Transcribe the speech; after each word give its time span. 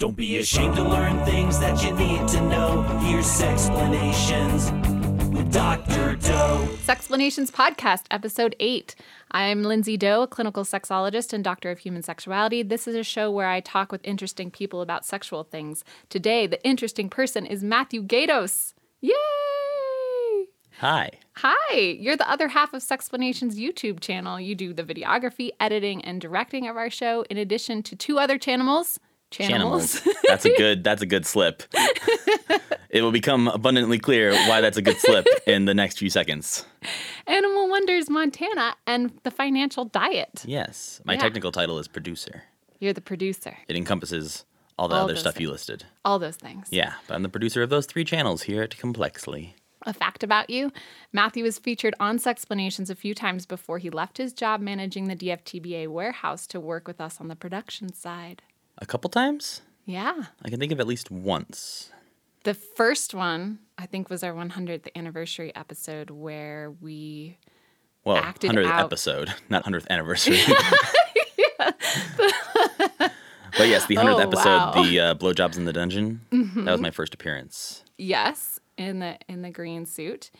Don't 0.00 0.16
be 0.16 0.38
ashamed 0.38 0.76
to 0.76 0.82
learn 0.82 1.22
things 1.26 1.58
that 1.58 1.84
you 1.84 1.92
need 1.92 2.26
to 2.28 2.40
know. 2.40 2.80
Here's 3.02 3.42
explanations 3.42 4.72
with 5.28 5.52
Dr. 5.52 6.16
Doe. 6.16 6.66
Sexplanations 6.86 7.50
Podcast, 7.50 8.04
Episode 8.10 8.56
8. 8.58 8.94
I'm 9.32 9.62
Lindsey 9.62 9.98
Doe, 9.98 10.22
a 10.22 10.26
clinical 10.26 10.64
sexologist 10.64 11.34
and 11.34 11.44
doctor 11.44 11.70
of 11.70 11.80
human 11.80 12.02
sexuality. 12.02 12.62
This 12.62 12.88
is 12.88 12.94
a 12.94 13.04
show 13.04 13.30
where 13.30 13.48
I 13.48 13.60
talk 13.60 13.92
with 13.92 14.00
interesting 14.02 14.50
people 14.50 14.80
about 14.80 15.04
sexual 15.04 15.44
things. 15.44 15.84
Today, 16.08 16.46
the 16.46 16.64
interesting 16.64 17.10
person 17.10 17.44
is 17.44 17.62
Matthew 17.62 18.00
Gatos. 18.00 18.72
Yay! 19.02 19.12
Hi. 20.78 21.10
Hi, 21.36 21.76
you're 21.76 22.16
the 22.16 22.30
other 22.30 22.48
half 22.48 22.72
of 22.72 22.80
Sexplanations 22.80 23.56
YouTube 23.56 24.00
channel. 24.00 24.40
You 24.40 24.54
do 24.54 24.72
the 24.72 24.82
videography, 24.82 25.50
editing, 25.60 26.02
and 26.02 26.22
directing 26.22 26.66
of 26.66 26.78
our 26.78 26.88
show, 26.88 27.26
in 27.28 27.36
addition 27.36 27.82
to 27.82 27.94
two 27.94 28.18
other 28.18 28.38
channels. 28.38 28.98
Channels. 29.30 30.00
that's 30.26 30.44
a 30.44 30.54
good 30.56 30.82
that's 30.84 31.02
a 31.02 31.06
good 31.06 31.24
slip. 31.26 31.62
it 32.90 33.02
will 33.02 33.12
become 33.12 33.48
abundantly 33.48 33.98
clear 33.98 34.32
why 34.48 34.60
that's 34.60 34.76
a 34.76 34.82
good 34.82 34.98
slip 34.98 35.26
in 35.46 35.64
the 35.64 35.74
next 35.74 35.98
few 35.98 36.10
seconds. 36.10 36.64
Animal 37.26 37.68
Wonders 37.68 38.10
Montana 38.10 38.74
and 38.86 39.12
the 39.22 39.30
Financial 39.30 39.84
Diet. 39.84 40.44
Yes. 40.46 41.00
My 41.04 41.14
Yeah. 41.14 41.20
technical 41.20 41.52
title 41.52 41.78
is 41.78 41.88
producer. 41.88 42.42
You're 42.80 42.92
the 42.92 43.00
producer. 43.00 43.56
It 43.68 43.76
encompasses 43.76 44.44
all 44.78 44.88
the 44.88 44.96
All 44.96 45.04
other 45.04 45.16
stuff 45.16 45.38
you 45.38 45.50
listed. 45.50 45.84
All 46.04 46.18
those 46.18 46.36
things. 46.36 46.68
Yeah, 46.70 46.94
but 47.06 47.14
I'm 47.14 47.22
the 47.22 47.28
producer 47.28 47.62
of 47.62 47.68
those 47.70 47.86
three 47.86 48.04
channels 48.04 48.42
here 48.42 48.62
at 48.62 48.76
Complexly. 48.78 49.54
A 49.86 49.92
fact 49.94 50.22
about 50.22 50.50
you 50.50 50.72
Matthew 51.12 51.44
was 51.44 51.58
featured 51.58 51.94
on 52.00 52.18
Sexplanations 52.18 52.90
a 52.90 52.94
few 52.94 53.14
times 53.14 53.46
before 53.46 53.78
he 53.78 53.88
left 53.90 54.18
his 54.18 54.32
job 54.32 54.60
managing 54.60 55.06
the 55.08 55.16
DFTBA 55.16 55.88
warehouse 55.88 56.46
to 56.48 56.60
work 56.60 56.86
with 56.88 57.00
us 57.00 57.20
on 57.20 57.28
the 57.28 57.36
production 57.36 57.92
side. 57.92 58.42
A 58.80 58.86
couple 58.86 59.10
times? 59.10 59.62
Yeah. 59.84 60.14
I 60.44 60.48
can 60.48 60.58
think 60.60 60.72
of 60.72 60.80
at 60.80 60.86
least 60.86 61.10
once. 61.10 61.90
The 62.44 62.54
first 62.54 63.14
one, 63.14 63.58
I 63.76 63.86
think, 63.86 64.08
was 64.08 64.22
our 64.24 64.32
100th 64.32 64.88
anniversary 64.96 65.54
episode 65.54 66.10
where 66.10 66.70
we. 66.80 67.36
Well, 68.04 68.16
Acted 68.16 68.52
100th 68.52 68.66
out. 68.66 68.84
episode, 68.86 69.34
not 69.50 69.64
100th 69.64 69.86
anniversary. 69.90 70.38
but 71.58 71.68
yes, 73.68 73.84
the 73.86 73.96
100th 73.96 74.14
Oh, 74.14 74.18
episode, 74.18 74.44
wow. 74.46 74.72
Mm-hmm. 74.74 74.90
the 74.90 75.00
uh, 75.00 75.14
blowjobs 75.14 75.58
in 75.58 75.66
the 75.66 75.72
dungeon, 75.72 76.22
that 76.30 76.72
was 76.72 76.80
my 76.80 76.90
first 76.90 77.12
appearance. 77.12 77.84
Yes, 77.98 78.58
in 78.78 79.00
the 79.00 79.18
in 79.28 79.42
the 79.42 79.50
green 79.50 79.84
suit. 79.84 80.30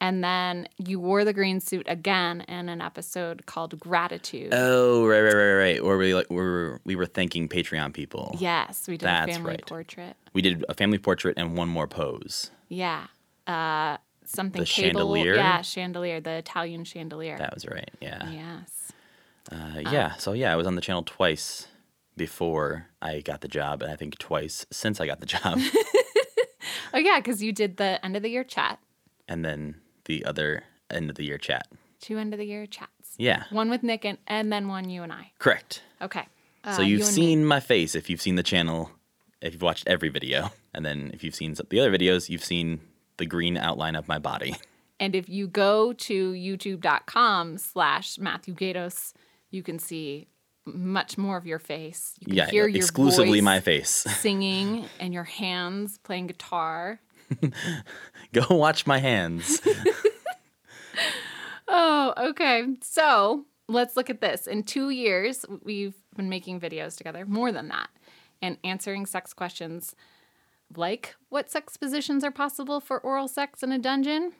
And 0.00 0.22
then 0.22 0.68
you 0.78 1.00
wore 1.00 1.24
the 1.24 1.32
green 1.32 1.58
suit 1.60 1.86
again 1.88 2.42
in 2.42 2.68
an 2.68 2.80
episode 2.80 3.46
called 3.46 3.78
Gratitude. 3.80 4.50
Oh, 4.52 5.04
right, 5.06 5.20
right, 5.20 5.34
right, 5.34 5.52
right. 5.54 5.84
Where 5.84 5.98
we 5.98 6.14
like 6.14 6.30
we 6.30 6.36
were 6.36 6.80
we 6.84 6.94
were 6.94 7.06
thanking 7.06 7.48
Patreon 7.48 7.92
people. 7.92 8.36
yes, 8.38 8.86
we 8.86 8.96
did 8.96 9.06
That's 9.06 9.30
a 9.30 9.34
family 9.34 9.50
right. 9.52 9.66
portrait. 9.66 10.16
We 10.32 10.42
did 10.42 10.64
a 10.68 10.74
family 10.74 10.98
portrait 10.98 11.34
and 11.36 11.56
one 11.56 11.68
more 11.68 11.88
pose. 11.88 12.52
Yeah. 12.68 13.06
Uh, 13.46 13.96
something 14.24 14.60
The 14.62 14.66
cable. 14.66 15.00
chandelier? 15.00 15.34
Yeah, 15.34 15.62
chandelier, 15.62 16.20
the 16.20 16.32
Italian 16.34 16.84
chandelier. 16.84 17.36
That 17.38 17.54
was 17.54 17.66
right. 17.66 17.90
Yeah. 18.00 18.30
yes. 18.30 18.92
Uh, 19.50 19.80
yeah. 19.90 20.14
So 20.16 20.32
yeah, 20.32 20.52
I 20.52 20.56
was 20.56 20.66
on 20.68 20.74
the 20.76 20.80
channel 20.80 21.02
twice 21.02 21.66
before 22.16 22.86
I 23.02 23.20
got 23.20 23.40
the 23.40 23.48
job, 23.48 23.82
and 23.82 23.90
I 23.90 23.96
think 23.96 24.18
twice 24.18 24.64
since 24.70 25.00
I 25.00 25.06
got 25.06 25.18
the 25.20 25.26
job, 25.26 25.58
Oh 26.94 26.98
yeah, 26.98 27.18
because 27.18 27.42
you 27.42 27.52
did 27.52 27.76
the 27.78 28.04
end 28.04 28.16
of 28.16 28.22
the 28.22 28.28
year 28.30 28.44
chat, 28.44 28.78
and 29.28 29.44
then 29.44 29.76
the 30.08 30.24
other 30.24 30.64
end 30.90 31.08
of 31.10 31.16
the 31.16 31.24
year 31.24 31.38
chat. 31.38 31.68
two 32.00 32.18
end 32.18 32.34
of 32.34 32.38
the 32.38 32.46
year 32.46 32.66
chats. 32.66 33.14
Yeah. 33.18 33.44
One 33.50 33.70
with 33.70 33.82
Nick 33.84 34.04
and, 34.04 34.18
and 34.26 34.52
then 34.52 34.66
one 34.68 34.88
you 34.88 35.02
and 35.04 35.12
I. 35.12 35.32
Correct. 35.38 35.82
Okay. 36.02 36.26
Uh, 36.64 36.72
so 36.74 36.82
you 36.82 36.96
you've 36.98 37.06
me. 37.06 37.12
seen 37.12 37.44
my 37.44 37.60
face 37.60 37.94
if 37.94 38.10
you've 38.10 38.20
seen 38.22 38.34
the 38.36 38.42
channel, 38.42 38.90
if 39.40 39.52
you've 39.52 39.62
watched 39.62 39.86
every 39.86 40.08
video, 40.08 40.50
and 40.74 40.84
then 40.84 41.10
if 41.14 41.22
you've 41.22 41.34
seen 41.34 41.54
some- 41.54 41.66
the 41.70 41.78
other 41.80 41.92
videos, 41.96 42.28
you've 42.28 42.44
seen 42.44 42.80
the 43.18 43.26
green 43.26 43.56
outline 43.56 43.94
of 43.96 44.08
my 44.08 44.18
body. 44.18 44.56
And 45.00 45.14
if 45.14 45.28
you 45.28 45.46
go 45.46 45.92
to 45.92 46.32
youtube.com 46.32 47.58
slash 47.58 48.18
Matthew 48.18 48.54
Gatos, 48.54 49.14
you 49.50 49.62
can 49.62 49.78
see 49.78 50.28
much 50.64 51.16
more 51.16 51.36
of 51.36 51.46
your 51.46 51.58
face. 51.58 52.14
You 52.20 52.26
can 52.26 52.34
yeah, 52.36 52.46
hear 52.50 52.66
your 52.68 52.76
exclusively 52.76 53.40
my 53.40 53.60
face. 53.60 53.90
singing 53.90 54.86
and 55.00 55.14
your 55.14 55.24
hands 55.24 55.98
playing 55.98 56.26
guitar. 56.26 57.00
Go 58.32 58.56
watch 58.56 58.86
my 58.86 58.98
hands. 58.98 59.60
Oh, 61.70 62.14
okay. 62.30 62.64
So 62.80 63.44
let's 63.68 63.94
look 63.96 64.08
at 64.08 64.20
this. 64.22 64.46
In 64.46 64.62
two 64.62 64.88
years, 64.90 65.44
we've 65.62 65.94
been 66.16 66.28
making 66.30 66.60
videos 66.60 66.96
together, 66.96 67.26
more 67.26 67.52
than 67.52 67.68
that, 67.68 67.88
and 68.40 68.56
answering 68.64 69.04
sex 69.04 69.34
questions 69.34 69.94
like 70.76 71.14
what 71.28 71.50
sex 71.50 71.76
positions 71.76 72.24
are 72.24 72.30
possible 72.30 72.80
for 72.80 72.98
oral 73.00 73.28
sex 73.28 73.62
in 73.62 73.70
a 73.72 73.78
dungeon? 73.78 74.32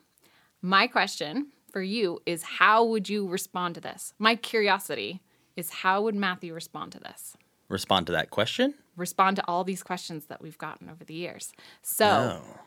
My 0.62 0.86
question 0.86 1.48
for 1.70 1.82
you 1.82 2.20
is 2.26 2.42
how 2.42 2.84
would 2.84 3.08
you 3.10 3.28
respond 3.28 3.74
to 3.74 3.80
this? 3.82 4.14
My 4.18 4.34
curiosity 4.34 5.20
is 5.56 5.70
how 5.70 6.02
would 6.02 6.14
Matthew 6.14 6.54
respond 6.54 6.92
to 6.92 7.00
this? 7.00 7.36
Respond 7.68 8.06
to 8.06 8.12
that 8.12 8.30
question. 8.30 8.72
Respond 8.96 9.36
to 9.36 9.44
all 9.46 9.64
these 9.64 9.82
questions 9.82 10.26
that 10.26 10.40
we've 10.40 10.58
gotten 10.58 10.88
over 10.88 11.04
the 11.04 11.14
years. 11.14 11.52
So, 11.82 12.40
Oh. 12.42 12.60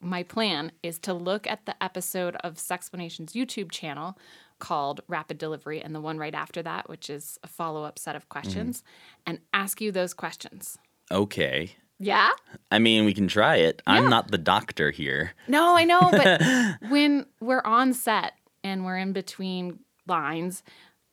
My 0.00 0.22
plan 0.22 0.72
is 0.82 0.98
to 1.00 1.14
look 1.14 1.46
at 1.46 1.66
the 1.66 1.82
episode 1.82 2.36
of 2.36 2.54
Sexplanations 2.54 3.32
YouTube 3.32 3.70
channel 3.70 4.18
called 4.58 5.00
Rapid 5.08 5.38
Delivery 5.38 5.80
and 5.80 5.94
the 5.94 6.00
one 6.00 6.18
right 6.18 6.34
after 6.34 6.62
that, 6.62 6.88
which 6.88 7.08
is 7.10 7.38
a 7.42 7.48
follow 7.48 7.84
up 7.84 7.98
set 7.98 8.16
of 8.16 8.28
questions, 8.28 8.78
mm-hmm. 8.78 9.22
and 9.26 9.38
ask 9.52 9.80
you 9.80 9.92
those 9.92 10.14
questions. 10.14 10.78
Okay. 11.10 11.76
Yeah? 11.98 12.30
I 12.70 12.78
mean, 12.78 13.04
we 13.04 13.14
can 13.14 13.28
try 13.28 13.56
it. 13.56 13.82
I'm 13.86 14.08
not 14.08 14.30
the 14.30 14.38
doctor 14.38 14.90
here. 14.90 15.32
No, 15.48 15.76
I 15.76 15.84
know, 15.84 16.08
but 16.12 16.40
when 16.90 17.26
we're 17.40 17.62
on 17.64 17.92
set 17.92 18.34
and 18.62 18.84
we're 18.84 18.98
in 18.98 19.12
between 19.12 19.80
lines, 20.06 20.62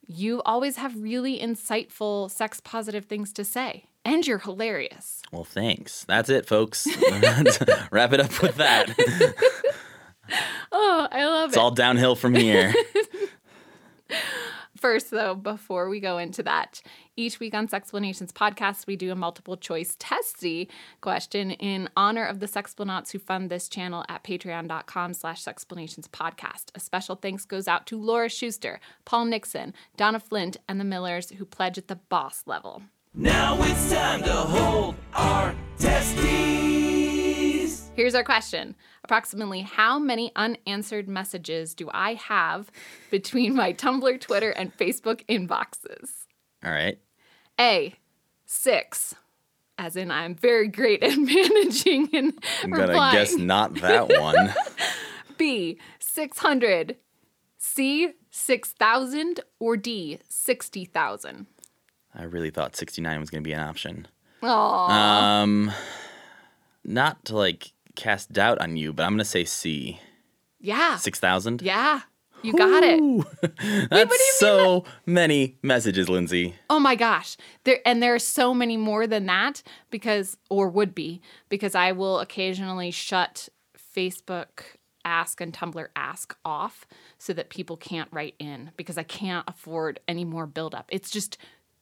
you 0.07 0.41
always 0.43 0.77
have 0.77 1.01
really 1.01 1.39
insightful, 1.39 2.29
sex 2.29 2.59
positive 2.59 3.05
things 3.05 3.33
to 3.33 3.43
say. 3.43 3.85
And 4.05 4.25
you're 4.25 4.37
hilarious. 4.39 5.21
Well, 5.31 5.43
thanks. 5.43 6.05
That's 6.05 6.29
it, 6.29 6.45
folks. 6.45 6.87
Wrap 7.91 8.13
it 8.13 8.19
up 8.21 8.41
with 8.41 8.55
that. 8.55 8.95
Oh, 10.71 11.07
I 11.11 11.25
love 11.25 11.49
It's 11.49 11.53
it. 11.55 11.57
It's 11.57 11.57
all 11.57 11.69
downhill 11.69 12.15
from 12.15 12.33
here. 12.33 12.73
First, 14.75 15.11
though, 15.11 15.35
before 15.35 15.87
we 15.87 15.99
go 15.99 16.17
into 16.17 16.41
that, 16.43 16.81
each 17.15 17.39
week 17.39 17.53
on 17.53 17.67
Sexplanations 17.67 18.31
podcast, 18.31 18.87
we 18.87 18.95
do 18.95 19.11
a 19.11 19.15
multiple 19.15 19.55
choice 19.55 19.95
testy 19.99 20.67
question 21.01 21.51
in 21.51 21.89
honor 21.95 22.25
of 22.25 22.39
the 22.39 22.47
sexplanauts 22.47 23.11
who 23.11 23.19
fund 23.19 23.49
this 23.49 23.69
channel 23.69 24.03
at 24.09 24.23
patreon.com 24.23 25.13
slash 25.13 25.43
sexplanations 25.43 26.07
podcast. 26.09 26.65
A 26.75 26.79
special 26.79 27.15
thanks 27.15 27.45
goes 27.45 27.67
out 27.67 27.85
to 27.87 27.99
Laura 27.99 28.29
Schuster, 28.29 28.79
Paul 29.05 29.25
Nixon, 29.25 29.73
Donna 29.95 30.19
Flint, 30.19 30.57
and 30.67 30.79
the 30.79 30.83
Millers 30.85 31.29
who 31.29 31.45
pledge 31.45 31.77
at 31.77 31.87
the 31.87 31.95
boss 31.95 32.43
level. 32.45 32.81
Now 33.17 33.55
it's 33.61 33.93
time 33.93 34.23
to 34.23 34.33
hold 34.33 34.95
our 35.13 35.55
testes. 35.79 36.25
Here's 37.95 38.13
our 38.13 38.25
question. 38.25 38.75
Approximately 39.05 39.61
how 39.61 39.97
many 39.97 40.33
unanswered 40.35 41.07
messages 41.07 41.73
do 41.73 41.89
I 41.93 42.15
have 42.15 42.69
between 43.11 43.55
my 43.55 43.71
Tumblr, 43.71 44.19
Twitter, 44.19 44.49
and 44.49 44.75
Facebook 44.77 45.25
inboxes? 45.27 46.25
All 46.63 46.71
right. 46.71 46.99
A, 47.57 47.93
six, 48.45 49.15
as 49.77 49.95
in 49.95 50.11
I'm 50.11 50.35
very 50.35 50.67
great 50.67 51.01
at 51.01 51.17
managing 51.17 52.09
and 52.13 52.33
I'm 52.63 52.69
going 52.71 52.81
to 52.87 52.87
replying. 52.89 53.15
guess 53.15 53.35
not 53.37 53.75
that 53.75 54.09
one. 54.19 54.53
B, 55.37 55.79
600. 55.99 56.97
C, 57.57 58.09
6,000. 58.29 59.39
Or 59.59 59.77
D, 59.77 60.19
60,000. 60.27 61.45
I 62.15 62.23
really 62.23 62.49
thought 62.49 62.75
69 62.75 63.19
was 63.19 63.29
going 63.29 63.43
to 63.43 63.47
be 63.47 63.53
an 63.53 63.59
option. 63.59 64.07
Aw. 64.41 65.41
Um, 65.41 65.71
not 66.83 67.23
to 67.25 67.35
like 67.35 67.73
cast 67.95 68.31
doubt 68.31 68.59
on 68.59 68.77
you, 68.77 68.93
but 68.93 69.03
I'm 69.03 69.11
going 69.11 69.19
to 69.19 69.25
say 69.25 69.43
C. 69.45 69.99
yeah. 70.59 70.97
6,000? 70.97 71.61
Yeah. 71.61 72.01
You 72.41 72.53
got 72.53 72.83
it. 72.83 72.99
Ooh. 72.99 73.25
That's 73.89 74.37
so 74.39 74.83
many 75.05 75.57
messages, 75.63 76.09
Lindsey. 76.09 76.53
Oh 76.69 76.79
my 76.79 76.93
gosh. 76.95 77.37
There 77.63 77.79
and 77.85 78.03
there 78.03 78.13
are 78.13 78.19
so 78.19 78.53
many 78.53 78.77
more 78.77 79.07
than 79.07 79.25
that 79.25 79.63
because 79.89 80.37
or 80.49 80.69
would 80.69 80.93
be 80.93 81.21
because 81.49 81.73
I 81.73 81.91
will 81.91 82.19
occasionally 82.19 82.91
shut 82.91 83.49
Facebook 83.95 84.77
ask 85.05 85.39
and 85.41 85.53
Tumblr 85.53 85.87
ask 85.95 86.35
off 86.43 86.85
so 87.17 87.31
that 87.33 87.49
people 87.49 87.77
can't 87.77 88.09
write 88.11 88.35
in 88.39 88.71
because 88.75 88.97
I 88.97 89.03
can't 89.03 89.47
afford 89.47 89.99
any 90.07 90.25
more 90.25 90.45
buildup. 90.47 90.85
It's 90.89 91.09
just 91.09 91.37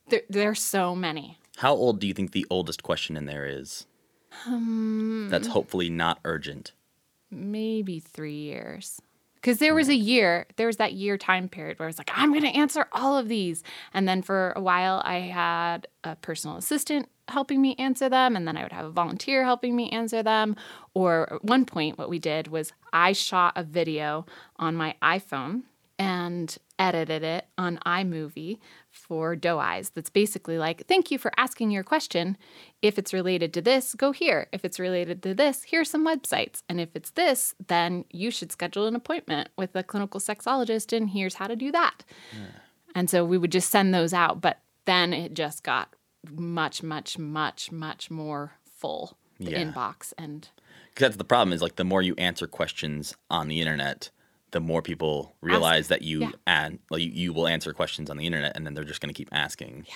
there 0.10 0.22
there's 0.30 0.62
so 0.62 0.96
many. 0.96 1.38
How 1.58 1.74
old 1.74 2.00
do 2.00 2.08
you 2.08 2.14
think 2.14 2.32
the 2.32 2.46
oldest 2.50 2.84
question 2.84 3.16
in 3.16 3.26
there 3.26 3.46
is? 3.46 3.86
Um, 4.48 5.28
That's 5.30 5.48
hopefully 5.48 5.90
not 5.90 6.20
urgent. 6.26 6.72
Maybe 7.30 8.00
3 8.00 8.34
years. 8.34 9.00
Because 9.36 9.58
there 9.60 9.76
was 9.76 9.90
a 9.90 9.96
year, 9.96 10.46
there 10.56 10.68
was 10.68 10.78
that 10.78 10.94
year 10.94 11.18
time 11.18 11.50
period 11.50 11.78
where 11.78 11.86
I 11.86 11.90
was 11.90 11.98
like, 11.98 12.10
I'm 12.16 12.32
going 12.32 12.44
to 12.44 12.58
answer 12.58 12.88
all 12.94 13.18
of 13.18 13.28
these. 13.28 13.62
And 13.94 14.08
then 14.08 14.22
for 14.22 14.54
a 14.56 14.62
while, 14.62 15.02
I 15.04 15.20
had 15.20 15.86
a 16.06 16.16
personal 16.16 16.56
assistant 16.56 17.10
helping 17.28 17.62
me 17.62 17.76
answer 17.78 18.08
them. 18.08 18.38
And 18.38 18.48
then 18.48 18.56
I 18.56 18.64
would 18.64 18.72
have 18.72 18.86
a 18.86 18.90
volunteer 18.90 19.44
helping 19.44 19.76
me 19.76 19.90
answer 19.90 20.24
them. 20.24 20.56
Or 20.94 21.34
at 21.34 21.44
one 21.44 21.66
point, 21.66 21.98
what 21.98 22.10
we 22.10 22.20
did 22.20 22.48
was 22.48 22.72
I 22.94 23.12
shot 23.12 23.52
a 23.58 23.64
video 23.64 24.26
on 24.56 24.76
my 24.76 24.96
iPhone 25.02 25.64
and 26.00 26.58
edited 26.80 27.24
it 27.24 27.46
on 27.58 27.80
iMovie 27.86 28.60
for 28.94 29.36
Doe 29.36 29.60
Eyes. 29.60 29.90
That's 29.90 30.10
basically 30.10 30.58
like, 30.58 30.86
thank 30.88 31.12
you 31.12 31.18
for 31.18 31.32
asking 31.36 31.72
your 31.72 31.84
question. 31.84 32.38
If 32.82 32.98
it's 32.98 33.12
related 33.14 33.54
to 33.56 33.62
this, 33.62 33.96
go 33.96 34.12
here. 34.12 34.48
If 34.54 34.64
it's 34.64 34.80
related 34.80 35.22
to 35.24 35.34
this, 35.34 35.64
here's 35.64 35.90
some 35.90 36.06
websites. 36.06 36.62
And 36.70 36.80
if 36.80 36.96
it's 36.96 37.10
this, 37.12 37.56
then 37.68 38.06
you 38.12 38.32
should 38.32 38.52
schedule 38.52 38.88
an 38.88 38.96
appointment 38.96 39.50
with 39.58 39.76
a 39.76 39.84
clinical 39.84 40.20
sexologist, 40.22 40.96
and 40.96 41.10
here's 41.10 41.36
how 41.36 41.48
to 41.48 41.56
do 41.56 41.72
that. 41.72 42.04
And 42.96 43.10
so 43.10 43.26
we 43.26 43.38
would 43.38 43.52
just 43.52 43.72
send 43.72 43.94
those 43.94 44.14
out. 44.14 44.40
But 44.40 44.60
then 44.86 45.12
it 45.14 45.34
just 45.34 45.64
got 45.64 45.90
much, 46.32 46.84
much, 46.84 47.18
much, 47.18 47.72
much 47.72 48.12
more 48.12 48.54
full, 48.64 49.18
the 49.40 49.52
Yeah. 49.52 49.64
inbox. 49.64 50.14
And 50.18 50.48
Because 50.90 51.02
that's 51.08 51.18
the 51.18 51.24
problem 51.24 51.52
is 51.54 51.62
like 51.62 51.76
the 51.78 51.84
more 51.84 52.02
you 52.04 52.14
answer 52.18 52.46
questions 52.48 53.16
on 53.30 53.48
the 53.48 53.60
internet, 53.60 54.12
the 54.54 54.62
more 54.62 54.82
people 54.82 55.36
realize 55.42 55.90
that 55.90 56.04
you 56.04 56.22
yeah. 56.22 56.32
add 56.48 56.80
like 56.90 57.02
you, 57.02 57.10
you 57.10 57.34
will 57.34 57.48
answer 57.48 57.74
questions 57.74 58.10
on 58.10 58.18
the 58.18 58.26
internet, 58.26 58.56
and 58.56 58.66
then 58.66 58.74
they're 58.74 58.84
just 58.86 59.02
going 59.02 59.14
to 59.14 59.18
keep 59.18 59.30
asking. 59.34 59.86
Yeah. 59.88 59.96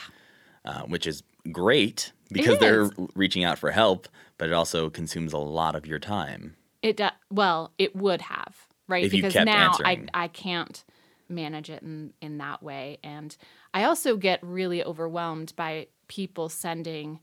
Uh, 0.66 0.82
which 0.82 1.08
is 1.08 1.24
great 1.50 2.12
because 2.30 2.60
they're 2.60 2.90
reaching 3.16 3.46
out 3.46 3.58
for 3.58 3.72
help, 3.72 4.10
but 4.38 4.50
it 4.50 4.54
also 4.54 4.90
consumes 4.90 5.32
a 5.32 5.38
lot 5.38 5.76
of 5.76 5.86
your 5.86 5.98
time. 5.98 6.58
It 6.82 6.98
do, 6.98 7.08
well, 7.32 7.72
it 7.78 7.96
would 7.96 8.22
have, 8.24 8.68
right? 8.90 9.06
If 9.06 9.12
because 9.12 9.34
now 9.34 9.70
answering. 9.70 10.10
I 10.14 10.26
I 10.26 10.28
can't 10.28 10.84
manage 11.30 11.70
it 11.70 11.84
in 11.84 12.12
in 12.22 12.40
that 12.40 12.62
way, 12.62 12.98
and 13.02 13.38
I 13.74 13.86
also 13.86 14.18
get 14.18 14.44
really 14.44 14.84
overwhelmed 14.84 15.54
by 15.56 15.88
people 16.10 16.50
sending 16.50 17.22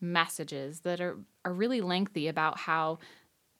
messages 0.00 0.80
that 0.80 1.00
are 1.00 1.18
are 1.44 1.52
really 1.52 1.80
lengthy 1.80 2.28
about 2.28 2.58
how 2.58 3.00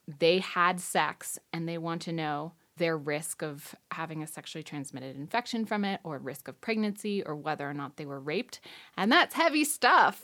they 0.07 0.39
had 0.39 0.79
sex 0.79 1.41
and 1.53 1.69
they 1.69 1.79
want 1.79 2.03
to 2.03 2.13
know 2.13 2.53
their 2.77 2.97
risk 2.97 3.43
of 3.43 3.75
having 3.93 4.23
a 4.23 4.27
sexually 4.27 4.63
transmitted 4.63 5.17
infection 5.17 5.65
from 5.65 5.85
it 5.85 6.01
or 6.05 6.19
risk 6.19 6.49
of 6.49 6.61
pregnancy 6.61 7.23
or 7.23 7.37
whether 7.37 7.69
or 7.69 7.75
not 7.75 7.97
they 7.97 8.07
were 8.07 8.21
raped 8.21 8.61
and 8.97 9.11
that's 9.13 9.35
heavy 9.35 9.65
stuff 9.65 10.23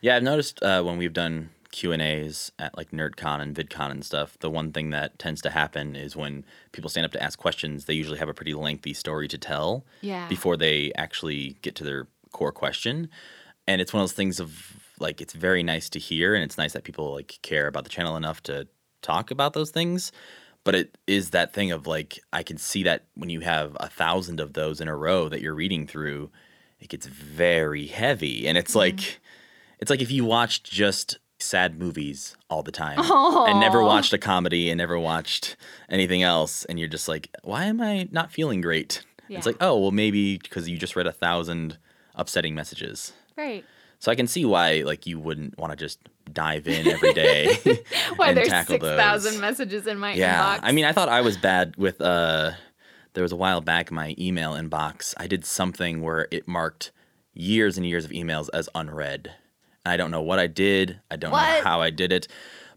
Yeah, 0.00 0.16
I've 0.16 0.22
noticed 0.22 0.62
uh, 0.62 0.82
when 0.82 0.98
we've 0.98 1.12
done 1.12 1.50
Q 1.72 1.92
and 1.92 2.02
A's 2.02 2.52
at 2.58 2.76
like 2.76 2.90
NerdCon 2.90 3.40
and 3.40 3.54
VidCon 3.54 3.90
and 3.90 4.04
stuff, 4.04 4.38
the 4.38 4.50
one 4.50 4.72
thing 4.72 4.90
that 4.90 5.18
tends 5.18 5.40
to 5.42 5.50
happen 5.50 5.96
is 5.96 6.16
when 6.16 6.44
people 6.72 6.88
stand 6.90 7.04
up 7.04 7.12
to 7.12 7.22
ask 7.22 7.38
questions, 7.38 7.84
they 7.84 7.94
usually 7.94 8.18
have 8.18 8.28
a 8.28 8.34
pretty 8.34 8.54
lengthy 8.54 8.94
story 8.94 9.28
to 9.28 9.38
tell 9.38 9.84
Yeah. 10.00 10.28
before 10.28 10.56
they 10.56 10.92
actually 10.96 11.56
get 11.62 11.74
to 11.76 11.84
their 11.84 12.08
core 12.32 12.52
question. 12.52 13.08
And 13.66 13.80
it's 13.80 13.92
one 13.92 14.02
of 14.02 14.08
those 14.08 14.16
things 14.16 14.38
of 14.40 14.76
like 15.00 15.20
it's 15.20 15.34
very 15.34 15.62
nice 15.62 15.90
to 15.90 15.98
hear, 15.98 16.34
and 16.34 16.44
it's 16.44 16.56
nice 16.58 16.72
that 16.72 16.84
people 16.84 17.12
like 17.14 17.38
care 17.42 17.66
about 17.66 17.84
the 17.84 17.90
channel 17.90 18.16
enough 18.16 18.42
to 18.44 18.68
talk 19.02 19.30
about 19.30 19.52
those 19.52 19.70
things. 19.70 20.12
But 20.66 20.74
it 20.74 20.98
is 21.06 21.30
that 21.30 21.52
thing 21.52 21.70
of 21.70 21.86
like 21.86 22.18
I 22.32 22.42
can 22.42 22.58
see 22.58 22.82
that 22.82 23.04
when 23.14 23.30
you 23.30 23.38
have 23.38 23.76
a 23.78 23.88
thousand 23.88 24.40
of 24.40 24.54
those 24.54 24.80
in 24.80 24.88
a 24.88 24.96
row 24.96 25.28
that 25.28 25.40
you're 25.40 25.54
reading 25.54 25.86
through, 25.86 26.32
it 26.80 26.88
gets 26.88 27.06
very 27.06 27.86
heavy, 27.86 28.48
and 28.48 28.58
it's 28.58 28.74
like 28.74 28.96
mm-hmm. 28.96 29.20
it's 29.78 29.90
like 29.90 30.02
if 30.02 30.10
you 30.10 30.24
watched 30.24 30.68
just 30.68 31.20
sad 31.38 31.78
movies 31.78 32.36
all 32.50 32.64
the 32.64 32.72
time 32.72 32.98
and 32.98 33.60
never 33.60 33.80
watched 33.80 34.12
a 34.12 34.18
comedy 34.18 34.68
and 34.68 34.78
never 34.78 34.98
watched 34.98 35.54
anything 35.88 36.24
else 36.24 36.64
and 36.64 36.80
you're 36.80 36.88
just 36.88 37.06
like 37.06 37.28
why 37.42 37.66
am 37.66 37.80
i 37.80 38.08
not 38.10 38.32
feeling 38.32 38.60
great? 38.60 39.04
Yeah. 39.28 39.38
it's 39.38 39.46
like 39.46 39.58
oh 39.60 39.78
well 39.78 39.92
maybe 39.92 40.36
because 40.36 40.68
you 40.68 40.78
just 40.78 40.96
read 40.96 41.06
a 41.06 41.12
thousand 41.12 41.78
upsetting 42.16 42.56
messages. 42.56 43.12
Right. 43.36 43.64
So 44.00 44.10
i 44.10 44.16
can 44.16 44.26
see 44.26 44.44
why 44.44 44.82
like 44.84 45.06
you 45.06 45.20
wouldn't 45.20 45.58
want 45.58 45.70
to 45.70 45.76
just 45.76 46.00
dive 46.32 46.66
in 46.66 46.86
every 46.88 47.12
day 47.14 47.54
why 48.16 48.28
and 48.28 48.36
there's 48.36 48.48
tackle 48.48 48.74
6000 48.74 49.32
those. 49.32 49.40
messages 49.40 49.86
in 49.86 49.98
my 49.98 50.12
yeah 50.14 50.56
inbox. 50.56 50.60
I 50.62 50.72
mean 50.72 50.84
i 50.84 50.92
thought 50.92 51.08
i 51.08 51.20
was 51.20 51.36
bad 51.36 51.76
with 51.76 52.00
uh 52.00 52.52
there 53.14 53.22
was 53.22 53.32
a 53.32 53.36
while 53.36 53.60
back 53.62 53.90
in 53.90 53.94
my 53.94 54.14
email 54.18 54.52
inbox. 54.52 55.14
I 55.16 55.26
did 55.26 55.46
something 55.46 56.02
where 56.02 56.28
it 56.30 56.46
marked 56.46 56.92
years 57.32 57.78
and 57.78 57.86
years 57.86 58.04
of 58.04 58.10
emails 58.10 58.50
as 58.52 58.68
unread. 58.74 59.32
And 59.84 59.92
i 59.92 59.96
don't 59.96 60.10
know 60.10 60.20
what 60.22 60.38
i 60.38 60.46
did. 60.46 61.00
I 61.10 61.16
don't 61.16 61.30
know 61.30 61.36
how 61.62 61.80
i 61.80 61.90
did 61.90 62.12
it. 62.12 62.28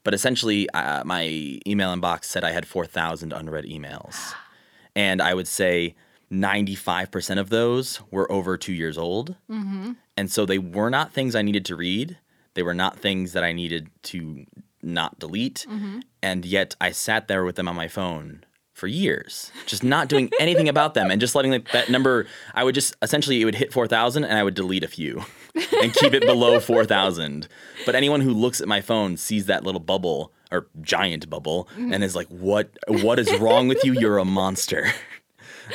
But 0.03 0.13
essentially 0.13 0.69
uh, 0.69 1.03
my 1.03 1.59
email 1.67 1.93
inbox 1.95 2.25
said 2.25 2.43
i 2.43 2.51
had 2.51 2.65
4000 2.65 3.33
unread 3.33 3.65
emails. 3.65 4.33
And 4.95 5.21
i 5.21 5.33
would 5.33 5.47
say 5.47 5.95
95% 6.31 7.39
of 7.39 7.49
those 7.49 8.01
were 8.11 8.31
over 8.31 8.57
two 8.57 8.73
years 8.73 8.97
old. 8.97 9.35
And 9.49 10.31
so 10.31 10.45
they 10.45 10.59
were 10.59 10.89
not 10.89 11.13
things 11.13 11.35
I 11.35 11.41
needed 11.41 11.65
to 11.65 11.75
read. 11.75 12.17
They 12.53 12.63
were 12.63 12.73
not 12.73 12.99
things 12.99 13.33
that 13.33 13.43
I 13.43 13.51
needed 13.51 13.89
to 14.03 14.45
not 14.81 15.19
delete. 15.19 15.65
Mm-hmm. 15.69 15.99
And 16.21 16.45
yet 16.45 16.75
I 16.79 16.91
sat 16.91 17.27
there 17.27 17.43
with 17.43 17.55
them 17.55 17.67
on 17.67 17.75
my 17.75 17.87
phone 17.87 18.43
for 18.73 18.87
years, 18.87 19.51
just 19.65 19.83
not 19.83 20.07
doing 20.07 20.29
anything 20.39 20.69
about 20.69 20.93
them 20.93 21.11
and 21.11 21.19
just 21.19 21.35
letting 21.35 21.51
the, 21.51 21.63
that 21.73 21.89
number, 21.89 22.25
I 22.53 22.63
would 22.63 22.75
just 22.75 22.95
essentially, 23.01 23.41
it 23.41 23.45
would 23.45 23.55
hit 23.55 23.73
4,000 23.73 24.23
and 24.23 24.37
I 24.37 24.43
would 24.43 24.55
delete 24.55 24.83
a 24.83 24.87
few 24.87 25.25
and 25.81 25.93
keep 25.93 26.13
it 26.13 26.25
below 26.25 26.59
4,000. 26.59 27.47
But 27.85 27.95
anyone 27.95 28.21
who 28.21 28.33
looks 28.33 28.61
at 28.61 28.67
my 28.67 28.81
phone 28.81 29.17
sees 29.17 29.47
that 29.47 29.63
little 29.63 29.81
bubble 29.81 30.33
or 30.51 30.67
giant 30.81 31.29
bubble 31.29 31.67
mm-hmm. 31.73 31.93
and 31.93 32.03
is 32.03 32.15
like, 32.15 32.27
what, 32.27 32.69
what 32.87 33.19
is 33.19 33.31
wrong 33.39 33.67
with 33.67 33.83
you? 33.83 33.93
You're 33.93 34.17
a 34.17 34.25
monster. 34.25 34.91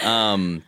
Um, 0.02 0.64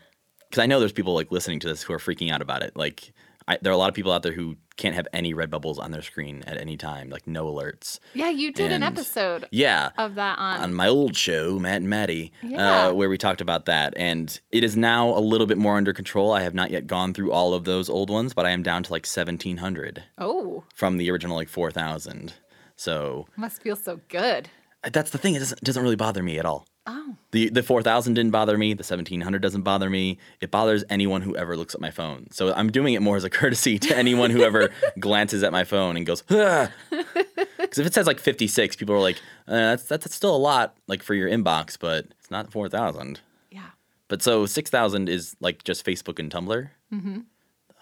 because 0.49 0.62
I 0.62 0.67
know 0.67 0.79
there's 0.79 0.93
people 0.93 1.14
like 1.14 1.32
listening 1.32 1.59
to 1.61 1.69
this 1.69 1.82
who 1.82 1.93
are 1.93 1.99
freaking 1.99 2.31
out 2.31 2.41
about 2.41 2.62
it. 2.62 2.76
Like, 2.76 3.12
I, 3.49 3.59
there 3.61 3.73
are 3.73 3.75
a 3.75 3.76
lot 3.76 3.88
of 3.88 3.94
people 3.94 4.12
out 4.12 4.23
there 4.23 4.32
who 4.32 4.56
can't 4.76 4.94
have 4.94 5.08
any 5.12 5.32
red 5.34 5.50
bubbles 5.50 5.78
on 5.78 5.90
their 5.90 6.02
screen 6.02 6.43
at 6.46 6.56
any 6.58 6.76
time, 6.76 7.08
like 7.11 7.26
no 7.26 7.46
alerts. 7.46 7.99
Yeah, 8.14 8.31
you 8.31 8.52
did 8.52 8.73
an 8.73 8.82
episode 8.82 9.46
Yeah, 9.50 9.90
of 9.99 10.14
that 10.17 10.38
on. 10.38 10.61
on 10.61 10.75
my 10.75 10.88
old 10.88 11.17
show, 11.17 11.58
Matt 11.58 11.76
and 11.78 11.88
Maddie, 11.88 12.32
Yeah. 12.43 12.88
uh, 12.88 12.93
where 12.93 13.08
we 13.08 13.17
talked 13.19 13.40
about 13.40 13.64
that, 13.67 13.94
and 13.96 14.38
it 14.50 14.62
is 14.64 14.76
now 14.76 15.08
a 15.11 15.20
little 15.20 15.46
bit 15.46 15.58
more 15.58 15.76
under 15.76 15.93
control. 15.93 16.32
I 16.32 16.43
have 16.43 16.55
not 16.55 16.70
yet 16.70 16.87
gone 16.87 17.14
through 17.14 17.32
all 17.32 17.55
of 17.55 17.64
those 17.64 17.88
old 17.88 18.11
ones, 18.11 18.34
but 18.34 18.44
I 18.46 18.50
am 18.50 18.62
down 18.62 18.82
to 18.84 18.93
like 18.93 19.06
1,700 19.06 20.02
oh, 20.19 20.64
from 20.75 20.96
the 20.99 21.11
original 21.11 21.37
like 21.37 21.49
4,000. 21.49 22.34
So 22.76 23.26
must 23.37 23.62
feel 23.62 23.76
so 23.76 24.00
good. 24.08 24.49
that's 24.93 25.11
the 25.11 25.19
thing; 25.19 25.34
it 25.34 25.38
doesn't, 25.40 25.58
it 25.58 25.64
doesn't 25.64 25.82
really 25.82 25.96
bother 25.96 26.23
me 26.23 26.38
at 26.38 26.44
all. 26.44 26.67
Oh, 26.88 27.17
The 27.33 27.49
the 27.49 27.62
four 27.62 27.83
thousand 27.83 28.15
didn't 28.15 28.31
bother 28.31 28.56
me. 28.56 28.73
The 28.75 28.85
seventeen 28.85 29.21
hundred 29.21 29.43
doesn't 29.43 29.62
bother 29.62 29.91
me. 29.91 30.19
It 30.41 30.50
bothers 30.50 30.85
anyone 30.88 31.21
who 31.23 31.35
ever 31.37 31.56
looks 31.56 31.75
at 31.75 31.81
my 31.81 31.91
phone. 31.91 32.29
So 32.31 32.53
I'm 32.55 32.71
doing 32.71 32.94
it 32.94 33.03
more 33.03 33.17
as 33.17 33.25
a 33.25 33.31
courtesy 33.41 33.79
to 33.81 33.97
anyone 33.97 34.31
who 34.31 34.43
ever 34.43 34.71
glances 35.00 35.43
at 35.43 35.50
my 35.53 35.65
phone 35.65 35.97
and 35.97 36.06
goes, 36.06 36.23
because 36.23 36.71
if 36.91 37.87
it 37.87 37.94
says 37.94 38.06
like 38.06 38.21
fifty 38.21 38.47
six, 38.47 38.77
people 38.77 38.94
are 38.94 39.00
like, 39.00 39.17
uh, 39.49 39.52
that's, 39.76 39.85
that's 39.85 40.14
still 40.14 40.35
a 40.35 40.38
lot 40.38 40.76
like 40.87 41.02
for 41.02 41.14
your 41.14 41.28
inbox, 41.28 41.76
but 41.78 42.07
it's 42.21 42.31
not 42.31 42.52
four 42.52 42.69
thousand. 42.69 43.21
yeah. 43.50 43.71
But 44.09 44.23
so 44.23 44.47
six 44.47 44.71
thousand 44.71 45.09
is 45.09 45.35
like 45.40 45.64
just 45.64 45.85
Facebook 45.85 46.19
and 46.21 46.31
Tumblr. 46.31 46.71
Mm-hmm. 46.95 47.19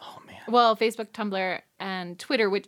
Oh 0.01 0.19
man. 0.27 0.41
Well, 0.49 0.77
Facebook, 0.77 1.09
Tumblr, 1.13 1.61
and 1.79 2.19
Twitter, 2.19 2.49
which, 2.51 2.67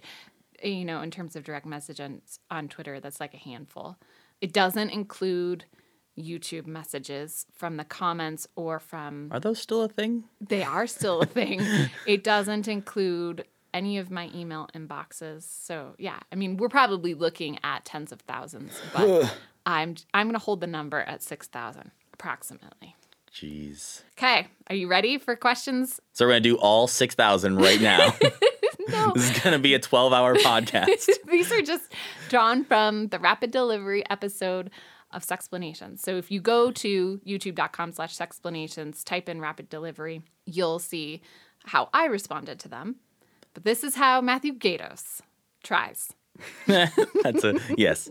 you 0.62 0.85
know, 0.85 1.00
in 1.00 1.11
terms 1.11 1.35
of 1.37 1.45
direct 1.45 1.64
message 1.66 2.00
on, 2.00 2.21
on 2.50 2.69
Twitter, 2.69 3.00
that's 3.00 3.21
like 3.21 3.33
a 3.35 3.38
handful. 3.38 3.97
It 4.43 4.52
doesn't 4.52 4.90
include 4.90 5.64
YouTube 6.18 6.66
messages 6.66 7.46
from 7.52 7.76
the 7.76 7.85
comments 7.85 8.46
or 8.56 8.78
from, 8.78 9.28
Are 9.32 9.40
those 9.40 9.58
still 9.61 9.82
a 9.82 9.88
thing? 9.88 10.25
they 10.40 10.62
are 10.62 10.87
still 10.87 11.20
a 11.20 11.26
thing. 11.26 11.61
it 12.06 12.25
doesn't 12.25 12.68
include 12.68 13.44
any 13.75 13.99
of 13.99 14.11
my 14.11 14.30
email 14.35 14.68
inboxes. 14.75 15.42
So, 15.42 15.94
yeah, 15.99 16.18
I 16.32 16.37
mean, 16.37 16.56
we're 16.56 16.68
probably 16.68 17.14
looking 17.14 17.58
at 17.62 17.85
tens 17.85 18.12
of 18.12 18.20
thousands, 18.23 18.73
but 18.94 19.37
I'm, 19.66 19.96
I'm 20.14 20.26
going 20.26 20.38
to 20.38 20.44
hold 20.44 20.61
the 20.61 20.66
number 20.66 21.00
at 21.00 21.23
6,000 21.23 21.90
approximately. 22.14 22.96
Jeez. 23.35 24.00
Okay, 24.16 24.46
are 24.70 24.75
you 24.75 24.88
ready 24.88 25.18
for 25.18 25.37
questions? 25.37 26.00
So 26.14 26.25
we're 26.25 26.30
gonna 26.30 26.40
do 26.40 26.56
all 26.56 26.87
six 26.87 27.14
thousand 27.14 27.56
right 27.56 27.80
now. 27.80 28.14
No. 28.88 29.12
this 29.14 29.30
is 29.30 29.40
gonna 29.40 29.58
be 29.58 29.75
a 29.75 29.78
twelve 29.80 30.12
hour 30.12 30.37
podcast. 30.37 31.08
These 31.28 31.50
are 31.52 31.61
just 31.61 31.92
drawn 32.28 32.64
from 32.64 33.08
the 33.08 33.18
rapid 33.18 33.50
delivery 33.50 34.08
episode 34.08 34.70
of 35.10 35.25
Sexplanations. 35.25 36.00
So 36.00 36.16
if 36.16 36.30
you 36.30 36.40
go 36.40 36.70
to 36.72 37.20
youtube.com 37.26 37.92
slash 37.92 38.16
sexplanations, 38.16 39.04
type 39.04 39.28
in 39.28 39.40
rapid 39.40 39.68
delivery, 39.68 40.22
you'll 40.44 40.78
see 40.78 41.22
how 41.64 41.88
I 41.92 42.06
responded 42.06 42.58
to 42.60 42.68
them. 42.68 42.96
But 43.54 43.64
this 43.64 43.82
is 43.82 43.94
how 43.94 44.20
Matthew 44.20 44.52
Gatos 44.52 45.22
tries. 45.62 46.12
That's 46.66 47.44
a 47.44 47.58
yes. 47.76 48.10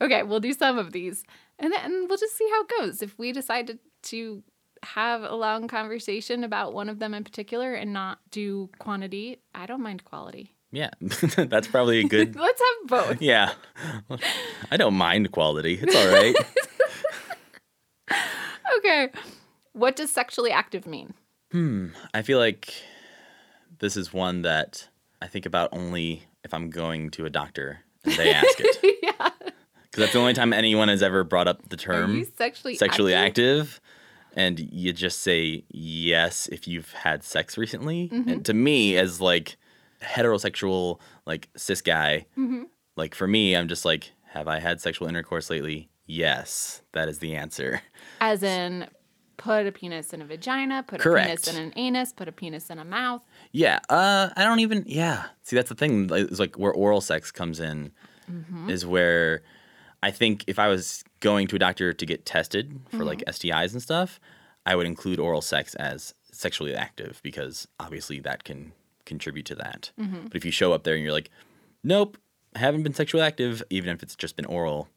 Okay, 0.00 0.22
we'll 0.22 0.40
do 0.40 0.52
some 0.52 0.78
of 0.78 0.92
these 0.92 1.24
and 1.58 1.72
then 1.72 2.06
we'll 2.08 2.18
just 2.18 2.36
see 2.36 2.48
how 2.50 2.62
it 2.62 2.70
goes. 2.78 3.02
If 3.02 3.18
we 3.18 3.32
decided 3.32 3.78
to 4.04 4.42
have 4.82 5.22
a 5.22 5.34
long 5.34 5.68
conversation 5.68 6.42
about 6.42 6.72
one 6.72 6.88
of 6.88 6.98
them 6.98 7.12
in 7.12 7.22
particular 7.22 7.74
and 7.74 7.92
not 7.92 8.18
do 8.30 8.70
quantity, 8.78 9.40
I 9.54 9.66
don't 9.66 9.82
mind 9.82 10.04
quality. 10.04 10.54
Yeah, 10.72 10.90
that's 11.00 11.66
probably 11.66 12.00
a 12.00 12.04
good. 12.04 12.36
Let's 12.40 12.60
have 12.60 12.88
both. 12.88 13.22
Yeah, 13.22 13.52
I 14.70 14.76
don't 14.76 14.94
mind 14.94 15.32
quality. 15.32 15.78
It's 15.82 15.94
all 15.94 16.08
right. 16.08 16.34
Okay. 18.78 19.08
What 19.72 19.96
does 19.96 20.12
sexually 20.12 20.50
active 20.50 20.86
mean? 20.86 21.14
Hmm, 21.52 21.88
I 22.14 22.22
feel 22.22 22.38
like 22.38 22.72
this 23.78 23.96
is 23.96 24.12
one 24.12 24.42
that 24.42 24.88
I 25.20 25.26
think 25.26 25.46
about 25.46 25.70
only 25.72 26.24
if 26.44 26.54
I'm 26.54 26.70
going 26.70 27.10
to 27.10 27.26
a 27.26 27.30
doctor 27.30 27.80
and 28.04 28.14
they 28.14 28.32
ask 28.32 28.58
it. 28.58 28.98
yeah. 29.02 29.28
Because 29.40 30.02
that's 30.04 30.12
the 30.12 30.20
only 30.20 30.34
time 30.34 30.52
anyone 30.52 30.88
has 30.88 31.02
ever 31.02 31.24
brought 31.24 31.48
up 31.48 31.68
the 31.68 31.76
term 31.76 32.16
you 32.16 32.26
sexually 32.38 32.74
sexually 32.76 33.14
active? 33.14 33.60
active. 33.60 33.80
And 34.34 34.60
you 34.60 34.92
just 34.92 35.20
say 35.20 35.64
yes 35.68 36.48
if 36.52 36.68
you've 36.68 36.92
had 36.92 37.24
sex 37.24 37.58
recently. 37.58 38.08
Mm-hmm. 38.08 38.28
And 38.30 38.44
to 38.46 38.54
me, 38.54 38.96
as 38.96 39.20
like 39.20 39.56
heterosexual, 40.02 41.00
like 41.26 41.48
cis 41.56 41.80
guy, 41.82 42.26
Mm-hmm. 42.38 42.64
like 42.96 43.14
for 43.14 43.26
me, 43.26 43.54
I'm 43.56 43.68
just 43.68 43.84
like, 43.84 44.12
have 44.32 44.48
I 44.48 44.58
had 44.60 44.80
sexual 44.80 45.08
intercourse 45.08 45.50
lately? 45.50 45.88
Yes, 46.06 46.82
that 46.92 47.08
is 47.08 47.18
the 47.20 47.34
answer. 47.36 47.82
As 48.20 48.42
in, 48.42 48.86
put 49.36 49.66
a 49.66 49.72
penis 49.72 50.12
in 50.12 50.20
a 50.22 50.24
vagina, 50.24 50.84
put 50.86 51.00
a 51.04 51.14
penis 51.14 51.46
in 51.48 51.56
an 51.62 51.72
anus, 51.76 52.12
put 52.12 52.28
a 52.28 52.32
penis 52.32 52.68
in 52.70 52.78
a 52.78 52.84
mouth. 52.84 53.24
Yeah, 53.52 53.78
uh, 53.88 54.30
I 54.36 54.44
don't 54.44 54.60
even. 54.60 54.84
Yeah, 54.86 55.26
see, 55.42 55.56
that's 55.56 55.68
the 55.68 55.74
thing. 55.74 56.08
It's 56.12 56.38
like 56.40 56.56
where 56.58 56.72
oral 56.72 57.00
sex 57.00 57.30
comes 57.30 57.60
in, 57.60 57.92
Mm-hmm. 58.30 58.70
is 58.70 58.86
where 58.86 59.42
I 60.04 60.10
think 60.12 60.44
if 60.46 60.58
I 60.60 60.68
was 60.68 61.02
going 61.18 61.48
to 61.48 61.56
a 61.56 61.58
doctor 61.58 61.92
to 61.92 62.06
get 62.06 62.24
tested 62.24 62.78
for 62.90 63.04
like 63.04 63.18
Mm-hmm. 63.20 63.30
STIs 63.48 63.72
and 63.72 63.82
stuff, 63.82 64.20
I 64.66 64.76
would 64.76 64.86
include 64.86 65.18
oral 65.18 65.40
sex 65.42 65.74
as 65.74 66.14
sexually 66.30 66.74
active 66.76 67.20
because 67.24 67.66
obviously 67.80 68.20
that 68.20 68.44
can 68.44 68.72
contribute 69.10 69.46
to 69.46 69.54
that. 69.56 69.90
Mm-hmm. 70.00 70.28
But 70.28 70.36
if 70.36 70.44
you 70.44 70.50
show 70.50 70.72
up 70.72 70.84
there 70.84 70.94
and 70.94 71.02
you're 71.04 71.12
like, 71.12 71.30
nope, 71.84 72.16
haven't 72.54 72.82
been 72.82 72.94
sexually 72.94 73.22
active, 73.22 73.62
even 73.70 73.90
if 73.90 74.02
it's 74.02 74.16
just 74.16 74.36
been 74.36 74.46
oral, 74.46 74.88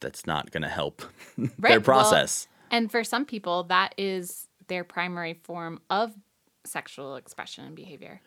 that's 0.00 0.26
not 0.26 0.50
going 0.52 0.62
to 0.62 0.68
help 0.68 1.02
Right, 1.38 1.50
their 1.60 1.70
well, 1.80 1.80
process. 1.80 2.46
And 2.70 2.90
for 2.90 3.02
some 3.04 3.24
people, 3.24 3.64
that 3.64 3.94
is 3.98 4.46
their 4.68 4.84
primary 4.84 5.34
form 5.34 5.80
of 5.90 6.12
sexual 6.64 7.16
expression 7.16 7.64
and 7.64 7.74
behavior. 7.76 8.20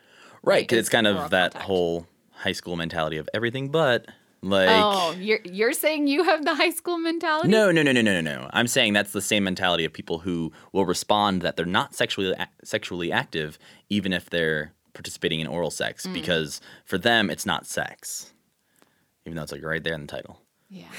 right, 0.44 0.64
because 0.64 0.78
it's 0.80 0.90
kind 0.90 1.08
of 1.08 1.30
that 1.32 1.52
contact. 1.52 1.66
whole 1.66 2.08
high 2.32 2.54
school 2.54 2.76
mentality 2.76 3.18
of 3.18 3.30
everything 3.34 3.70
but. 3.70 4.08
Like, 4.42 4.70
oh, 4.72 5.14
you're 5.20 5.42
you're 5.44 5.74
saying 5.74 6.08
you 6.08 6.24
have 6.24 6.46
the 6.46 6.56
high 6.56 6.70
school 6.70 6.98
mentality? 6.98 7.50
No, 7.50 7.72
no, 7.72 7.84
no, 7.84 7.92
no, 7.92 8.02
no, 8.02 8.22
no, 8.22 8.22
no. 8.22 8.50
I'm 8.54 8.68
saying 8.68 8.94
that's 8.94 9.12
the 9.12 9.22
same 9.22 9.44
mentality 9.44 9.84
of 9.84 9.92
people 9.92 10.20
who 10.20 10.54
will 10.72 10.86
respond 10.86 11.42
that 11.42 11.58
they're 11.58 11.66
not 11.66 11.94
sexually 11.94 12.32
a- 12.32 12.48
sexually 12.64 13.12
active, 13.12 13.60
even 13.90 14.14
if 14.14 14.30
they're 14.30 14.72
participating 14.94 15.40
in 15.40 15.48
oral 15.48 15.72
sex, 15.72 16.06
Mm. 16.08 16.14
because 16.14 16.62
for 16.86 16.98
them 16.98 17.30
it's 17.30 17.46
not 17.46 17.66
sex, 17.66 18.34
even 19.26 19.36
though 19.36 19.44
it's 19.44 19.52
like 19.52 19.64
right 19.64 19.84
there 19.84 19.94
in 19.94 20.02
the 20.02 20.08
title. 20.08 20.42
Yeah. 20.70 20.92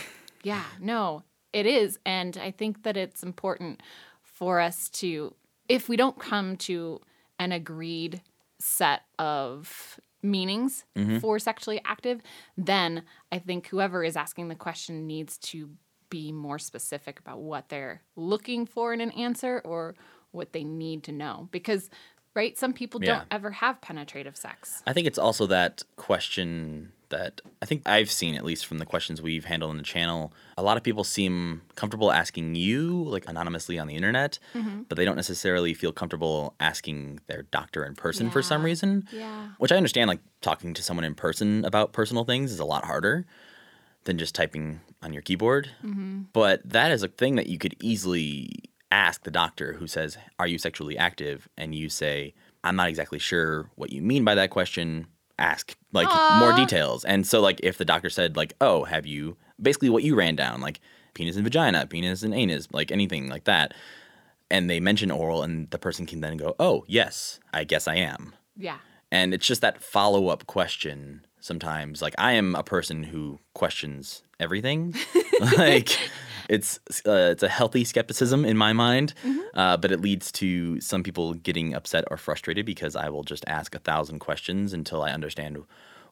Yeah, 0.43 0.65
no, 0.81 1.23
it 1.53 1.67
is. 1.67 1.99
And 2.07 2.37
I 2.39 2.51
think 2.51 2.83
that 2.85 2.97
it's 2.97 3.23
important 3.23 3.83
for 4.23 4.59
us 4.61 4.89
to, 4.91 5.35
if 5.69 5.89
we 5.89 5.97
don't 5.97 6.19
come 6.19 6.57
to 6.59 7.01
an 7.39 7.53
agreed 7.53 8.23
set 8.59 9.03
of 9.19 10.01
meanings 10.23 10.85
for 11.21 11.39
sexually 11.39 11.81
active, 11.85 12.21
then 12.57 13.03
I 13.33 13.39
think 13.39 13.69
whoever 13.69 14.05
is 14.05 14.17
asking 14.17 14.49
the 14.49 14.55
question 14.55 15.07
needs 15.07 15.39
to 15.39 15.71
be 16.11 16.33
more 16.33 16.59
specific 16.59 17.19
about 17.21 17.41
what 17.41 17.69
they're 17.69 18.03
looking 18.17 18.67
for 18.67 18.93
in 18.93 19.01
an 19.01 19.11
answer 19.13 19.61
or 19.65 19.95
what 20.33 20.53
they 20.53 20.65
need 20.65 21.03
to 21.05 21.13
know. 21.13 21.49
Because, 21.53 21.89
right, 22.35 22.57
some 22.59 22.73
people 22.73 23.03
Yeah. 23.03 23.17
don't 23.19 23.29
ever 23.31 23.51
have 23.51 23.81
penetrative 23.81 24.37
sex. 24.37 24.83
I 24.87 24.93
think 24.93 25.07
it's 25.07 25.19
also 25.19 25.47
that 25.47 25.83
question 25.97 26.93
that 27.09 27.41
I 27.61 27.67
think 27.67 27.83
I've 27.89 28.09
seen, 28.09 28.37
at 28.37 28.45
least 28.45 28.67
from 28.67 28.79
the 28.79 28.87
questions 28.87 29.21
we've 29.21 29.45
handled 29.45 29.71
on 29.71 29.77
the 29.79 29.83
channel. 29.83 30.33
A 30.57 30.63
lot 30.63 30.77
of 30.77 30.85
people 30.85 31.03
seem 31.03 31.63
comfortable 31.75 32.13
asking 32.13 32.55
you, 32.55 33.03
like 33.03 33.29
anonymously 33.29 33.81
on 33.81 33.89
the 33.89 33.97
internet, 33.97 34.39
Mm-hmm. 34.55 34.83
but 34.89 34.97
they 34.97 35.05
don't 35.05 35.17
necessarily 35.17 35.75
feel 35.75 35.91
comfortable 35.91 36.55
asking 36.61 37.19
their 37.27 37.43
doctor 37.43 37.85
in 37.85 37.97
person 37.97 38.31
for 38.31 38.43
some 38.43 38.63
reason. 38.65 39.09
Yeah. 39.11 39.49
Which 39.59 39.73
I 39.73 39.77
understand, 39.77 40.07
like 40.07 40.21
talking 40.41 40.73
to 40.75 40.83
someone 40.85 41.03
in 41.05 41.17
person 41.17 41.65
about 41.65 41.93
personal 41.93 42.25
things 42.25 42.53
is 42.53 42.61
a 42.61 42.65
lot 42.65 42.85
harder 42.85 43.27
than 44.05 44.17
just 44.17 44.35
typing 44.37 44.81
on 45.03 45.13
your 45.13 45.23
keyboard. 45.23 45.69
But 46.33 46.63
that 46.69 46.93
is 46.93 47.03
a 47.03 47.09
thing 47.09 47.35
that 47.37 47.49
you 47.49 47.59
could 47.59 47.75
easily 47.83 48.51
ask 48.91 49.23
the 49.23 49.31
doctor 49.31 49.75
who 49.75 49.87
says, 49.87 50.19
Are 50.39 50.47
you 50.47 50.59
sexually 50.59 50.99
active? 50.99 51.49
And 51.57 51.75
you 51.75 51.89
say, 51.89 52.35
I'm 52.65 52.77
not 52.77 52.89
exactly 52.89 53.19
sure 53.19 53.71
what 53.77 53.93
you 53.93 54.03
mean 54.03 54.25
by 54.25 54.35
that 54.35 54.51
question. 54.51 55.07
Ask 55.39 55.75
like 55.93 56.09
more 56.39 56.53
details. 56.53 57.05
And 57.05 57.27
so, 57.27 57.41
like, 57.41 57.61
if 57.63 57.79
the 57.79 57.85
doctor 57.85 58.11
said, 58.11 58.37
like, 58.37 58.53
oh, 58.61 58.85
have 58.85 59.07
you 59.07 59.39
basically 59.61 59.89
what 59.89 60.03
you 60.03 60.15
ran 60.15 60.37
down, 60.37 60.61
like 60.61 60.81
penis 61.15 61.37
and 61.37 61.45
vagina, 61.45 61.87
penis 61.87 62.23
and 62.23 62.35
anus, 62.35 62.69
like 62.73 62.93
anything 62.93 63.29
like 63.29 63.45
that, 63.45 63.73
and 64.51 64.69
they 64.69 64.81
mention 64.81 65.11
oral, 65.11 65.43
and 65.43 65.71
the 65.71 65.79
person 65.79 66.07
can 66.07 66.21
then 66.21 66.37
go, 66.37 66.55
oh, 66.59 66.85
yes, 66.89 67.41
I 67.55 67.65
guess 67.65 67.89
I 67.89 67.97
am. 67.97 68.35
Yeah. 68.57 68.79
And 69.13 69.33
it's 69.33 69.47
just 69.47 69.61
that 69.63 69.83
follow 69.83 70.29
up 70.29 70.47
question 70.47 71.25
sometimes. 71.41 72.03
Like, 72.03 72.15
I 72.19 72.33
am 72.33 72.55
a 72.55 72.63
person 72.63 73.03
who 73.05 73.39
questions 73.55 74.23
everything. 74.39 74.95
like, 75.57 75.97
it's 76.51 76.81
uh, 77.07 77.31
it's 77.31 77.45
a 77.45 77.49
healthy 77.49 77.85
skepticism 77.85 78.45
in 78.45 78.57
my 78.57 78.73
mind, 78.73 79.15
uh, 79.55 79.77
but 79.77 79.93
it 79.93 80.01
leads 80.01 80.33
to 80.33 80.81
some 80.81 81.05
people 81.05 81.35
getting 81.35 81.75
upset 81.75 82.05
or 82.11 82.17
frustrated 82.17 82.67
because 82.67 82.97
I 82.97 83.09
will 83.09 83.23
just 83.23 83.45
ask 83.47 83.75
a 83.75 83.79
thousand 83.79 84.19
questions 84.19 84.73
until 84.73 85.03
I 85.03 85.13
understand 85.13 85.63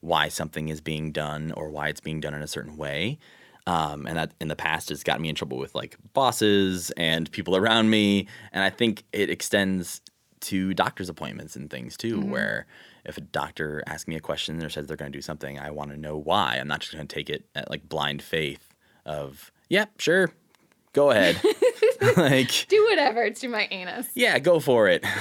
why 0.01 0.29
something 0.29 0.69
is 0.69 0.81
being 0.81 1.11
done 1.11 1.53
or 1.57 1.71
why 1.71 1.89
it's 1.89 2.01
being 2.01 2.21
done 2.21 2.35
in 2.35 2.43
a 2.43 2.47
certain 2.47 2.77
way. 2.77 3.19
Um, 3.67 4.07
and 4.07 4.17
that 4.17 4.33
in 4.41 4.49
the 4.49 4.57
past 4.57 4.89
has 4.91 5.03
gotten 5.03 5.23
me 5.23 5.29
in 5.29 5.35
trouble 5.35 5.59
with 5.59 5.75
like 5.75 5.97
bosses 6.15 6.91
and 6.93 7.31
people 7.33 7.57
around 7.57 7.91
me. 7.91 8.29
And 8.53 8.63
I 8.63 8.71
think 8.71 9.05
it 9.13 9.29
extends 9.29 10.01
to 10.41 10.73
doctor's 10.73 11.09
appointments 11.09 11.57
and 11.57 11.69
things 11.69 11.97
too, 11.97 12.21
where 12.21 12.67
if 13.05 13.19
a 13.19 13.21
doctor 13.21 13.83
asks 13.89 14.07
me 14.07 14.15
a 14.15 14.21
question 14.21 14.65
or 14.65 14.71
says 14.71 14.87
they're 14.87 14.97
going 14.97 15.13
to 15.13 15.19
do 15.19 15.23
something, 15.23 15.59
I 15.59 15.73
want 15.73 15.91
to 15.91 15.97
know 15.97 16.17
why. 16.17 16.59
I'm 16.61 16.69
not 16.69 16.81
just 16.81 16.95
going 16.95 17.07
to 17.09 17.15
take 17.15 17.29
it 17.29 17.45
at 17.57 17.69
like 17.69 17.89
blind 17.89 18.23
faith 18.23 18.73
of, 19.05 19.51
yep, 19.69 20.01
sure, 20.01 20.31
go 20.93 21.11
ahead. 21.11 21.41
like, 22.17 22.67
Do 22.69 22.87
whatever 22.91 23.31
to 23.31 23.49
my 23.49 23.67
anus. 23.71 24.07
yeah, 24.15 24.39
go 24.39 24.61
for 24.61 24.89
it. 24.89 25.05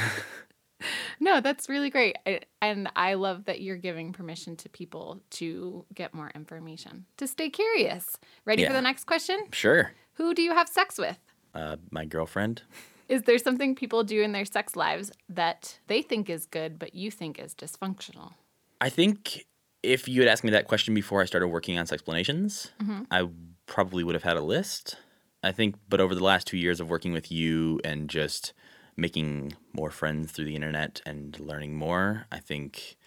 No, 1.19 1.41
that's 1.41 1.67
really 1.69 1.89
great. 1.89 2.15
I, 2.27 2.41
and 2.61 2.89
I 2.95 3.15
love 3.15 3.45
that 3.45 3.61
you're 3.61 3.77
giving 3.77 4.13
permission 4.13 4.55
to 4.57 4.69
people 4.69 5.21
to 5.31 5.85
get 5.95 6.13
more 6.13 6.31
information, 6.35 7.05
to 7.17 7.27
stay 7.27 7.49
curious. 7.49 8.17
Ready 8.45 8.65
for 8.65 8.73
the 8.73 8.81
next 8.81 9.05
question? 9.05 9.39
sure. 9.51 9.93
Who 10.13 10.33
do 10.35 10.41
you 10.43 10.53
have 10.53 10.67
sex 10.69 10.97
with? 10.99 11.17
Uh, 11.53 11.77
my 11.89 12.05
girlfriend. 12.05 12.61
Is 13.09 13.23
there 13.23 13.39
something 13.39 13.73
people 13.73 14.03
do 14.03 14.21
in 14.21 14.31
their 14.31 14.45
sex 14.45 14.75
lives 14.75 15.11
that 15.29 15.79
they 15.87 16.01
think 16.03 16.29
is 16.29 16.45
good, 16.45 16.77
but 16.77 16.93
you 16.93 17.09
think 17.09 17.39
is 17.39 17.55
dysfunctional? 17.55 18.33
I 18.79 18.89
think 18.89 19.45
if 19.81 20.07
you 20.07 20.21
had 20.21 20.29
asked 20.29 20.43
me 20.43 20.51
that 20.51 20.67
question 20.67 20.93
before 20.93 21.21
I 21.21 21.25
started 21.25 21.47
working 21.47 21.77
on 21.79 21.85
Sexplanations, 21.87 22.69
I 23.09 23.27
probably 23.67 24.03
would 24.03 24.15
have 24.15 24.23
had 24.23 24.37
a 24.37 24.41
list. 24.41 24.97
I 25.43 25.51
think, 25.51 25.75
but 25.87 26.01
over 26.01 26.15
the 26.15 26.23
last 26.23 26.47
two 26.47 26.57
years 26.57 26.79
of 26.79 26.89
working 26.89 27.13
with 27.13 27.31
you 27.31 27.79
and 27.85 28.09
just 28.09 28.53
making 28.95 29.53
more 29.71 29.91
friends 29.91 30.31
through 30.31 30.45
the 30.45 30.55
internet 30.55 30.99
and 31.05 31.39
learning 31.39 31.75
more, 31.75 32.25
I 32.31 32.39
think 32.39 32.97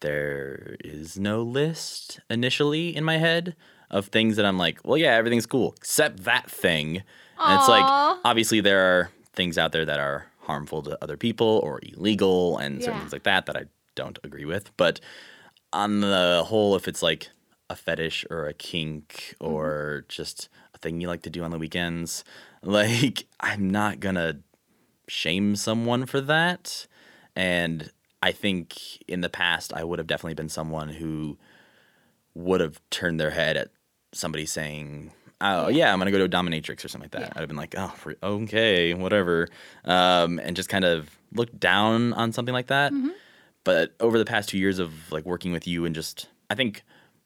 there 0.00 0.76
is 0.84 1.18
no 1.18 1.42
list 1.42 2.20
initially 2.30 2.94
in 2.94 3.02
my 3.04 3.18
head 3.18 3.56
of 3.90 4.06
things 4.06 4.36
that 4.36 4.44
I'm 4.46 4.58
like, 4.58 4.78
well, 4.84 4.96
yeah, 4.96 5.14
everything's 5.14 5.46
cool 5.46 5.74
except 5.76 6.24
that 6.24 6.48
thing. 6.50 7.02
And 7.38 7.54
it's 7.58 7.68
like, 7.68 7.84
obviously, 8.24 8.60
there 8.60 8.80
are 8.80 9.10
things 9.32 9.58
out 9.58 9.72
there 9.72 9.84
that 9.84 9.98
are 9.98 10.26
harmful 10.40 10.82
to 10.82 10.96
other 11.02 11.16
people 11.16 11.60
or 11.64 11.80
illegal 11.82 12.58
and 12.58 12.80
certain 12.82 12.94
Yeah. 12.94 13.00
things 13.00 13.12
like 13.12 13.24
that 13.24 13.46
that 13.46 13.56
I 13.56 13.64
don't 13.94 14.18
agree 14.22 14.44
with. 14.44 14.74
But 14.76 15.00
on 15.72 16.00
the 16.00 16.44
whole, 16.46 16.76
if 16.76 16.86
it's 16.86 17.02
like 17.02 17.28
a 17.72 17.76
fetish 17.76 18.24
or 18.30 18.46
a 18.46 18.52
kink 18.52 19.34
or 19.40 20.04
just 20.08 20.48
a 20.74 20.78
thing 20.78 21.00
you 21.00 21.08
like 21.08 21.22
to 21.22 21.30
do 21.30 21.42
on 21.42 21.50
the 21.50 21.58
weekends, 21.58 22.22
like 22.62 23.26
I'm 23.40 23.70
not 23.70 23.98
gonna 23.98 24.40
shame 25.08 25.56
someone 25.56 26.06
for 26.06 26.20
that. 26.20 26.86
And 27.34 27.90
I 28.22 28.30
think 28.32 28.78
in 29.08 29.22
the 29.22 29.28
past, 29.30 29.72
I 29.72 29.82
would 29.84 29.98
have 29.98 30.06
definitely 30.06 30.34
been 30.34 30.48
someone 30.50 30.90
who 30.90 31.38
would 32.34 32.60
have 32.60 32.80
turned 32.90 33.18
their 33.18 33.30
head 33.30 33.56
at 33.56 33.70
somebody 34.12 34.46
saying, 34.46 35.12
"Oh 35.40 35.68
yeah, 35.68 35.92
I'm 35.92 35.98
gonna 35.98 36.10
go 36.10 36.18
to 36.18 36.24
a 36.24 36.28
dominatrix 36.28 36.84
or 36.84 36.88
something 36.88 37.06
like 37.06 37.12
that." 37.12 37.20
Yeah. 37.22 37.32
I'd 37.34 37.40
have 37.40 37.48
been 37.48 37.56
like, 37.56 37.74
"Oh, 37.76 37.94
okay, 38.22 38.94
whatever," 38.94 39.48
um, 39.84 40.38
and 40.38 40.54
just 40.54 40.68
kind 40.68 40.84
of 40.84 41.08
look 41.32 41.58
down 41.58 42.12
on 42.12 42.32
something 42.32 42.52
like 42.52 42.66
that. 42.68 42.92
But 43.64 43.94
over 44.00 44.18
the 44.18 44.24
past 44.24 44.50
two 44.50 44.58
years 44.58 44.78
of 44.78 44.92
like 45.10 45.24
working 45.24 45.52
with 45.52 45.66
you 45.66 45.84
and 45.84 45.94
just, 45.94 46.28
I 46.50 46.54
think 46.54 46.82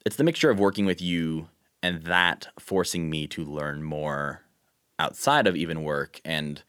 it's 0.07 0.15
the 0.17 0.25
mixture 0.25 0.51
of 0.51 0.61
working 0.61 0.87
with 0.87 1.03
you 1.03 1.49
and 1.83 2.05
that 2.05 2.47
forcing 2.61 3.11
me 3.11 3.27
to 3.27 3.45
learn 3.45 3.83
more 3.83 4.41
outside 5.01 5.49
of 5.49 5.57
even 5.57 5.83
work 5.83 6.21
and 6.25 6.63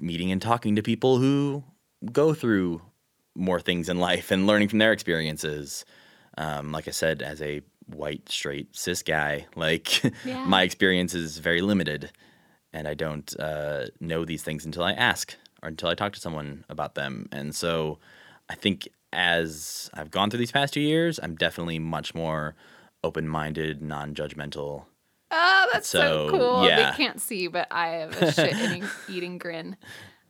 meeting 0.00 0.32
and 0.32 0.40
talking 0.40 0.74
to 0.74 0.82
people 0.82 1.18
who 1.18 1.62
go 2.10 2.32
through 2.32 2.80
more 3.36 3.60
things 3.60 3.90
in 3.90 3.98
life 3.98 4.30
and 4.30 4.46
learning 4.46 4.66
from 4.66 4.78
their 4.78 4.92
experiences. 4.92 5.84
Um, 6.38 6.72
like 6.72 6.88
I 6.88 6.90
said, 6.90 7.20
as 7.20 7.42
a 7.42 7.60
white, 7.84 8.30
straight, 8.30 8.74
cis 8.74 9.02
guy, 9.02 9.46
like 9.56 10.02
Yeah. 10.24 10.46
my 10.46 10.62
experience 10.62 11.12
is 11.14 11.36
very 11.36 11.60
limited. 11.60 12.10
and 12.72 12.88
I 12.88 12.94
don't 12.94 13.38
uh, 13.38 13.88
know 14.00 14.24
these 14.24 14.42
things 14.42 14.64
until 14.64 14.84
I 14.84 14.92
ask 14.92 15.36
or 15.62 15.68
until 15.68 15.90
I 15.90 15.94
talk 15.94 16.14
to 16.14 16.20
someone 16.20 16.64
about 16.70 16.94
them. 16.94 17.28
And 17.30 17.54
so 17.54 17.98
I 18.48 18.54
think 18.54 18.88
as 19.12 19.90
I've 19.94 20.10
gone 20.10 20.30
through 20.30 20.38
these 20.38 20.52
past 20.52 20.74
two 20.74 20.80
years, 20.80 21.18
I'm 21.22 21.34
definitely 21.36 21.78
much 21.78 22.14
more 22.14 22.54
open 23.02 23.28
minded, 23.28 23.82
non 23.82 24.14
judgmental. 24.14 24.84
Oh, 25.32 25.68
that's 25.72 25.88
so, 25.88 26.28
So, 26.28 26.30
cool. 26.30 26.66
yeah. 26.66 26.90
They 26.90 26.96
can't 26.96 27.20
see, 27.20 27.46
but 27.46 27.68
I 27.70 27.88
have 27.88 28.20
a 28.20 28.32
shit 28.32 28.54
eating, 28.60 28.84
eating 29.08 29.38
grin. 29.38 29.76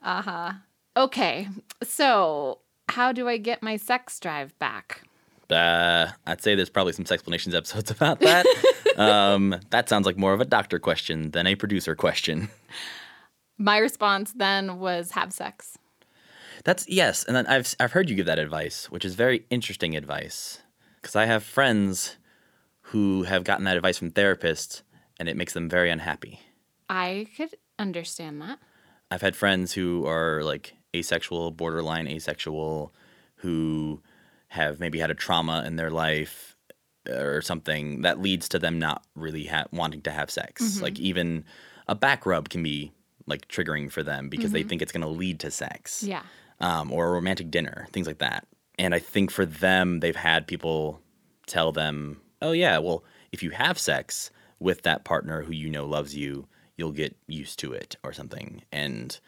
Uh 0.02 0.22
huh. 0.22 0.52
Okay, 0.96 1.48
so 1.82 2.58
how 2.88 3.12
do 3.12 3.28
I 3.28 3.36
get 3.36 3.62
my 3.62 3.76
sex 3.76 4.18
drive 4.20 4.58
back? 4.58 5.02
Uh, 5.48 6.08
I'd 6.26 6.42
say 6.42 6.54
there's 6.54 6.70
probably 6.70 6.92
some 6.92 7.06
explanations 7.10 7.54
episodes 7.54 7.90
about 7.90 8.20
that. 8.20 8.46
um, 8.96 9.56
that 9.70 9.88
sounds 9.88 10.06
like 10.06 10.16
more 10.16 10.32
of 10.32 10.40
a 10.40 10.44
doctor 10.44 10.78
question 10.78 11.30
than 11.32 11.46
a 11.46 11.54
producer 11.54 11.94
question. 11.94 12.48
My 13.58 13.76
response 13.78 14.32
then 14.32 14.78
was 14.78 15.10
have 15.12 15.32
sex. 15.32 15.76
That's 16.64 16.88
yes, 16.88 17.24
and 17.24 17.34
then 17.34 17.46
I've 17.46 17.74
I've 17.80 17.92
heard 17.92 18.10
you 18.10 18.16
give 18.16 18.26
that 18.26 18.38
advice, 18.38 18.90
which 18.90 19.04
is 19.04 19.14
very 19.14 19.44
interesting 19.50 19.96
advice, 19.96 20.60
because 21.00 21.16
I 21.16 21.26
have 21.26 21.42
friends 21.42 22.16
who 22.82 23.22
have 23.24 23.44
gotten 23.44 23.64
that 23.64 23.76
advice 23.76 23.98
from 23.98 24.10
therapists, 24.10 24.82
and 25.18 25.28
it 25.28 25.36
makes 25.36 25.52
them 25.54 25.68
very 25.68 25.90
unhappy. 25.90 26.40
I 26.88 27.28
could 27.36 27.54
understand 27.78 28.42
that. 28.42 28.58
I've 29.10 29.22
had 29.22 29.36
friends 29.36 29.72
who 29.72 30.06
are 30.06 30.42
like 30.42 30.74
asexual, 30.94 31.50
borderline 31.52 32.06
asexual, 32.06 32.92
who 33.36 34.02
have 34.48 34.80
maybe 34.80 34.98
had 34.98 35.10
a 35.10 35.14
trauma 35.14 35.62
in 35.66 35.76
their 35.76 35.90
life 35.90 36.56
or 37.08 37.40
something 37.40 38.02
that 38.02 38.20
leads 38.20 38.48
to 38.48 38.58
them 38.58 38.78
not 38.78 39.04
really 39.14 39.46
ha- 39.46 39.66
wanting 39.72 40.02
to 40.02 40.10
have 40.10 40.30
sex. 40.30 40.62
Mm-hmm. 40.62 40.82
Like 40.82 40.98
even 40.98 41.44
a 41.88 41.94
back 41.94 42.26
rub 42.26 42.48
can 42.48 42.62
be 42.62 42.92
like 43.26 43.48
triggering 43.48 43.90
for 43.90 44.02
them 44.02 44.28
because 44.28 44.52
they 44.52 44.60
mm-hmm. 44.60 44.68
think 44.68 44.82
it's 44.82 44.92
going 44.92 45.02
to 45.02 45.08
lead 45.08 45.40
to 45.40 45.50
sex. 45.50 46.02
Yeah. 46.02 46.22
Um, 46.60 46.92
or 46.92 47.08
a 47.08 47.12
romantic 47.12 47.50
dinner, 47.50 47.86
things 47.92 48.06
like 48.06 48.18
that. 48.18 48.46
And 48.78 48.94
I 48.94 48.98
think 48.98 49.30
for 49.30 49.44
them, 49.44 50.00
they've 50.00 50.16
had 50.16 50.46
people 50.46 51.00
tell 51.46 51.72
them, 51.72 52.20
oh, 52.40 52.52
yeah, 52.52 52.78
well, 52.78 53.04
if 53.32 53.42
you 53.42 53.50
have 53.50 53.78
sex 53.78 54.30
with 54.58 54.82
that 54.82 55.04
partner 55.04 55.42
who 55.42 55.52
you 55.52 55.68
know 55.68 55.86
loves 55.86 56.14
you, 56.14 56.46
you'll 56.76 56.92
get 56.92 57.16
used 57.26 57.58
to 57.60 57.72
it 57.72 57.96
or 58.02 58.12
something. 58.12 58.62
And 58.72 59.18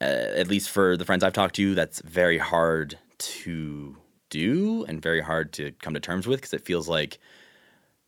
uh, 0.00 0.04
at 0.04 0.48
least 0.48 0.70
for 0.70 0.96
the 0.96 1.04
friends 1.04 1.24
I've 1.24 1.32
talked 1.32 1.56
to, 1.56 1.74
that's 1.74 2.00
very 2.02 2.38
hard 2.38 2.98
to 3.18 3.96
do 4.30 4.84
and 4.88 5.02
very 5.02 5.20
hard 5.20 5.52
to 5.54 5.72
come 5.82 5.94
to 5.94 6.00
terms 6.00 6.26
with 6.26 6.40
because 6.40 6.54
it 6.54 6.64
feels 6.64 6.88
like 6.88 7.18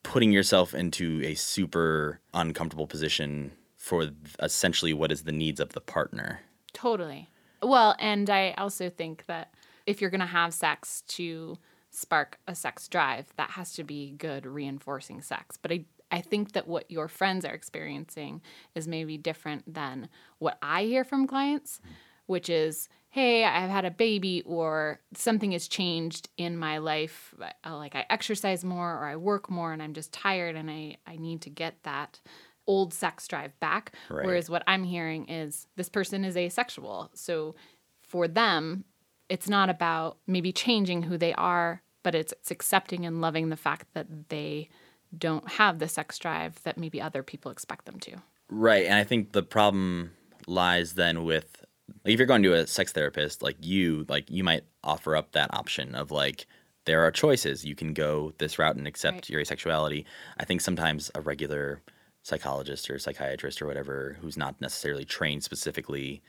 putting 0.02 0.32
yourself 0.32 0.74
into 0.74 1.20
a 1.24 1.34
super 1.34 2.20
uncomfortable 2.34 2.86
position 2.86 3.52
for 3.76 4.10
essentially 4.40 4.92
what 4.92 5.12
is 5.12 5.24
the 5.24 5.32
needs 5.32 5.60
of 5.60 5.70
the 5.70 5.80
partner. 5.80 6.40
Totally. 6.72 7.28
Well, 7.62 7.94
and 7.98 8.28
I 8.28 8.54
also 8.58 8.90
think 8.90 9.26
that 9.26 9.54
if 9.86 10.00
you're 10.00 10.10
going 10.10 10.20
to 10.20 10.26
have 10.26 10.52
sex 10.52 11.02
to 11.08 11.58
spark 11.90 12.38
a 12.48 12.54
sex 12.54 12.88
drive, 12.88 13.26
that 13.36 13.50
has 13.50 13.72
to 13.74 13.84
be 13.84 14.12
good 14.12 14.46
reinforcing 14.46 15.20
sex. 15.22 15.56
But 15.56 15.72
I, 15.72 15.84
I 16.10 16.20
think 16.20 16.52
that 16.52 16.66
what 16.66 16.90
your 16.90 17.08
friends 17.08 17.44
are 17.44 17.54
experiencing 17.54 18.42
is 18.74 18.88
maybe 18.88 19.16
different 19.16 19.72
than 19.72 20.08
what 20.38 20.58
I 20.62 20.84
hear 20.84 21.04
from 21.04 21.26
clients, 21.26 21.80
which 22.26 22.48
is, 22.48 22.88
hey, 23.10 23.44
I've 23.44 23.70
had 23.70 23.84
a 23.84 23.90
baby 23.90 24.42
or 24.46 25.00
something 25.14 25.52
has 25.52 25.68
changed 25.68 26.30
in 26.36 26.56
my 26.56 26.78
life. 26.78 27.34
Like 27.64 27.94
I 27.94 28.06
exercise 28.10 28.64
more 28.64 28.94
or 28.94 29.04
I 29.04 29.16
work 29.16 29.50
more 29.50 29.72
and 29.72 29.82
I'm 29.82 29.92
just 29.92 30.12
tired 30.12 30.56
and 30.56 30.70
I, 30.70 30.96
I 31.06 31.16
need 31.16 31.42
to 31.42 31.50
get 31.50 31.74
that 31.82 32.20
old 32.66 32.94
sex 32.94 33.26
drive 33.28 33.58
back. 33.60 33.92
Right. 34.08 34.24
Whereas 34.26 34.48
what 34.50 34.62
I'm 34.66 34.84
hearing 34.84 35.28
is 35.28 35.66
this 35.76 35.88
person 35.88 36.24
is 36.24 36.36
asexual. 36.36 37.10
So 37.14 37.54
for 38.02 38.28
them, 38.28 38.84
it's 39.28 39.48
not 39.48 39.70
about 39.70 40.18
maybe 40.26 40.52
changing 40.52 41.02
who 41.02 41.16
they 41.16 41.32
are, 41.34 41.82
but 42.02 42.14
it's, 42.14 42.32
it's 42.32 42.50
accepting 42.50 43.06
and 43.06 43.20
loving 43.20 43.48
the 43.48 43.56
fact 43.56 43.86
that 43.94 44.28
they 44.28 44.68
don't 45.16 45.48
have 45.52 45.78
the 45.78 45.88
sex 45.88 46.18
drive 46.18 46.62
that 46.62 46.78
maybe 46.78 47.00
other 47.00 47.22
people 47.22 47.50
expect 47.50 47.84
them 47.86 47.98
to. 48.00 48.16
Right. 48.48 48.86
And 48.86 48.94
I 48.94 49.04
think 49.04 49.32
the 49.32 49.42
problem 49.42 50.12
lies 50.46 50.94
then 50.94 51.24
with 51.24 51.64
like 52.04 52.14
if 52.14 52.18
you're 52.18 52.26
going 52.26 52.42
to 52.44 52.54
a 52.54 52.66
sex 52.66 52.92
therapist, 52.92 53.42
like 53.42 53.56
you, 53.60 54.06
like 54.08 54.30
you 54.30 54.44
might 54.44 54.64
offer 54.84 55.16
up 55.16 55.32
that 55.32 55.52
option 55.54 55.94
of 55.94 56.10
like 56.10 56.46
there 56.84 57.02
are 57.04 57.10
choices. 57.10 57.64
You 57.64 57.74
can 57.74 57.92
go 57.94 58.32
this 58.38 58.58
route 58.58 58.76
and 58.76 58.86
accept 58.86 59.14
Right. 59.14 59.30
your 59.30 59.40
asexuality. 59.42 60.04
I 60.38 60.44
think 60.44 60.60
sometimes 60.60 61.10
a 61.14 61.20
regular 61.20 61.80
psychologist 62.22 62.88
or 62.90 62.98
psychiatrist 62.98 63.60
or 63.60 63.66
whatever 63.66 64.16
who's 64.20 64.36
not 64.36 64.60
necessarily 64.60 65.04
trained 65.04 65.42
specifically 65.42 66.22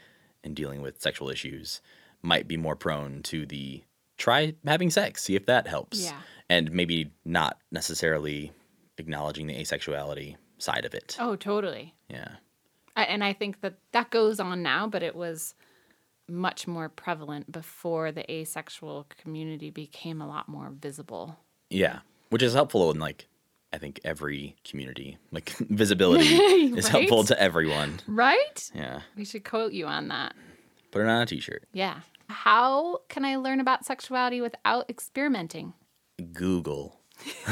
in 0.43 0.53
dealing 0.53 0.81
with 0.81 1.01
sexual 1.01 1.29
issues 1.29 1.81
might 2.21 2.47
be 2.47 2.57
more 2.57 2.75
prone 2.75 3.21
to 3.23 3.45
the 3.45 3.83
try 4.17 4.53
having 4.65 4.89
sex, 4.89 5.23
see 5.23 5.35
if 5.35 5.45
that 5.45 5.67
helps. 5.67 6.03
Yeah. 6.03 6.19
And 6.49 6.71
maybe 6.71 7.11
not 7.25 7.57
necessarily 7.71 8.51
acknowledging 8.97 9.47
the 9.47 9.55
asexuality 9.55 10.35
side 10.57 10.85
of 10.85 10.93
it. 10.93 11.17
Oh, 11.19 11.35
totally. 11.35 11.93
Yeah. 12.09 12.29
I, 12.95 13.03
and 13.05 13.23
I 13.23 13.33
think 13.33 13.61
that 13.61 13.75
that 13.91 14.09
goes 14.09 14.39
on 14.39 14.61
now, 14.61 14.87
but 14.87 15.03
it 15.03 15.15
was 15.15 15.55
much 16.29 16.67
more 16.67 16.89
prevalent 16.89 17.51
before 17.51 18.11
the 18.11 18.29
asexual 18.31 19.07
community 19.17 19.69
became 19.69 20.21
a 20.21 20.27
lot 20.27 20.47
more 20.47 20.71
visible. 20.71 21.37
Yeah, 21.69 21.99
which 22.29 22.43
is 22.43 22.53
helpful 22.53 22.91
in 22.91 22.99
like 22.99 23.27
I 23.73 23.77
think 23.79 23.99
every 24.05 24.55
community. 24.63 25.17
Like 25.31 25.49
visibility 25.59 26.25
is 26.77 26.87
helpful 26.87 27.23
to 27.25 27.41
everyone. 27.41 27.99
Right? 28.07 28.71
Yeah, 28.73 29.01
We 29.17 29.25
should 29.25 29.43
quote 29.43 29.73
you 29.73 29.87
on 29.87 30.07
that. 30.09 30.35
put 30.91 31.01
it 31.01 31.07
on 31.07 31.21
a 31.21 31.25
t-shirt. 31.25 31.63
Yeah. 31.73 32.01
How 32.29 32.99
can 33.09 33.25
I 33.25 33.35
learn 33.35 33.59
about 33.59 33.83
sexuality 33.83 34.39
without 34.41 34.89
experimenting? 34.89 35.73
Google. 36.33 36.99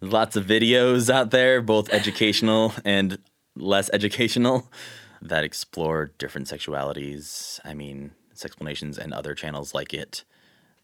Lots 0.00 0.36
of 0.36 0.44
videos 0.46 1.08
out 1.10 1.30
there, 1.30 1.60
both 1.62 1.88
educational 1.92 2.74
and 2.84 3.18
less 3.56 3.88
educational, 3.92 4.70
that 5.22 5.44
explore 5.44 6.10
different 6.18 6.48
sexualities. 6.48 7.60
I 7.64 7.74
mean, 7.74 8.10
Sexplanations 8.34 8.98
and 8.98 9.14
other 9.14 9.32
channels 9.34 9.74
like 9.74 9.94
it 9.94 10.24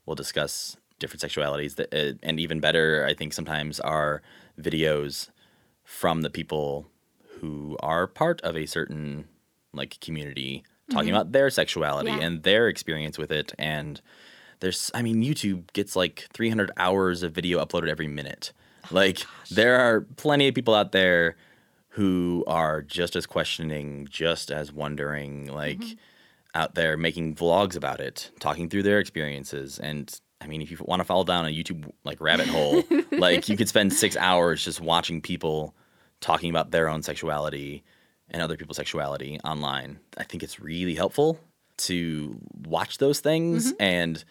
will 0.07 0.15
discuss 0.15 0.77
different 1.01 1.23
sexualities. 1.23 1.75
That, 1.75 1.93
uh, 1.93 2.17
and 2.23 2.39
even 2.39 2.61
better, 2.61 3.05
I 3.09 3.15
think 3.15 3.33
sometimes 3.33 3.81
are 3.81 4.23
videos 4.61 5.29
from 5.83 6.23
the 6.23 6.31
people 6.31 6.87
who 7.41 7.77
are 7.81 8.07
part 8.07 8.41
of 8.43 8.57
a 8.57 8.67
certain 8.67 9.25
like 9.73 9.99
community 10.01 10.63
talking 10.91 11.09
about 11.11 11.33
their 11.33 11.51
sexuality 11.51 12.11
Yeah. 12.11 12.21
and 12.21 12.43
their 12.43 12.69
experience 12.69 13.17
with 13.19 13.31
it 13.33 13.53
and 13.59 14.01
there's 14.59 14.91
i 14.95 15.01
mean 15.03 15.23
youtube 15.23 15.73
gets 15.73 15.95
like 15.97 16.27
300 16.33 16.71
hours 16.77 17.23
of 17.23 17.33
video 17.33 17.65
uploaded 17.65 17.89
every 17.89 18.09
minute 18.09 18.53
like 18.91 19.21
there 19.51 19.79
are 19.81 20.01
plenty 20.17 20.49
of 20.49 20.55
people 20.55 20.75
out 20.75 20.91
there 20.93 21.37
who 21.91 22.43
are 22.49 22.83
just 22.83 23.15
as 23.17 23.25
questioning 23.27 24.07
just 24.11 24.51
as 24.51 24.73
wondering 24.73 25.47
like 25.47 25.83
out 26.55 26.75
there 26.75 26.97
making 26.97 27.35
vlogs 27.37 27.77
about 27.77 28.01
it 28.01 28.31
talking 28.41 28.69
through 28.69 28.83
their 28.83 28.99
experiences 28.99 29.79
and 29.79 30.21
i 30.41 30.47
mean 30.47 30.63
if 30.63 30.71
you 30.71 30.79
want 30.83 31.01
to 31.01 31.05
fall 31.05 31.25
down 31.25 31.47
a 31.47 31.49
youtube 31.49 31.91
like 32.05 32.21
rabbit 32.21 32.49
hole 32.49 32.83
like 33.13 33.49
you 33.49 33.57
could 33.57 33.69
spend 33.69 33.93
six 33.93 34.17
hours 34.17 34.65
just 34.65 34.81
watching 34.81 35.21
people 35.21 35.75
talking 36.21 36.51
about 36.51 36.71
their 36.71 36.89
own 36.89 37.03
sexuality 37.03 37.83
and 38.31 38.43
other 38.43 38.57
people's 38.57 38.77
sexuality 38.77 39.39
online 39.45 39.99
i 40.19 40.23
think 40.23 40.43
it's 40.43 40.61
really 40.61 40.95
helpful 40.95 41.39
to 41.77 42.39
watch 42.67 42.99
those 42.99 43.21
things 43.21 43.73
mm-hmm. 43.73 43.83
and 43.83 44.25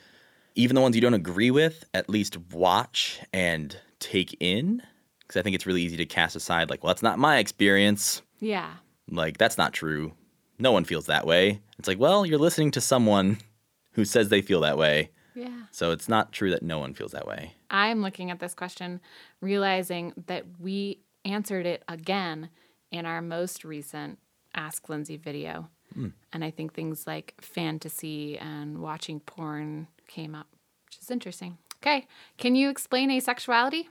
even 0.59 0.75
the 0.75 0.81
ones 0.81 0.95
you 0.95 1.01
don't 1.01 1.13
agree 1.13 1.51
with, 1.51 1.85
at 1.93 2.09
least 2.09 2.37
watch 2.51 3.21
and 3.31 3.77
take 3.99 4.35
in. 4.39 4.81
Because 5.21 5.39
I 5.39 5.43
think 5.43 5.55
it's 5.55 5.65
really 5.65 5.83
easy 5.83 5.97
to 5.97 6.05
cast 6.05 6.35
aside, 6.35 6.69
like, 6.69 6.83
well, 6.83 6.89
that's 6.89 7.03
not 7.03 7.19
my 7.19 7.37
experience. 7.37 8.21
Yeah. 8.39 8.71
Like, 9.09 9.37
that's 9.37 9.57
not 9.57 9.73
true. 9.73 10.13
No 10.57 10.71
one 10.71 10.83
feels 10.83 11.05
that 11.05 11.25
way. 11.25 11.61
It's 11.77 11.87
like, 11.87 11.99
well, 11.99 12.25
you're 12.25 12.39
listening 12.39 12.71
to 12.71 12.81
someone 12.81 13.37
who 13.91 14.05
says 14.05 14.29
they 14.29 14.41
feel 14.41 14.61
that 14.61 14.77
way. 14.77 15.11
Yeah. 15.39 15.63
So 15.71 15.91
it's 15.91 16.09
not 16.09 16.31
true 16.31 16.51
that 16.51 16.63
no 16.63 16.79
one 16.79 16.93
feels 16.93 17.11
that 17.11 17.27
way. 17.27 17.53
I'm 17.69 18.01
looking 18.01 18.31
at 18.31 18.39
this 18.39 18.53
question, 18.53 18.99
realizing 19.41 20.13
that 20.27 20.45
we 20.59 20.99
answered 21.25 21.65
it 21.65 21.83
again 21.87 22.49
in 22.91 23.05
our 23.05 23.21
most 23.21 23.63
recent 23.63 24.19
Ask 24.55 24.89
Lindsey 24.89 25.17
video. 25.17 25.69
Hmm. 25.93 26.07
And 26.33 26.43
I 26.43 26.51
think 26.51 26.73
things 26.73 27.05
like 27.07 27.33
fantasy 27.41 28.37
and 28.37 28.79
watching 28.79 29.19
porn 29.19 29.87
came 30.07 30.35
up, 30.35 30.47
which 30.85 30.97
is 31.01 31.09
interesting. 31.11 31.57
Okay. 31.81 32.07
Can 32.37 32.55
you 32.55 32.69
explain 32.69 33.09
asexuality? 33.09 33.85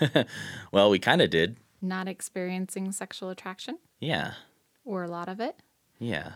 Well, 0.72 0.90
we 0.90 0.98
kind 0.98 1.20
of 1.22 1.30
did. 1.30 1.56
Not 1.82 2.08
experiencing 2.08 2.90
sexual 2.92 3.30
attraction 3.30 3.78
Yeah. 4.00 4.34
or 4.84 5.02
a 5.04 5.08
lot 5.08 5.28
of 5.28 5.40
it? 5.40 5.56
Yeah. 5.98 6.32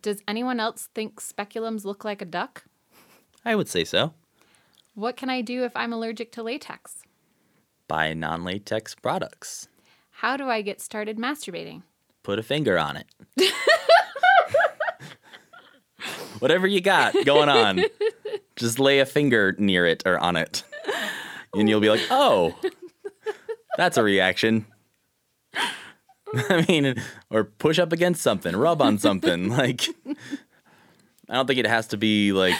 Does 0.00 0.22
anyone 0.28 0.60
else 0.60 0.88
think 0.94 1.20
speculums 1.20 1.84
look 1.84 2.04
like 2.04 2.20
a 2.20 2.26
duck? 2.26 2.64
I 3.44 3.54
would 3.54 3.68
say 3.68 3.84
so. 3.84 4.14
What 4.94 5.16
can 5.16 5.30
I 5.30 5.40
do 5.40 5.64
if 5.64 5.76
I'm 5.76 5.92
allergic 5.92 6.32
to 6.32 6.42
latex? 6.42 7.02
Buy 7.88 8.12
non 8.14 8.44
latex 8.44 8.94
products. 8.94 9.68
How 10.10 10.36
do 10.36 10.48
I 10.48 10.62
get 10.62 10.80
started 10.80 11.18
masturbating? 11.18 11.82
put 12.22 12.38
a 12.38 12.42
finger 12.42 12.78
on 12.78 12.96
it. 12.96 13.06
Whatever 16.38 16.66
you 16.66 16.80
got 16.80 17.14
going 17.24 17.48
on, 17.48 17.84
just 18.56 18.78
lay 18.78 18.98
a 18.98 19.06
finger 19.06 19.54
near 19.58 19.86
it 19.86 20.02
or 20.06 20.18
on 20.18 20.36
it. 20.36 20.64
And 21.54 21.68
you'll 21.68 21.80
be 21.80 21.90
like, 21.90 22.04
oh, 22.10 22.54
that's 23.76 23.96
a 23.96 24.02
reaction. 24.02 24.66
I 26.34 26.64
mean, 26.68 26.96
or 27.30 27.44
push 27.44 27.78
up 27.78 27.92
against 27.92 28.22
something, 28.22 28.56
rub 28.56 28.80
on 28.82 28.98
something. 28.98 29.50
Like, 29.50 29.86
I 31.28 31.34
don't 31.34 31.46
think 31.46 31.58
it 31.58 31.66
has 31.66 31.86
to 31.88 31.96
be 31.96 32.32
like 32.32 32.56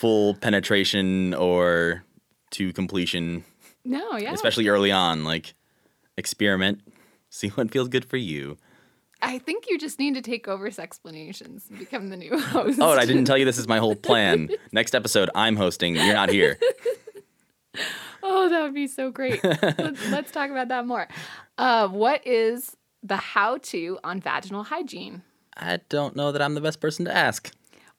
full 0.00 0.34
penetration 0.36 1.34
or 1.34 2.02
to 2.52 2.72
completion, 2.72 3.44
No, 3.84 4.16
yeah. 4.16 4.32
especially 4.32 4.66
early 4.68 4.90
on. 4.90 5.24
Like, 5.24 5.52
experiment, 6.16 6.80
see 7.28 7.48
what 7.48 7.70
feels 7.70 7.88
good 7.88 8.06
for 8.06 8.16
you. 8.16 8.56
I 9.22 9.38
think 9.38 9.66
you 9.68 9.76
just 9.78 9.98
need 9.98 10.14
to 10.14 10.22
take 10.22 10.48
over 10.48 10.70
Sexplanations 10.70 11.68
and 11.68 11.78
become 11.78 12.08
the 12.08 12.16
new 12.16 12.38
host. 12.40 12.78
Oh, 12.80 12.92
and 12.92 13.00
I 13.00 13.04
didn't 13.04 13.26
tell 13.26 13.36
you 13.36 13.44
this 13.44 13.58
is 13.58 13.68
my 13.68 13.76
whole 13.76 13.94
plan. 13.94 14.48
Next 14.72 14.94
episode, 14.94 15.28
I'm 15.34 15.56
hosting. 15.56 15.94
You're 15.96 16.14
not 16.14 16.30
here. 16.30 16.58
Oh, 18.22 18.48
that 18.48 18.62
would 18.62 18.74
be 18.74 18.86
so 18.86 19.10
great. 19.10 19.42
let's, 19.44 20.10
let's 20.10 20.30
talk 20.32 20.50
about 20.50 20.68
that 20.68 20.86
more. 20.86 21.08
Uh, 21.58 21.88
what 21.88 22.26
is 22.26 22.74
the 23.02 23.16
how 23.16 23.58
to 23.58 23.98
on 24.02 24.20
vaginal 24.20 24.62
hygiene? 24.62 25.22
I 25.56 25.80
don't 25.90 26.16
know 26.16 26.32
that 26.32 26.40
I'm 26.40 26.54
the 26.54 26.60
best 26.62 26.80
person 26.80 27.04
to 27.04 27.14
ask. 27.14 27.50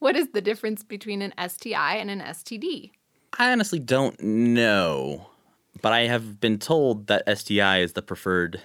What 0.01 0.15
is 0.15 0.29
the 0.29 0.41
difference 0.41 0.83
between 0.83 1.21
an 1.21 1.31
STI 1.37 1.97
and 1.97 2.09
an 2.09 2.21
STD? 2.21 2.89
I 3.37 3.51
honestly 3.51 3.77
don't 3.77 4.19
know, 4.19 5.27
but 5.83 5.93
I 5.93 6.07
have 6.07 6.39
been 6.39 6.57
told 6.57 7.05
that 7.05 7.21
STI 7.37 7.81
is 7.81 7.93
the 7.93 8.01
preferred 8.01 8.59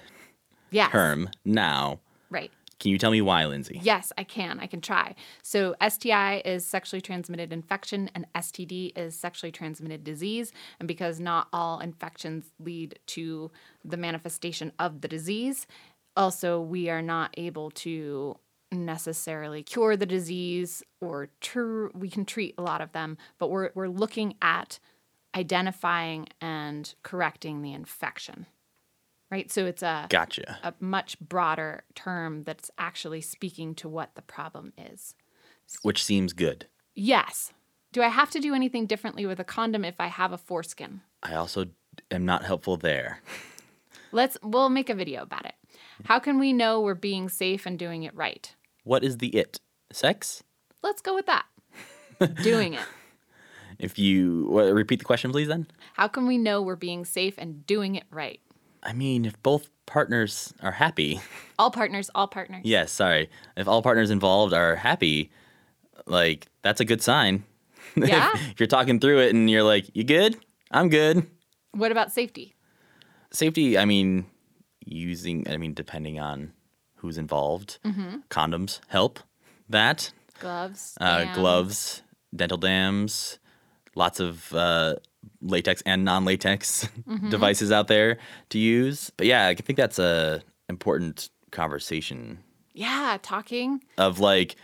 Yes. 0.71 0.91
term 0.91 1.29
now. 1.45 1.99
Right. 2.31 2.49
Can 2.79 2.89
you 2.89 2.97
tell 2.97 3.11
me 3.11 3.21
why, 3.21 3.45
Lindsey? 3.45 3.79
Yes, 3.83 4.11
I 4.17 4.23
can. 4.23 4.59
I 4.59 4.65
can 4.65 4.81
try. 4.81 5.13
So, 5.43 5.75
STI 5.79 6.41
is 6.43 6.65
sexually 6.65 7.01
transmitted 7.01 7.53
infection, 7.53 8.09
and 8.15 8.25
STD 8.33 8.97
is 8.97 9.15
sexually 9.15 9.51
transmitted 9.51 10.03
disease. 10.03 10.51
And 10.79 10.87
because 10.87 11.19
not 11.19 11.49
all 11.53 11.79
infections 11.79 12.45
lead 12.59 12.97
to 13.07 13.51
the 13.85 13.97
manifestation 13.97 14.71
of 14.79 15.01
the 15.01 15.07
disease, 15.07 15.67
also, 16.15 16.59
we 16.59 16.89
are 16.89 17.03
not 17.03 17.29
able 17.37 17.69
to 17.69 18.37
necessarily 18.71 19.63
cure 19.63 19.95
the 19.95 20.05
disease 20.05 20.83
or 21.01 21.29
tr- 21.41 21.87
we 21.93 22.09
can 22.09 22.25
treat 22.25 22.55
a 22.57 22.61
lot 22.61 22.81
of 22.81 22.91
them, 22.91 23.17
but 23.39 23.49
we're, 23.49 23.71
we're 23.75 23.87
looking 23.87 24.35
at 24.41 24.79
identifying 25.35 26.27
and 26.41 26.93
correcting 27.03 27.61
the 27.61 27.73
infection. 27.73 28.45
Right? 29.29 29.51
So, 29.51 29.65
it's 29.65 29.83
a 29.83 30.07
Gotcha. 30.09 30.57
a 30.63 30.73
much 30.79 31.19
broader 31.19 31.83
term 31.95 32.43
that's 32.43 32.71
actually 32.77 33.19
speaking 33.19 33.75
to 33.75 33.89
what 33.89 34.15
the 34.15 34.21
problem 34.21 34.71
is. 34.77 35.15
Which 35.81 36.01
seems 36.01 36.31
good. 36.31 36.67
Yes. 36.95 37.51
Do 37.91 38.01
I 38.01 38.07
have 38.07 38.31
to 38.31 38.39
do 38.39 38.53
anything 38.53 38.85
differently 38.85 39.25
with 39.25 39.39
a 39.39 39.43
condom 39.43 39.83
if 39.83 39.99
I 39.99 40.07
have 40.07 40.31
a 40.31 40.37
foreskin? 40.37 41.01
I 41.21 41.35
also 41.35 41.65
am 42.09 42.25
not 42.25 42.45
helpful 42.45 42.77
there. 42.77 43.21
Let's 44.11 44.37
we'll 44.41 44.69
make 44.69 44.89
a 44.89 44.95
video 44.95 45.23
about 45.23 45.45
it. 45.45 45.55
How 46.05 46.19
can 46.19 46.39
we 46.39 46.53
know 46.53 46.79
we're 46.79 46.93
being 46.95 47.27
safe 47.27 47.65
and 47.65 47.77
doing 47.77 48.03
it 48.03 48.15
right? 48.15 48.55
What 48.87 49.03
is 49.03 49.17
the 49.17 49.27
it? 49.29 49.59
Sex? 49.91 50.43
Let's 50.81 51.01
go 51.01 51.13
with 51.13 51.25
that. 51.25 51.45
doing 52.41 52.73
it. 52.73 52.79
If 53.79 53.99
you 53.99 54.47
what, 54.49 54.73
repeat 54.73 54.97
the 54.97 55.05
question, 55.05 55.31
please, 55.31 55.47
then. 55.49 55.67
How 55.93 56.07
can 56.07 56.25
we 56.25 56.39
know 56.39 56.63
we're 56.63 56.75
being 56.75 57.05
safe 57.05 57.35
and 57.37 57.63
doing 57.67 57.93
it 57.93 58.05
right? 58.09 58.39
I 58.81 58.93
mean, 58.93 59.23
if 59.23 59.39
both 59.43 59.69
partners 59.85 60.51
are 60.63 60.71
happy, 60.71 61.21
All 61.59 61.69
partners, 61.69 62.09
all 62.15 62.27
partners. 62.27 62.61
yes, 62.63 62.91
sorry. 62.91 63.29
If 63.55 63.67
all 63.67 63.83
partners 63.83 64.09
involved 64.09 64.51
are 64.51 64.75
happy, 64.75 65.29
like, 66.07 66.47
that's 66.63 66.81
a 66.81 66.85
good 66.85 67.03
sign. 67.03 67.43
Yeah. 67.95 68.31
if 68.51 68.59
you're 68.59 68.65
talking 68.65 68.99
through 68.99 69.19
it 69.19 69.35
and 69.35 69.47
you're 69.47 69.61
like, 69.63 69.85
you 69.95 70.03
good? 70.03 70.37
I'm 70.71 70.89
good. 70.89 71.27
What 71.73 71.91
about 71.91 72.11
safety? 72.11 72.55
Safety, 73.31 73.77
I 73.77 73.85
mean, 73.85 74.25
using, 74.85 75.47
I 75.47 75.57
mean, 75.57 75.75
depending 75.75 76.19
on 76.19 76.51
who's 76.97 77.17
involved, 77.17 77.79
Mm-hmm. 77.85 78.17
condoms 78.29 78.79
help 78.87 79.19
that. 79.69 80.11
Gloves. 80.39 80.95
Uh, 81.01 81.33
gloves, 81.33 82.01
dental 82.35 82.57
dams, 82.57 83.39
lots 83.95 84.19
of 84.19 84.53
uh, 84.53 84.95
latex 85.41 85.81
and 85.85 86.03
non-latex 86.05 86.87
Mm-hmm. 87.07 87.29
devices 87.29 87.71
out 87.71 87.87
there 87.87 88.17
to 88.49 88.59
use. 88.59 89.11
But 89.17 89.27
yeah, 89.27 89.47
I 89.47 89.55
think 89.55 89.77
that's 89.77 89.99
a 89.99 90.41
important 90.69 91.29
conversation 91.51 92.39
Yeah, 92.73 93.17
talking. 93.21 93.81
of 93.97 94.19
like 94.19 94.55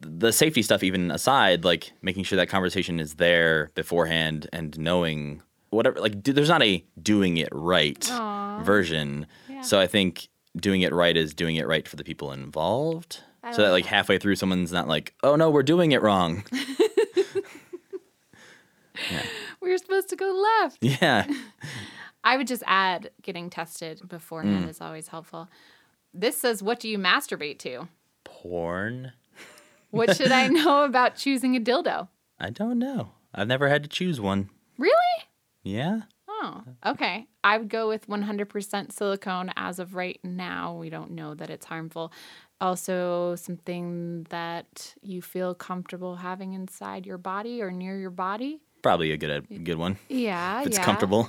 the 0.00 0.32
safety 0.32 0.62
stuff 0.62 0.82
even 0.82 1.10
aside 1.12 1.64
like 1.64 1.92
making 2.02 2.24
sure 2.24 2.36
that 2.36 2.48
conversation 2.48 2.98
is 2.98 3.14
there 3.14 3.70
beforehand 3.76 4.48
and 4.52 4.76
knowing 4.78 5.40
whatever 5.70 6.00
like 6.00 6.20
d- 6.22 6.32
there's 6.32 6.48
not 6.48 6.60
a 6.62 6.84
doing 7.00 7.36
it 7.36 7.48
right 7.52 8.08
Aw. 8.10 8.62
version 8.64 9.26
Yeah. 9.48 9.60
so 9.62 9.78
i 9.78 9.86
think 9.86 10.28
doing 10.56 10.82
it 10.82 10.92
right 10.92 11.16
is 11.16 11.34
doing 11.34 11.56
it 11.56 11.66
right 11.66 11.86
for 11.88 11.96
the 11.96 12.04
people 12.04 12.32
involved 12.32 13.20
I 13.42 13.52
so 13.52 13.62
that 13.62 13.70
like 13.70 13.84
like 13.84 13.90
halfway 13.90 14.18
through 14.18 14.36
someone's 14.36 14.70
not 14.72 14.86
like 14.88 15.14
oh 15.22 15.34
no 15.36 15.50
we're 15.50 15.62
doing 15.62 15.92
it 15.92 16.02
wrong 16.02 16.44
We 19.60 19.70
were 19.70 19.78
supposed 19.78 20.08
to 20.10 20.16
go 20.16 20.44
left. 20.60 20.78
yeah 20.80 21.26
I 22.24 22.36
would 22.36 22.46
just 22.46 22.62
add 22.66 23.10
getting 23.22 23.50
tested 23.50 24.00
Mm. 24.00 24.08
beforehand 24.08 24.68
is 24.68 24.80
always 24.80 25.08
helpful. 25.08 25.48
This 26.14 26.36
says, 26.36 26.62
What 26.62 26.78
do 26.78 26.88
you 26.88 26.98
masturbate 26.98 27.58
to? 27.60 27.88
porn 28.24 29.12
What 29.90 30.16
should 30.16 30.30
I 30.32 30.48
know 30.48 30.84
about 30.84 31.16
choosing 31.16 31.56
a 31.56 31.60
dildo? 31.60 32.08
i 32.40 32.50
don't 32.50 32.78
know 32.78 33.12
i've 33.34 33.46
never 33.48 33.68
had 33.68 33.82
to 33.84 33.88
choose 33.88 34.20
one 34.20 34.50
Really? 34.78 35.18
yeah 35.62 36.02
Oh, 36.42 36.62
okay. 36.86 37.26
I 37.44 37.56
would 37.58 37.68
go 37.68 37.88
with 37.88 38.08
100% 38.08 38.92
silicone 38.92 39.52
as 39.56 39.78
of 39.78 39.94
right 39.94 40.18
now. 40.24 40.74
We 40.76 40.90
don't 40.90 41.12
know 41.12 41.34
that 41.34 41.50
it's 41.50 41.66
harmful. 41.66 42.12
Also, 42.60 43.36
something 43.36 44.26
that 44.30 44.94
you 45.02 45.22
feel 45.22 45.54
comfortable 45.54 46.16
having 46.16 46.54
inside 46.54 47.06
your 47.06 47.18
body 47.18 47.62
or 47.62 47.70
near 47.70 47.96
your 47.98 48.10
body. 48.10 48.60
probably 48.82 49.12
a 49.12 49.16
good 49.16 49.46
good 49.64 49.78
one 49.78 49.96
Yeah, 50.08 50.60
if 50.60 50.66
it's 50.68 50.78
yeah. 50.78 50.84
comfortable 50.84 51.28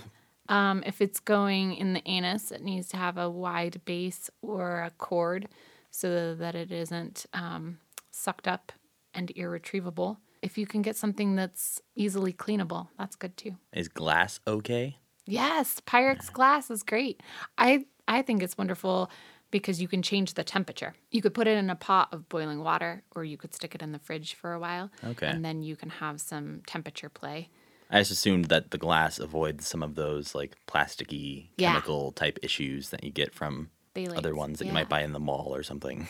Um, 0.49 0.84
if 0.86 0.99
it's 1.02 1.19
going 1.21 1.76
in 1.76 1.93
the 1.93 2.02
anus, 2.08 2.52
it 2.52 2.62
needs 2.62 2.88
to 2.89 2.97
have 2.97 3.17
a 3.17 3.30
wide 3.30 3.82
base 3.86 4.30
or 4.41 4.82
a 4.82 4.91
cord 4.91 5.47
so 5.91 6.36
that 6.36 6.54
it 6.56 6.71
isn't 6.71 7.26
um, 7.34 7.78
sucked 8.12 8.47
up 8.47 8.71
and 9.13 9.32
irretrievable. 9.36 10.17
If 10.41 10.58
you 10.58 10.65
can 10.67 10.82
get 10.82 10.97
something 10.97 11.36
that's 11.36 11.80
easily 11.95 12.34
cleanable, 12.34 12.88
that's 12.97 13.15
good 13.15 13.38
too. 13.38 13.56
is 13.71 13.88
glass 13.88 14.39
okay 14.45 14.97
Yes, 15.25 15.79
Pyrex 15.86 16.31
glass 16.31 16.69
is 16.69 16.83
great. 16.83 17.21
I 17.57 17.86
I 18.07 18.21
think 18.21 18.43
it's 18.43 18.57
wonderful 18.57 19.09
because 19.51 19.81
you 19.81 19.88
can 19.88 20.01
change 20.01 20.33
the 20.33 20.43
temperature. 20.43 20.93
You 21.12 21.21
could 21.21 21.33
put 21.33 21.47
it 21.47 21.57
in 21.57 21.69
a 21.69 21.75
pot 21.75 22.09
of 22.12 22.27
boiling 22.27 22.63
water 22.63 23.03
or 23.15 23.23
you 23.23 23.38
could 23.38 23.53
stick 23.53 23.75
it 23.75 23.81
in 23.81 23.91
the 23.91 23.99
fridge 23.99 24.33
for 24.33 24.51
a 24.53 24.59
while. 24.59 24.89
Okay. 25.03 25.27
And 25.27 25.45
then 25.45 25.62
you 25.62 25.75
can 25.75 25.89
have 25.89 26.19
some 26.19 26.62
temperature 26.65 27.09
play. 27.09 27.49
I 27.89 27.99
just 27.99 28.12
assumed 28.12 28.45
that 28.45 28.71
the 28.71 28.77
glass 28.79 29.19
avoids 29.19 29.67
some 29.67 29.83
of 29.83 29.93
those 29.95 30.33
like 30.33 30.57
plasticky 30.67 31.49
Yeah. 31.57 31.69
chemical 31.73 32.12
type 32.12 32.39
issues 32.41 32.89
that 32.89 33.03
you 33.03 33.12
get 33.12 33.33
from 33.33 33.69
Phthalates, 33.95 34.17
other 34.17 34.34
ones 34.36 34.60
that 34.60 34.65
you 34.65 34.73
might 34.73 34.89
buy 34.89 35.01
in 35.03 35.12
the 35.13 35.19
mall 35.19 35.51
or 35.56 35.62
something. 35.63 36.08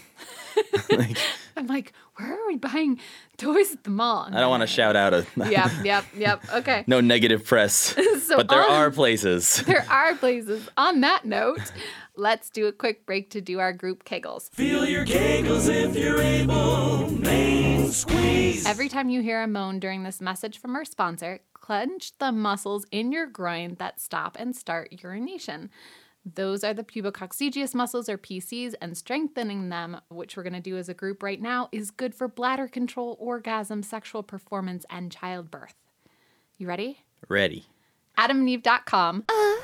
I'm 1.58 1.67
like, 1.67 1.93
where 2.15 2.34
are 2.34 2.48
we 2.48 2.56
buying 2.56 3.00
toys 3.38 3.72
at 3.74 3.84
the 3.84 3.89
mall? 3.89 4.28
I 4.32 4.39
don't 4.39 4.50
want 4.50 4.62
to 4.62 4.67
shout 4.67 4.96
out 4.96 5.13
a 5.13 5.26
Yep, 5.36 5.72
yep, 5.84 6.06
yep. 6.15 6.43
Okay. 6.54 6.84
no 6.88 7.02
negative 7.02 7.46
press, 7.46 7.96
So 8.24 8.38
but 8.38 8.48
there 8.50 8.62
on- 8.63 8.69
are 8.72 8.91
places. 8.91 9.58
There 9.65 9.86
are 9.89 10.15
places. 10.15 10.67
On 10.78 11.02
that 11.02 11.26
note, 11.26 11.60
let's 12.15 12.50
do 12.50 12.67
a 12.67 12.72
quick 12.72 13.06
break 13.06 13.30
to 13.32 13.41
do 13.41 13.60
our 13.60 13.74
group 13.74 14.04
kegels. 14.06 14.50
Feel 14.52 14.86
your 14.86 15.06
kegels 15.06 15.67
if 15.69 15.96
you're 15.96 16.22
able. 16.22 17.10
Main 17.12 17.91
squeeze. 17.91 18.65
Every 18.65 18.89
time 18.89 19.10
you 19.10 19.22
hear 19.22 19.41
a 19.43 19.48
moan 19.48 19.80
during 19.80 20.04
this 20.04 20.22
message 20.22 20.58
from 20.60 20.76
our 20.76 20.86
sponsor, 20.86 21.39
clench 21.54 22.17
the 22.17 22.32
muscles 22.32 22.86
in 22.91 23.12
your 23.12 23.26
groin 23.28 23.76
that 23.80 24.00
stop 24.00 24.38
and 24.39 24.56
start 24.56 24.91
urination. 25.04 25.69
Those 26.26 26.64
are 26.64 26.74
the 26.74 26.84
pubococcygeus 26.84 27.76
muscles 27.76 28.08
or 28.08 28.18
PCs, 28.18 28.76
and 28.82 28.98
strengthening 28.98 29.70
them, 29.70 30.00
which 30.10 30.38
we're 30.38 30.44
going 30.44 30.54
to 30.54 30.62
do 30.62 30.78
as 30.78 30.88
a 30.88 30.94
group 30.94 31.22
right 31.22 31.42
now, 31.42 31.68
is 31.72 31.92
good 31.92 32.16
for 32.16 32.28
bladder 32.30 32.68
control, 32.68 33.18
orgasm, 33.20 33.84
sexual 33.84 34.24
performance, 34.24 34.86
and 34.90 35.12
childbirth. 35.12 35.76
You 36.58 36.68
ready? 36.68 37.00
Ready. 37.28 37.66
AdamandEve.com 38.18 39.24
uh. 39.28 39.56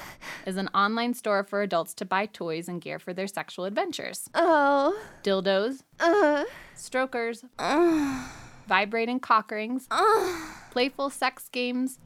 is 0.45 0.57
an 0.57 0.67
online 0.69 1.13
store 1.13 1.43
for 1.43 1.61
adults 1.61 1.93
to 1.93 2.03
buy 2.05 2.25
toys 2.25 2.67
and 2.67 2.81
gear 2.81 2.99
for 2.99 3.13
their 3.13 3.27
sexual 3.27 3.65
adventures. 3.65 4.29
Oh. 4.33 4.99
Dildos, 5.23 5.83
Uh. 5.99 6.43
strokers, 6.75 7.45
uh. 7.59 8.27
vibrating 8.67 9.19
cock 9.19 9.51
rings, 9.51 9.87
uh. 9.91 10.51
playful 10.71 11.09
sex 11.09 11.47
games, 11.51 11.99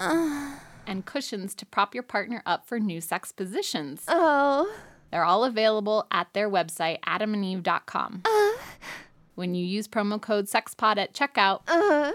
and 0.88 1.06
cushions 1.06 1.54
to 1.56 1.65
prop 1.65 1.93
your 1.93 2.04
partner 2.04 2.41
up 2.46 2.67
for 2.67 2.80
new 2.80 3.02
sex 3.02 3.32
positions. 3.32 4.04
Oh. 4.08 4.74
They're 5.12 5.24
all 5.26 5.43
available 5.43 6.08
at 6.12 6.34
their 6.34 6.50
website, 6.50 7.00
adamandeve.com. 7.02 8.22
Uh. 8.26 8.52
When 9.36 9.56
you 9.56 9.65
use 9.65 9.88
promo 9.88 10.22
code 10.22 10.46
SEXPOD 10.48 10.98
at 10.98 11.13
checkout, 11.13 11.62
uh. 11.67 12.12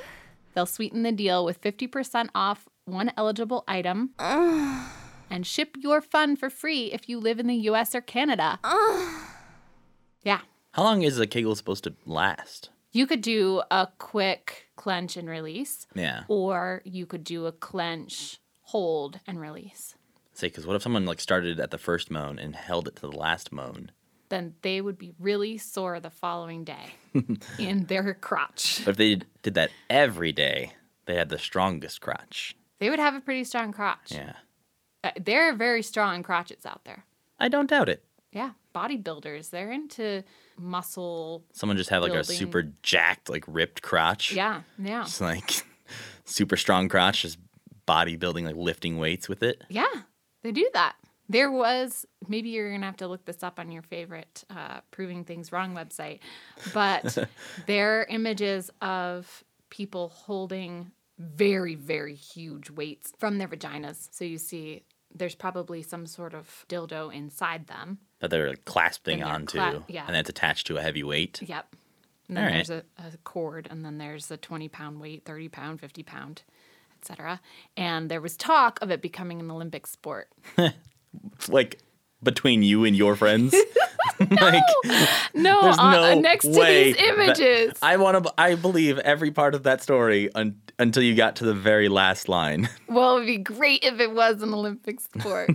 they'll 0.55 0.67
sweeten 0.67 1.03
the 1.03 1.13
deal 1.13 1.45
with 1.45 1.61
50% 1.61 2.29
off 2.35 2.69
one 2.85 3.13
eligible 3.17 3.65
item 3.69 4.11
uh. 4.19 4.89
and 5.31 5.47
ship 5.47 5.77
your 5.79 6.01
fun 6.01 6.37
for 6.37 6.49
free 6.51 6.93
if 6.93 7.09
you 7.09 7.19
live 7.19 7.39
in 7.39 7.47
the 7.47 7.57
US 7.71 7.95
or 7.95 8.01
Canada. 8.01 8.59
yeah. 10.23 10.41
How 10.73 10.83
long 10.85 11.03
is 11.03 11.19
a 11.19 11.27
Kegel 11.27 11.55
supposed 11.57 11.85
to 11.85 11.95
last? 12.07 12.71
You 12.93 13.07
could 13.07 13.21
do 13.21 13.63
a 13.71 13.89
quick 13.99 14.69
clench 14.77 15.17
and 15.17 15.29
release, 15.29 15.87
Yeah. 15.95 16.23
or 16.29 16.83
you 16.85 17.05
could 17.05 17.25
do 17.25 17.47
a 17.47 17.53
clench, 17.53 18.39
hold, 18.69 19.19
and 19.27 19.41
release. 19.41 19.95
Say, 20.35 20.49
because 20.49 20.67
what 20.67 20.77
if 20.77 20.83
someone 20.83 21.07
like 21.07 21.21
started 21.21 21.59
at 21.59 21.71
the 21.71 21.79
first 21.79 22.11
moan 22.11 22.39
and 22.39 22.55
held 22.55 22.87
it 22.87 22.97
to 22.97 23.03
the 23.03 23.17
last 23.17 23.51
moan? 23.51 23.91
Then 24.29 24.55
they 24.61 24.83
would 24.83 24.99
be 24.99 25.15
really 25.19 25.57
sore 25.57 26.01
the 26.01 26.11
following 26.11 26.65
day 26.65 26.95
in 27.59 27.87
their 27.87 28.13
crotch. 28.13 28.83
But 28.85 28.91
if 28.91 28.97
they 28.99 29.21
did 29.43 29.55
that 29.55 29.71
every 29.89 30.33
day, 30.33 30.73
they 31.07 31.15
had 31.15 31.31
the 31.31 31.39
strongest 31.39 32.03
crotch. 32.03 32.55
They 32.79 32.91
would 32.91 32.99
have 32.99 33.15
a 33.15 33.21
pretty 33.21 33.45
strong 33.45 33.73
crotch. 33.73 34.13
Yeah. 34.13 34.35
Uh, 35.03 35.13
there 35.19 35.49
are 35.49 35.55
very 35.55 35.83
strong 35.83 36.23
crotches 36.23 36.67
out 36.67 36.85
there. 36.85 37.05
I 37.41 37.49
don't 37.49 37.71
doubt 37.71 37.89
it. 37.89 38.05
Yeah, 38.33 38.51
bodybuilders, 38.75 39.49
they're 39.49 39.73
into 39.73 40.23
muscle. 40.59 41.43
Someone 41.53 41.79
just 41.79 41.89
had 41.89 42.03
like 42.03 42.13
a 42.13 42.23
super 42.23 42.65
jacked, 42.83 43.31
like 43.31 43.45
ripped 43.47 43.81
crotch. 43.81 44.33
Yeah, 44.35 44.61
yeah. 44.79 45.05
Just 45.05 45.23
like 45.23 45.65
super 46.27 46.59
strong 46.59 46.91
crotch, 46.91 47.23
just 47.23 47.39
bodybuilding, 47.89 48.45
like 48.45 48.57
lifting 48.57 48.99
weights 48.99 49.29
with 49.29 49.43
it. 49.43 49.65
Yeah, 49.69 49.87
they 50.43 50.53
do 50.53 50.69
that. 50.75 50.95
There 51.31 51.51
was, 51.51 52.07
maybe 52.27 52.49
you're 52.51 52.71
going 52.71 52.81
to 52.81 52.87
have 52.87 52.97
to 52.99 53.09
look 53.09 53.25
this 53.27 53.43
up 53.43 53.59
on 53.59 53.71
your 53.71 53.83
favorite 53.83 54.45
uh, 54.49 54.81
Proving 54.91 55.25
Things 55.25 55.53
Wrong 55.53 55.75
website, 55.75 56.21
but 56.73 57.19
there 57.67 58.01
are 58.01 58.07
images 58.09 58.71
of 58.81 59.45
people 59.69 60.09
holding 60.09 60.91
very, 61.19 61.75
very 61.75 62.15
huge 62.15 62.71
weights 62.71 63.13
from 63.19 63.39
their 63.39 63.49
vaginas. 63.49 64.09
So 64.11 64.25
you 64.25 64.39
see 64.39 64.85
there's 65.15 65.35
probably 65.35 65.83
some 65.83 66.07
sort 66.07 66.33
of 66.35 66.65
dildo 66.69 67.13
inside 67.13 67.67
them. 67.67 67.99
that 68.21 68.31
they're 68.31 68.51
like, 68.51 68.65
clasping 68.65 69.19
they're 69.21 69.29
onto, 69.29 69.59
cla- 69.59 69.85
yeah. 69.89 70.05
and 70.07 70.15
then 70.15 70.21
it's 70.21 70.31
attached 70.31 70.67
to 70.69 70.77
a 70.77 70.83
heavy 70.83 71.03
weight. 71.03 71.43
Yep. 71.45 71.75
And 72.29 72.37
then 72.37 72.45
All 72.45 72.51
right. 72.51 72.67
there's 72.67 72.85
a, 72.99 73.07
a 73.15 73.17
cord, 73.25 73.69
and 73.71 73.85
then 73.85 73.99
there's 73.99 74.31
a 74.31 74.37
20 74.37 74.69
pound 74.69 75.01
weight, 75.01 75.25
30 75.25 75.49
pound, 75.49 75.81
50 75.81 76.03
pound, 76.03 76.43
etc. 77.01 77.41
And 77.77 78.11
there 78.11 78.21
was 78.21 78.37
talk 78.37 78.79
of 78.83 78.91
it 78.91 79.03
becoming 79.03 79.41
an 79.41 79.51
Olympic 79.51 79.87
sport. 79.87 80.29
Like 81.49 81.79
between 82.23 82.63
you 82.63 82.85
and 82.85 82.95
your 82.95 83.17
friends. 83.17 83.55
like 84.31 84.63
No, 85.35 85.63
there's 85.63 85.79
uh, 85.79 85.91
no 85.91 86.21
next 86.21 86.45
to 86.45 86.51
these 86.53 86.97
images. 86.97 87.79
I 87.81 87.97
want 87.97 88.25
to. 88.25 88.35
I 88.37 88.57
believe 88.57 88.99
every 88.99 89.31
part 89.31 89.55
of 89.55 89.63
that 89.63 89.83
story 89.83 90.31
un, 90.35 90.61
until 90.79 91.03
you 91.03 91.15
got 91.15 91.37
to 91.37 91.45
the 91.45 91.55
very 91.55 91.89
last 91.89 92.29
line. 92.29 92.69
Well, 92.89 93.17
it 93.17 93.21
would 93.21 93.27
be 93.27 93.39
great 93.39 93.85
if 93.85 94.01
it 94.01 94.13
was 94.13 94.43
an 94.43 94.53
Olympic 94.53 95.01
sport. 95.01 95.51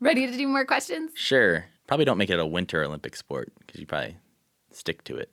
Ready 0.00 0.26
to 0.26 0.36
do 0.36 0.46
more 0.46 0.64
questions? 0.64 1.10
sure, 1.14 1.64
probably 1.86 2.04
don't 2.04 2.18
make 2.18 2.30
it 2.30 2.38
a 2.38 2.46
winter 2.46 2.84
Olympic 2.84 3.16
sport 3.16 3.52
because 3.58 3.80
you 3.80 3.86
probably 3.86 4.16
stick 4.70 5.02
to 5.04 5.16
it. 5.16 5.30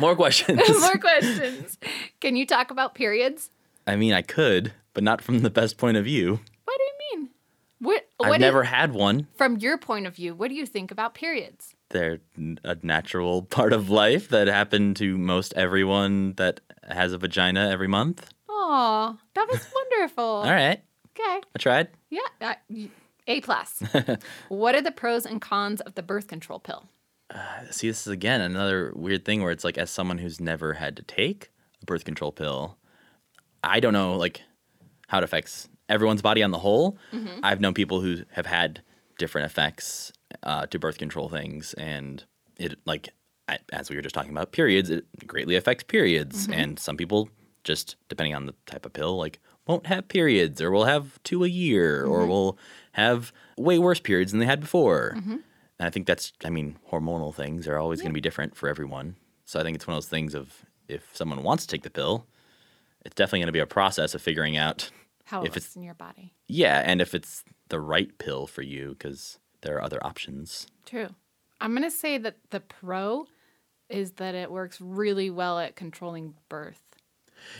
More 0.00 0.16
questions. 0.16 0.60
more 0.80 0.98
questions. 0.98 1.78
Can 2.20 2.36
you 2.36 2.46
talk 2.46 2.70
about 2.70 2.94
periods? 2.94 3.50
I 3.86 3.96
mean, 3.96 4.12
I 4.12 4.22
could, 4.22 4.72
but 4.94 5.04
not 5.04 5.22
from 5.22 5.40
the 5.40 5.50
best 5.50 5.76
point 5.78 5.96
of 5.96 6.04
view. 6.04 6.40
What 6.64 6.76
do 6.78 6.82
you 6.84 7.18
mean? 7.20 7.30
What, 7.80 8.06
I've 8.22 8.28
what 8.30 8.36
is- 8.36 8.40
never 8.40 8.62
had 8.64 8.92
one. 8.92 9.26
from 9.36 9.56
your 9.58 9.78
point 9.78 10.06
of 10.06 10.14
view, 10.16 10.34
what 10.34 10.48
do 10.48 10.54
you 10.54 10.66
think 10.66 10.90
about 10.90 11.14
periods? 11.14 11.74
They're 11.90 12.20
a 12.64 12.76
natural 12.82 13.42
part 13.58 13.72
of 13.72 13.90
life 13.90 14.28
that 14.28 14.46
happen 14.48 14.94
to 14.94 15.16
most 15.18 15.52
everyone 15.54 16.34
that 16.34 16.60
has 16.88 17.12
a 17.12 17.18
vagina 17.18 17.68
every 17.70 17.88
month. 17.88 18.32
Oh, 18.48 19.16
that 19.34 19.48
was 19.50 19.66
wonderful. 19.74 20.24
All 20.24 20.44
right, 20.50 20.80
Okay. 21.18 21.40
I 21.54 21.58
tried. 21.58 21.88
Yeah. 22.10 22.20
uh, 22.40 22.54
y- 22.68 22.88
A 23.26 23.40
plus. 23.40 23.82
what 24.48 24.74
are 24.74 24.80
the 24.82 24.90
pros 24.92 25.26
and 25.26 25.40
cons 25.40 25.80
of 25.80 25.94
the 25.94 26.02
birth 26.02 26.28
control 26.28 26.58
pill? 26.60 26.84
Uh, 27.32 27.70
see, 27.70 27.88
this 27.88 28.06
is 28.06 28.12
again 28.12 28.40
another 28.40 28.92
weird 28.94 29.24
thing 29.24 29.42
where 29.42 29.52
it's 29.52 29.64
like, 29.64 29.78
as 29.78 29.90
someone 29.90 30.18
who's 30.18 30.40
never 30.40 30.74
had 30.74 30.96
to 30.96 31.02
take 31.02 31.50
a 31.82 31.86
birth 31.86 32.04
control 32.04 32.32
pill, 32.32 32.76
I 33.62 33.80
don't 33.80 33.92
know 33.92 34.16
like 34.16 34.42
how 35.08 35.18
it 35.18 35.24
affects 35.24 35.68
everyone's 35.88 36.22
body 36.22 36.42
on 36.42 36.50
the 36.50 36.58
whole. 36.58 36.98
Mm-hmm. 37.12 37.40
I've 37.42 37.60
known 37.60 37.74
people 37.74 38.00
who 38.00 38.18
have 38.32 38.46
had 38.46 38.82
different 39.18 39.46
effects 39.46 40.12
uh, 40.42 40.66
to 40.66 40.78
birth 40.78 40.98
control 40.98 41.28
things, 41.28 41.74
and 41.74 42.24
it 42.56 42.78
like 42.84 43.10
as 43.72 43.90
we 43.90 43.96
were 43.96 44.02
just 44.02 44.14
talking 44.14 44.30
about 44.30 44.52
periods, 44.52 44.90
it 44.90 45.04
greatly 45.26 45.56
affects 45.56 45.84
periods, 45.84 46.44
mm-hmm. 46.44 46.58
and 46.58 46.78
some 46.78 46.96
people 46.96 47.28
just 47.62 47.96
depending 48.08 48.34
on 48.34 48.46
the 48.46 48.54
type 48.66 48.86
of 48.86 48.92
pill, 48.92 49.16
like 49.16 49.38
won't 49.66 49.86
have 49.86 50.08
periods, 50.08 50.60
or 50.60 50.70
will 50.70 50.84
have 50.84 51.22
two 51.22 51.44
a 51.44 51.48
year, 51.48 52.04
or 52.04 52.20
mm-hmm. 52.20 52.30
will 52.30 52.58
have 52.92 53.32
way 53.56 53.78
worse 53.78 54.00
periods 54.00 54.32
than 54.32 54.40
they 54.40 54.46
had 54.46 54.60
before. 54.60 55.16
And 55.80 55.86
I 55.86 55.90
think 55.90 56.06
that's, 56.06 56.34
I 56.44 56.50
mean, 56.50 56.76
hormonal 56.92 57.34
things 57.34 57.66
are 57.66 57.78
always 57.78 58.02
going 58.02 58.10
to 58.10 58.14
be 58.14 58.20
different 58.20 58.54
for 58.54 58.68
everyone. 58.68 59.16
So 59.46 59.58
I 59.58 59.62
think 59.62 59.76
it's 59.76 59.86
one 59.86 59.96
of 59.96 60.02
those 60.02 60.10
things 60.10 60.34
of 60.34 60.66
if 60.88 61.08
someone 61.16 61.42
wants 61.42 61.64
to 61.64 61.74
take 61.74 61.84
the 61.84 61.90
pill, 61.90 62.26
it's 63.06 63.14
definitely 63.14 63.38
going 63.38 63.46
to 63.46 63.52
be 63.52 63.60
a 63.60 63.66
process 63.66 64.14
of 64.14 64.20
figuring 64.20 64.58
out, 64.58 64.90
How 65.24 65.40
If 65.40 65.52
it 65.52 65.56
it's- 65.56 65.74
in 65.76 65.82
your 65.82 65.94
body. 65.94 66.34
yeah, 66.48 66.82
and 66.84 67.00
if 67.00 67.14
it's 67.14 67.44
the 67.70 67.80
right 67.80 68.16
pill 68.18 68.46
for 68.46 68.60
you, 68.60 68.90
because 68.90 69.38
there 69.62 69.76
are 69.76 69.82
other 69.82 70.04
options. 70.04 70.66
True. 70.84 71.08
I'm 71.62 71.70
going 71.72 71.82
to 71.82 71.90
say 71.90 72.18
that 72.18 72.36
the 72.50 72.60
pro 72.60 73.26
is 73.88 74.12
that 74.12 74.34
it 74.34 74.50
works 74.50 74.82
really 74.82 75.30
well 75.30 75.58
at 75.58 75.76
controlling 75.76 76.34
birth. 76.50 76.82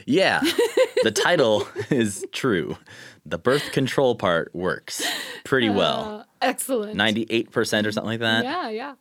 Yeah, 0.05 0.41
the 1.05 1.11
title 1.11 1.67
is 1.89 2.27
true. 2.33 2.77
The 3.25 3.39
birth 3.39 3.73
control 3.73 4.15
part 4.15 4.55
works 4.55 5.03
pretty 5.45 5.71
well. 5.71 6.21
Uh, 6.21 6.25
excellent. 6.41 6.97
98% 6.99 7.87
or 7.87 7.93
something 7.93 8.05
like 8.11 8.21
that. 8.21 8.45
Yeah, 8.45 8.69
yeah. 8.71 8.95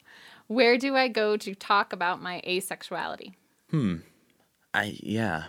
Where 0.48 0.78
do 0.78 0.96
I 0.96 1.08
go 1.08 1.38
to 1.38 1.54
talk 1.56 1.94
about 1.94 2.22
my 2.22 2.42
asexuality? 2.46 3.34
Hmm. 3.70 3.98
I 4.74 4.98
yeah, 5.02 5.46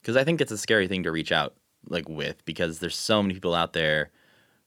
because 0.00 0.16
I 0.16 0.24
think 0.24 0.40
it's 0.40 0.52
a 0.52 0.58
scary 0.58 0.86
thing 0.88 1.02
to 1.04 1.10
reach 1.12 1.32
out 1.32 1.54
like 1.88 2.08
with 2.08 2.44
because 2.44 2.78
there's 2.78 2.96
so 2.96 3.22
many 3.22 3.34
people 3.34 3.54
out 3.54 3.72
there 3.74 4.10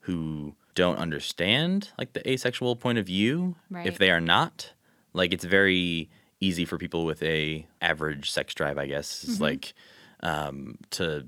who 0.02 0.56
don't 0.76 0.98
understand 0.98 1.90
like 1.98 2.14
the 2.14 2.30
asexual 2.30 2.76
point 2.76 2.98
of 2.98 3.06
view 3.08 3.56
Right. 3.70 3.88
if 3.88 3.98
they 3.98 4.12
are 4.12 4.22
not 4.22 4.72
like 5.14 5.34
it's 5.34 5.44
very 5.44 6.10
easy 6.40 6.64
for 6.66 6.78
people 6.78 7.04
with 7.06 7.24
a 7.24 7.66
average 7.82 8.30
sex 8.30 8.54
drive 8.54 8.78
i 8.78 8.86
guess 8.86 9.24
is 9.24 9.42
like 9.42 9.74
um 10.22 10.78
to 10.92 11.28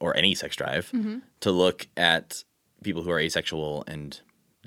or 0.00 0.16
any 0.16 0.34
sex 0.34 0.56
drive 0.56 0.90
to 1.40 1.52
look 1.52 1.86
at 1.96 2.42
people 2.82 3.02
who 3.04 3.10
are 3.10 3.20
asexual 3.20 3.84
and 3.86 4.20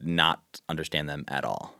not 0.06 0.62
understand 0.70 1.08
them 1.10 1.26
at 1.28 1.46
all 1.46 1.76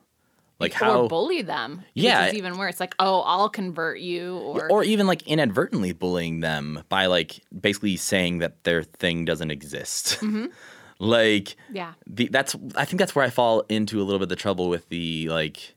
like 0.62 0.74
how 0.74 1.02
or 1.02 1.10
bully 1.10 1.42
them. 1.42 1.84
Yeah. 1.94 2.22
Which 2.26 2.34
is 2.34 2.38
even 2.38 2.58
worse. 2.58 2.80
Like, 2.80 2.96
oh, 3.00 3.22
I'll 3.22 3.50
convert 3.50 4.00
you 4.00 4.38
or, 4.38 4.72
or 4.72 4.84
even 4.84 5.08
like 5.08 5.24
inadvertently 5.28 5.92
bullying 5.92 6.40
them 6.40 6.84
by 6.88 7.08
like 7.08 7.42
basically 7.58 7.98
saying 7.98 8.40
that 8.40 8.64
their 8.64 8.84
thing 8.84 9.26
doesn't 9.26 9.52
exist. 9.52 10.20
Mm-hmm. 10.22 10.46
like 11.00 11.56
yeah. 11.72 11.94
the, 12.06 12.30
that's 12.32 12.56
I 12.76 12.86
think 12.86 13.00
that's 13.00 13.16
where 13.16 13.26
I 13.26 13.30
fall 13.30 13.62
into 13.70 14.00
a 14.00 14.04
little 14.04 14.20
bit 14.20 14.24
of 14.24 14.30
the 14.30 14.36
trouble 14.36 14.70
with 14.70 14.88
the 14.90 15.28
like 15.30 15.76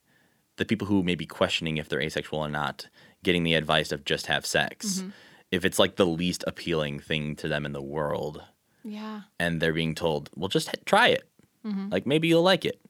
the 0.56 0.64
people 0.64 0.86
who 0.86 1.02
may 1.02 1.14
be 1.14 1.26
questioning 1.26 1.78
if 1.78 1.88
they're 1.88 2.02
asexual 2.02 2.40
or 2.40 2.50
not, 2.50 2.88
getting 3.24 3.42
the 3.42 3.54
advice 3.54 3.90
of 3.90 4.04
just 4.04 4.26
have 4.26 4.46
sex. 4.46 4.98
Mm-hmm. 4.98 5.08
If 5.50 5.64
it's 5.64 5.78
like 5.78 5.96
the 5.96 6.06
least 6.06 6.44
appealing 6.46 7.00
thing 7.00 7.36
to 7.36 7.48
them 7.48 7.64
in 7.64 7.72
the 7.72 7.82
world, 7.82 8.42
Yeah. 8.82 9.22
and 9.38 9.60
they're 9.60 9.72
being 9.72 9.94
told, 9.94 10.30
"Well, 10.34 10.48
just 10.48 10.74
try 10.84 11.08
it. 11.08 11.28
Mm-hmm. 11.64 11.88
Like 11.90 12.06
maybe 12.06 12.28
you'll 12.28 12.42
like 12.42 12.64
it." 12.64 12.80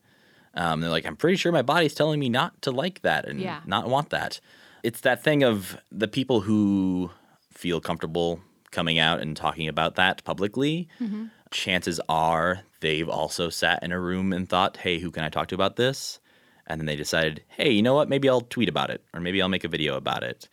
Um, 0.55 0.81
they're 0.81 0.91
like, 0.91 1.07
"I'm 1.07 1.17
pretty 1.17 1.37
sure 1.37 1.53
my 1.53 1.63
body's 1.63 1.95
telling 1.95 2.21
me 2.21 2.29
not 2.29 2.61
to 2.63 2.71
like 2.71 3.03
that 3.03 3.27
and 3.29 3.41
Yeah. 3.41 3.61
not 3.67 3.89
want 3.89 4.11
that." 4.11 4.41
It's 4.83 5.01
that 5.01 5.23
thing 5.23 5.43
of 5.43 5.79
the 5.91 6.09
people 6.09 6.43
who 6.43 7.11
feel 7.53 7.81
comfortable 7.81 8.41
coming 8.71 8.99
out 8.99 9.21
and 9.21 9.37
talking 9.37 9.69
about 9.69 9.95
that 9.95 10.23
publicly. 10.25 10.89
Mm-hmm. 11.01 11.27
Chances 11.51 12.01
are 12.09 12.63
they've 12.81 13.09
also 13.09 13.49
sat 13.49 13.83
in 13.83 13.93
a 13.93 14.01
room 14.01 14.33
and 14.33 14.49
thought, 14.49 14.77
"Hey, 14.79 14.99
who 14.99 15.11
can 15.11 15.25
I 15.25 15.29
talk 15.29 15.49
to 15.49 15.55
about 15.55 15.77
this?" 15.77 16.21
And 16.67 16.81
then 16.81 16.87
they 16.87 16.97
decided, 16.97 17.43
"Hey, 17.49 17.71
you 17.71 17.83
know 17.83 17.95
what? 17.95 18.09
Maybe 18.09 18.29
I'll 18.29 18.41
tweet 18.41 18.69
about 18.69 18.91
it, 18.91 19.03
or 19.13 19.21
maybe 19.21 19.41
I'll 19.41 19.49
make 19.49 19.65
a 19.65 19.69
video 19.69 19.97
about 19.97 20.23
it, 20.23 20.49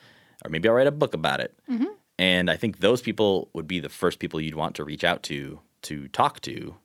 or 0.45 0.49
maybe 0.49 0.67
I'll 0.69 0.75
write 0.75 0.87
a 0.87 0.91
book 0.91 1.13
about 1.13 1.39
it." 1.39 1.57
Mm-hmm. 1.69 1.85
And 2.19 2.51
I 2.51 2.55
think 2.57 2.79
those 2.79 3.01
people 3.01 3.49
would 3.53 3.67
be 3.67 3.79
the 3.79 3.89
first 3.89 4.19
people 4.19 4.39
you'd 4.39 4.55
want 4.55 4.75
to 4.75 4.83
reach 4.83 5.03
out 5.03 5.23
to 5.23 5.59
to 5.83 6.07
talk 6.09 6.39
to. 6.41 6.75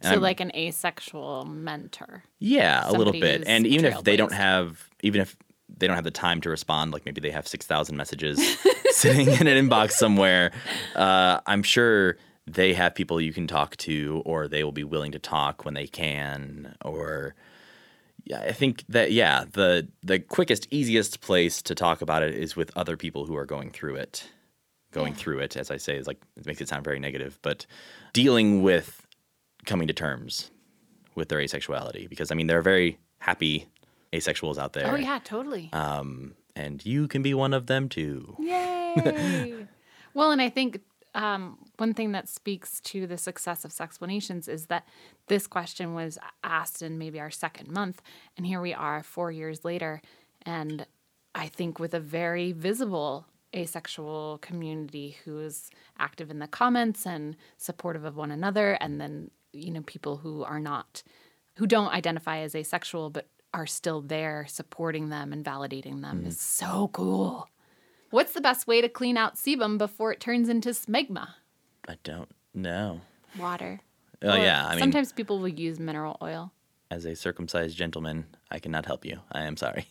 And 0.00 0.08
So 0.08 0.10
I'm- 0.12 0.20
like 0.22 0.40
an 0.40 0.50
asexual 0.54 1.44
mentor. 1.44 2.24
Yeah, 2.38 2.82
a 2.88 2.92
little 2.92 3.12
bit. 3.12 3.44
And 3.46 3.66
even 3.66 3.84
if 3.86 4.02
they 4.04 4.16
don't 4.16 4.32
have, 4.32 4.88
even 5.02 5.20
if 5.20 5.36
they 5.78 5.86
don't 5.86 5.96
have 5.96 6.04
the 6.04 6.10
time 6.10 6.40
to 6.42 6.50
respond, 6.50 6.92
like 6.92 7.04
maybe 7.04 7.20
they 7.20 7.30
have 7.30 7.46
6,000 7.46 7.96
messages 7.96 8.40
sitting 8.90 9.28
in 9.28 9.46
an 9.46 9.68
inbox 9.68 9.92
somewhere, 9.92 10.52
uh, 10.96 11.40
I'm 11.46 11.62
sure 11.62 12.16
they 12.46 12.74
have 12.74 12.94
people 12.94 13.20
you 13.20 13.32
can 13.32 13.46
talk 13.46 13.76
to, 13.78 14.22
or 14.24 14.48
they 14.48 14.64
will 14.64 14.72
be 14.72 14.84
willing 14.84 15.12
to 15.12 15.18
talk 15.18 15.64
when 15.64 15.74
they 15.74 15.86
can, 15.86 16.74
or 16.84 17.34
yeah, 18.24 18.40
I 18.40 18.52
think 18.52 18.84
that 18.88 19.12
yeah, 19.12 19.44
the 19.52 19.88
the 20.02 20.18
quickest, 20.18 20.66
easiest 20.70 21.20
place 21.20 21.62
to 21.62 21.74
talk 21.74 22.02
about 22.02 22.22
it 22.22 22.34
is 22.34 22.56
with 22.56 22.70
other 22.76 22.96
people 22.96 23.26
who 23.26 23.36
are 23.36 23.46
going 23.46 23.70
through 23.70 23.96
it. 23.96 24.28
Going 24.92 25.14
through 25.14 25.38
it, 25.38 25.56
as 25.56 25.70
I 25.70 25.76
say, 25.76 25.96
is 25.96 26.08
like 26.08 26.20
it 26.36 26.46
makes 26.46 26.60
it 26.60 26.68
sound 26.68 26.82
very 26.84 26.98
negative, 26.98 27.38
but 27.42 27.64
dealing 28.12 28.62
with 28.62 28.99
coming 29.66 29.86
to 29.88 29.94
terms 29.94 30.50
with 31.14 31.28
their 31.28 31.38
asexuality, 31.38 32.08
because 32.08 32.30
I 32.30 32.34
mean 32.34 32.46
there 32.46 32.58
are 32.58 32.62
very 32.62 32.98
happy 33.18 33.66
asexuals 34.12 34.58
out 34.58 34.72
there, 34.72 34.90
Oh 34.92 34.96
yeah, 34.96 35.18
totally. 35.22 35.70
um, 35.72 36.34
and 36.56 36.84
you 36.84 37.06
can 37.08 37.22
be 37.22 37.34
one 37.34 37.52
of 37.54 37.66
them 37.66 37.88
too. 37.88 38.36
Yay! 38.40 39.54
well, 40.14 40.30
and 40.32 40.42
I 40.42 40.48
think 40.48 40.80
um, 41.14 41.58
one 41.76 41.94
thing 41.94 42.12
that 42.12 42.28
speaks 42.28 42.80
to 42.82 43.06
the 43.06 43.18
success 43.18 43.64
of 43.64 43.70
Sexplanations 43.72 44.48
is 44.48 44.66
that 44.66 44.86
this 45.28 45.46
question 45.46 45.94
was 45.94 46.18
asked 46.44 46.82
in 46.82 46.98
maybe 46.98 47.20
our 47.20 47.30
second 47.30 47.70
month, 47.70 48.02
and 48.36 48.46
here 48.46 48.60
we 48.60 48.72
are 48.74 49.02
four 49.02 49.30
years 49.30 49.64
later, 49.64 50.00
and 50.42 50.86
I 51.34 51.46
think 51.46 51.78
with 51.78 51.94
a 51.94 52.00
very 52.00 52.52
visible 52.52 53.26
asexual 53.54 54.38
community 54.42 55.16
who 55.24 55.40
is 55.40 55.70
active 55.98 56.30
in 56.30 56.38
the 56.38 56.46
comments 56.46 57.04
and 57.06 57.36
supportive 57.56 58.04
of 58.04 58.16
one 58.16 58.30
another, 58.30 58.72
and 58.80 59.00
then 59.00 59.30
you 59.52 59.70
know 59.70 59.82
people 59.82 60.18
who 60.18 60.44
are 60.44 60.60
not, 60.60 61.02
who 61.56 61.66
don't 61.66 61.92
identify 61.92 62.38
as 62.38 62.54
asexual 62.54 63.10
but 63.10 63.28
are 63.52 63.66
still 63.66 64.00
there 64.00 64.46
supporting 64.48 65.08
them 65.08 65.32
and 65.32 65.44
validating 65.44 66.02
them 66.02 66.22
mm. 66.22 66.26
is 66.28 66.40
so 66.40 66.88
cool. 66.92 67.48
What's 68.10 68.32
the 68.32 68.40
best 68.40 68.66
way 68.66 68.80
to 68.80 68.88
clean 68.88 69.16
out 69.16 69.36
sebum 69.36 69.78
before 69.78 70.12
it 70.12 70.20
turns 70.20 70.48
into 70.48 70.70
smegma? 70.70 71.28
I 71.88 71.96
don't 72.02 72.28
know. 72.54 73.00
Water. 73.38 73.80
Oh 74.22 74.34
Or 74.34 74.36
yeah, 74.38 74.66
I 74.66 74.70
mean, 74.70 74.80
sometimes 74.80 75.12
people 75.12 75.38
will 75.38 75.48
use 75.48 75.78
mineral 75.78 76.16
oil. 76.20 76.52
as 76.90 77.04
a 77.06 77.14
circumcised 77.14 77.76
gentleman, 77.76 78.26
I 78.50 78.58
cannot 78.58 78.84
help 78.84 79.04
you. 79.04 79.20
I 79.32 79.42
am 79.42 79.56
sorry. 79.56 79.86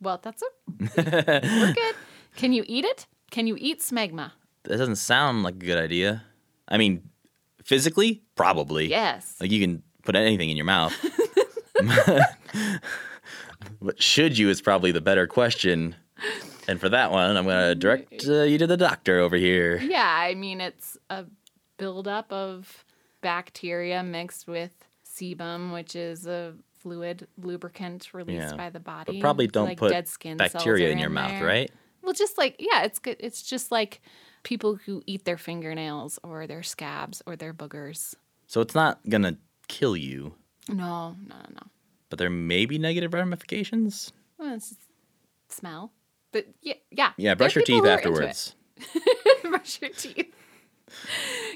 Well, 0.00 0.18
that's 0.22 0.42
a 0.42 0.46
we're 0.96 1.72
good. 1.72 1.94
Can 2.36 2.52
you 2.52 2.64
eat 2.66 2.84
it? 2.84 3.06
Can 3.30 3.46
you 3.46 3.56
eat 3.58 3.80
smegma? 3.80 4.32
That 4.64 4.78
doesn't 4.78 4.96
sound 4.96 5.42
like 5.44 5.54
a 5.54 5.66
good 5.66 5.78
idea. 5.78 6.24
I 6.68 6.78
mean, 6.78 7.08
physically, 7.64 8.22
probably. 8.36 8.88
Yes. 8.88 9.34
Like 9.40 9.50
you 9.50 9.60
can 9.60 9.82
put 10.04 10.14
anything 10.14 10.50
in 10.50 10.56
your 10.56 10.66
mouth. 10.66 10.94
but 13.80 14.00
should 14.00 14.38
you 14.38 14.48
is 14.48 14.60
probably 14.60 14.92
the 14.92 15.00
better 15.00 15.26
question. 15.26 15.96
And 16.68 16.80
for 16.80 16.88
that 16.88 17.10
one, 17.10 17.36
I'm 17.36 17.44
going 17.44 17.68
to 17.68 17.74
direct 17.74 18.26
uh, 18.26 18.42
you 18.42 18.58
to 18.58 18.66
the 18.66 18.76
doctor 18.76 19.18
over 19.18 19.36
here. 19.36 19.78
Yeah, 19.78 20.06
I 20.06 20.34
mean 20.34 20.60
it's 20.60 20.96
a 21.10 21.24
buildup 21.76 22.32
of 22.32 22.84
bacteria 23.20 24.02
mixed 24.02 24.46
with 24.46 24.72
sebum, 25.04 25.72
which 25.72 25.96
is 25.96 26.26
a 26.26 26.54
fluid 26.80 27.26
lubricant 27.38 28.12
released 28.12 28.50
Yeah. 28.50 28.56
by 28.56 28.70
the 28.70 28.80
body. 28.80 29.12
But 29.12 29.20
probably 29.20 29.46
don't 29.46 29.68
like 29.68 29.78
put 29.78 29.90
dead 29.90 30.08
skin 30.08 30.36
bacteria 30.36 30.90
in 30.90 30.98
your 30.98 31.10
mouth, 31.10 31.30
there. 31.32 31.46
right? 31.46 31.70
Well, 32.02 32.12
just 32.12 32.36
like 32.38 32.56
yeah, 32.58 32.84
it's 32.84 32.98
good. 32.98 33.16
It's 33.20 33.42
just 33.42 33.70
like 33.72 34.00
people 34.44 34.76
who 34.76 35.02
eat 35.06 35.24
their 35.24 35.36
fingernails 35.38 36.18
or 36.22 36.46
their 36.46 36.62
scabs 36.62 37.22
or 37.26 37.34
their 37.36 37.52
boogers. 37.52 38.14
So 38.46 38.60
it's 38.60 38.74
not 38.74 39.00
going 39.08 39.22
to 39.22 39.36
kill 39.68 39.96
you, 39.96 40.34
No, 40.68 41.16
no, 41.26 41.34
no, 41.36 41.46
no. 41.54 41.62
but 42.10 42.18
there 42.18 42.30
may 42.30 42.66
be 42.66 42.78
negative 42.78 43.12
ramifications. 43.14 44.12
Well, 44.38 44.54
it's 44.54 44.68
just 44.70 44.80
smell. 45.48 45.92
But 46.32 46.46
yeah, 46.62 46.74
yeah. 46.90 47.12
Yeah, 47.16 47.34
brush 47.34 47.54
your 47.56 47.64
teeth 47.64 47.82
who 47.82 47.88
are 47.88 47.98
into 47.98 48.08
it. 48.08 48.12
afterwards. 48.12 48.54
brush 49.42 49.80
your 49.80 49.90
teeth. 49.90 50.32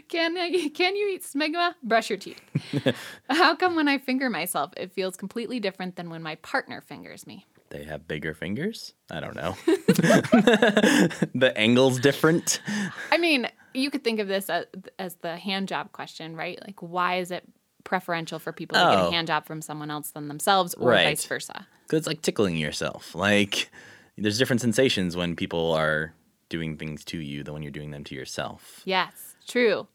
Can 0.09 0.37
I, 0.39 0.71
can 0.75 0.97
you 0.97 1.09
eat 1.11 1.23
smegma? 1.23 1.75
Brush 1.83 2.09
your 2.11 2.19
teeth. 2.19 2.41
How 3.31 3.55
come 3.55 3.77
when 3.77 3.87
I 3.89 3.99
finger 3.99 4.31
myself, 4.31 4.73
it 4.77 4.93
feels 4.93 5.17
completely 5.17 5.61
different 5.61 5.97
than 5.97 6.09
when 6.11 6.23
my 6.23 6.37
partner 6.37 6.81
fingers 6.81 7.27
me? 7.27 7.47
They 7.71 7.85
have 7.85 8.09
bigger 8.09 8.35
fingers? 8.35 8.95
I 9.11 9.21
don't 9.21 9.37
know. 9.37 9.57
the 11.35 11.53
angle's 11.57 12.01
different. 12.01 12.61
I 13.13 13.19
mean, 13.19 13.49
you 13.75 13.91
could 13.91 14.03
think 14.05 14.21
of 14.21 14.29
this 14.29 14.49
as, 14.49 14.67
as 14.99 15.15
the 15.17 15.37
hand 15.37 15.69
job 15.69 15.93
question, 15.93 16.35
right? 16.37 16.59
Like, 16.67 16.81
why 16.81 17.17
is 17.19 17.31
it 17.31 17.45
preferential 17.85 18.39
for 18.39 18.53
people 18.53 18.77
to 18.79 18.85
get 18.85 18.99
Oh. 18.99 19.09
a 19.09 19.13
hand 19.13 19.27
job 19.27 19.47
from 19.47 19.61
someone 19.63 19.91
else 19.91 20.11
than 20.11 20.29
themselves, 20.29 20.75
or 20.75 20.91
Right. 20.91 21.05
vice 21.05 21.25
versa? 21.27 21.67
Because 21.85 21.99
it's 21.99 22.07
like 22.07 22.23
tickling 22.23 22.57
yourself. 22.57 23.15
Like, 23.15 23.71
there's 24.17 24.39
different 24.39 24.61
sensations 24.61 25.17
when 25.17 25.37
people 25.37 25.73
are 25.73 26.13
doing 26.49 26.77
things 26.79 27.05
to 27.07 27.19
you 27.19 27.43
than 27.45 27.53
when 27.55 27.63
you're 27.63 27.71
doing 27.73 27.91
them 27.91 28.05
to 28.05 28.15
yourself. 28.15 28.81
Yes, 28.85 29.35
true. 29.47 29.87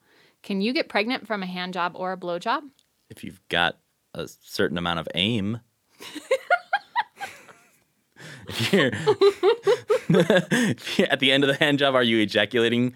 Can 0.42 0.60
you 0.60 0.72
get 0.72 0.88
pregnant 0.88 1.26
from 1.26 1.42
a 1.42 1.46
hand 1.46 1.74
job 1.74 1.92
or 1.94 2.12
a 2.12 2.16
blow 2.16 2.38
job? 2.38 2.64
If 3.10 3.24
you've 3.24 3.40
got 3.48 3.78
a 4.14 4.28
certain 4.28 4.78
amount 4.78 5.00
of 5.00 5.08
aim. 5.14 5.60
if, 8.48 8.72
you're, 8.72 8.90
if 10.08 10.98
you're 10.98 11.08
at 11.10 11.20
the 11.20 11.32
end 11.32 11.44
of 11.44 11.48
the 11.48 11.56
hand 11.56 11.78
job, 11.78 11.94
are 11.94 12.02
you 12.02 12.18
ejaculating 12.18 12.94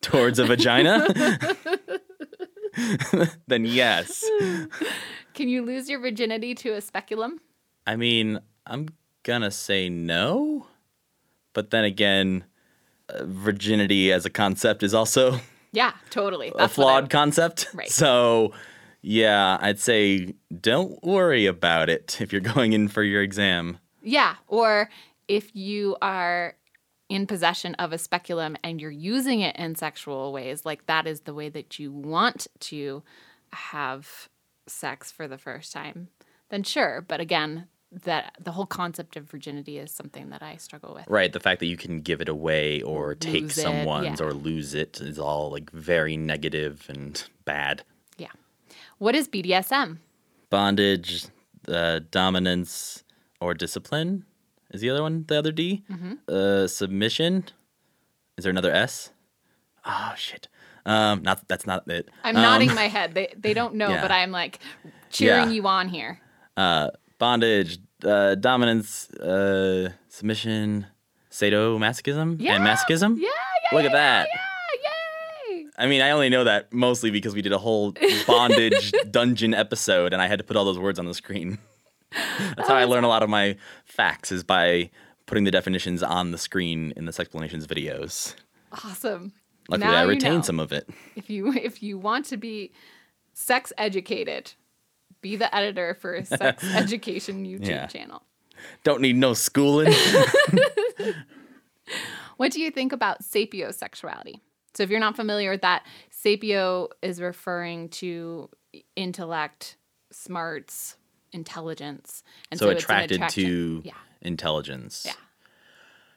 towards 0.00 0.38
a 0.38 0.44
vagina? 0.44 1.06
then 3.46 3.64
yes. 3.64 4.24
Can 5.34 5.48
you 5.48 5.64
lose 5.64 5.88
your 5.88 6.00
virginity 6.00 6.54
to 6.56 6.70
a 6.74 6.80
speculum? 6.80 7.40
I 7.86 7.96
mean, 7.96 8.40
I'm 8.66 8.88
gonna 9.22 9.50
say 9.50 9.88
no, 9.88 10.66
but 11.52 11.70
then 11.70 11.84
again, 11.84 12.44
uh, 13.08 13.24
virginity 13.24 14.12
as 14.12 14.26
a 14.26 14.30
concept 14.30 14.82
is 14.82 14.94
also 14.94 15.40
Yeah, 15.72 15.92
totally. 16.10 16.48
a 16.48 16.54
That's 16.56 16.72
I- 16.72 16.74
flawed 16.74 17.10
concept. 17.10 17.68
Right. 17.74 17.90
So, 17.90 18.52
yeah, 19.02 19.58
I'd 19.60 19.78
say 19.78 20.34
don't 20.60 21.02
worry 21.04 21.46
about 21.46 21.88
it 21.88 22.18
if 22.20 22.32
you're 22.32 22.40
going 22.40 22.72
in 22.72 22.88
for 22.88 23.02
your 23.02 23.22
exam. 23.22 23.78
Yeah, 24.06 24.36
or 24.46 24.88
if 25.26 25.54
you 25.54 25.96
are 26.00 26.54
in 27.08 27.26
possession 27.26 27.74
of 27.74 27.92
a 27.92 27.98
speculum 27.98 28.56
and 28.62 28.80
you're 28.80 28.90
using 28.90 29.40
it 29.40 29.56
in 29.56 29.74
sexual 29.74 30.32
ways, 30.32 30.64
like 30.64 30.86
that 30.86 31.06
is 31.06 31.22
the 31.22 31.34
way 31.34 31.48
that 31.48 31.78
you 31.78 31.90
want 31.92 32.46
to 32.60 33.02
have 33.52 34.28
sex 34.66 35.10
for 35.10 35.26
the 35.26 35.38
first 35.38 35.72
time, 35.72 36.08
then 36.50 36.62
sure. 36.62 37.04
But 37.06 37.20
again, 37.20 37.66
that 38.04 38.36
the 38.40 38.52
whole 38.52 38.66
concept 38.66 39.16
of 39.16 39.24
virginity 39.24 39.78
is 39.78 39.90
something 39.90 40.30
that 40.30 40.42
I 40.42 40.56
struggle 40.56 40.94
with. 40.94 41.06
Right. 41.08 41.32
The 41.32 41.40
fact 41.40 41.60
that 41.60 41.66
you 41.66 41.76
can 41.76 42.00
give 42.00 42.20
it 42.20 42.28
away 42.28 42.82
or 42.82 43.14
take 43.14 43.44
it, 43.44 43.52
someone's 43.52 44.20
yeah. 44.20 44.26
or 44.26 44.32
lose 44.32 44.74
it 44.74 45.00
is 45.00 45.18
all 45.18 45.50
like 45.50 45.70
very 45.70 46.16
negative 46.16 46.86
and 46.88 47.22
bad. 47.44 47.82
Yeah. 48.18 48.32
What 48.98 49.14
is 49.14 49.28
BDSM? 49.28 49.98
Bondage, 50.50 51.26
uh, 51.68 52.00
dominance, 52.10 53.04
or 53.40 53.54
discipline 53.54 54.24
is 54.70 54.80
the 54.80 54.90
other 54.90 55.02
one. 55.02 55.24
The 55.26 55.38
other 55.38 55.52
D. 55.52 55.84
Mm-hmm. 55.90 56.12
Uh, 56.28 56.66
submission. 56.66 57.44
Is 58.36 58.44
there 58.44 58.50
another 58.50 58.72
S? 58.72 59.10
Oh 59.84 60.12
shit. 60.16 60.48
Um, 60.84 61.22
not 61.22 61.46
that's 61.48 61.66
not 61.66 61.88
it. 61.88 62.08
I'm 62.24 62.36
Um, 62.36 62.42
nodding 62.42 62.74
my 62.74 62.88
head. 62.88 63.14
They 63.14 63.32
they 63.36 63.54
don't 63.54 63.74
know, 63.82 63.90
yeah. 63.90 64.02
but 64.02 64.10
I'm 64.10 64.30
like 64.30 64.58
cheering 65.10 65.48
Yeah. 65.48 65.54
you 65.54 65.66
on 65.66 65.88
here. 65.88 66.20
uh, 66.56 66.90
bondage, 67.18 67.78
uh, 68.04 68.34
dominance, 68.34 69.10
uh, 69.10 69.90
submission, 70.08 70.86
sadomasochism, 71.30 72.36
Yeah. 72.40 72.54
and 72.56 72.64
masochism. 72.64 73.16
Yeah, 73.18 73.28
yeah. 73.70 73.76
Look 73.76 73.86
at 73.86 73.92
that. 73.92 74.28
I 75.78 75.86
mean, 75.86 76.00
I 76.00 76.10
only 76.12 76.30
know 76.30 76.44
that 76.44 76.72
mostly 76.72 77.10
because 77.10 77.34
we 77.34 77.42
did 77.42 77.52
a 77.52 77.58
whole 77.58 77.92
bondage 78.26 78.92
dungeon 79.10 79.52
episode, 79.52 80.14
and 80.14 80.22
I 80.22 80.26
had 80.26 80.38
to 80.38 80.44
put 80.44 80.56
all 80.56 80.64
those 80.64 80.78
words 80.78 80.98
on 80.98 81.04
the 81.04 81.12
screen. 81.14 81.58
That's 82.56 82.68
oh, 82.70 82.72
how 82.72 82.74
I 82.74 82.84
learn 82.84 83.04
a 83.04 83.08
lot 83.08 83.22
of 83.22 83.28
my 83.30 83.56
facts 83.84 84.30
is 84.32 84.44
by 84.44 84.90
putting 85.26 85.44
the 85.44 85.50
definitions 85.50 86.02
on 86.02 86.30
the 86.30 86.38
screen 86.38 86.92
in 86.96 87.04
the 87.04 87.12
Sexplanations 87.12 87.66
videos. 87.66 88.34
Awesome. 88.84 89.32
Luckily, 89.68 89.86
Now 89.90 90.08
I 90.08 90.12
you 90.12 90.18
know. 90.20 90.42
some 90.42 90.60
of 90.60 90.72
it. 90.72 90.88
If 91.16 91.28
you 91.28 91.52
if 91.56 91.82
you 91.82 91.98
want 91.98 92.26
to 92.26 92.36
be 92.36 92.72
sex 93.32 93.72
educated, 93.76 94.52
be 95.20 95.36
the 95.36 95.52
editor 95.54 95.94
for 95.94 96.14
a 96.14 96.24
sex 96.24 96.62
education 96.74 97.44
YouTube 97.44 97.68
Yeah. 97.68 97.86
channel. 97.86 98.22
Don't 98.84 99.00
need 99.02 99.16
no 99.16 99.34
schooling. 99.34 99.92
What 102.36 102.52
do 102.52 102.60
you 102.60 102.70
think 102.70 102.92
about 102.92 103.22
sapiosexuality? 103.22 104.40
So 104.74 104.82
if 104.82 104.90
you're 104.90 105.00
not 105.00 105.16
familiar 105.16 105.50
with 105.50 105.62
that, 105.62 105.86
sapio 106.12 106.88
is 107.00 107.20
referring 107.20 107.88
to 107.90 108.50
intellect, 108.94 109.76
smarts, 110.12 110.96
intelligence, 111.36 112.22
and 112.50 112.58
so 112.58 112.66
so, 112.66 112.70
an 112.70 112.76
attracted 112.76 113.28
to 113.30 113.82
yeah, 113.84 113.92
intelligence. 114.22 115.02
yeah. 115.06 115.12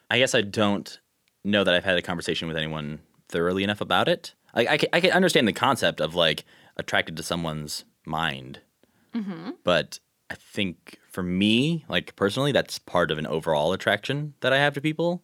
I 0.10 0.18
guess 0.18 0.34
I 0.34 0.42
don't 0.42 1.00
know 1.44 1.64
that 1.64 1.74
I've 1.76 1.84
had 1.86 1.98
a 1.98 2.02
conversation 2.02 2.48
with 2.48 2.58
anyone 2.58 3.00
thoroughly 3.28 3.64
enough 3.64 3.82
about 3.82 4.08
it. 4.08 4.34
Like 4.56 4.68
I 4.68 4.78
can, 4.78 4.90
I 4.94 5.00
can 5.00 5.12
understand 5.12 5.48
the 5.48 5.54
concept 5.54 6.02
of 6.02 6.16
like 6.16 6.44
attracted 6.78 7.16
to 7.18 7.24
someone's 7.24 7.86
mind, 8.06 8.62
Mm-hmm. 9.14 9.52
but 9.64 10.00
I 10.32 10.36
think 10.36 10.98
for 11.10 11.24
me, 11.24 11.84
like 11.90 12.16
personally, 12.16 12.52
that's 12.52 12.78
part 12.80 13.12
of 13.12 13.18
an 13.18 13.26
overall 13.28 13.74
attraction 13.74 14.34
that 14.42 14.54
I 14.54 14.58
have 14.58 14.74
to 14.76 14.82
people, 14.82 15.24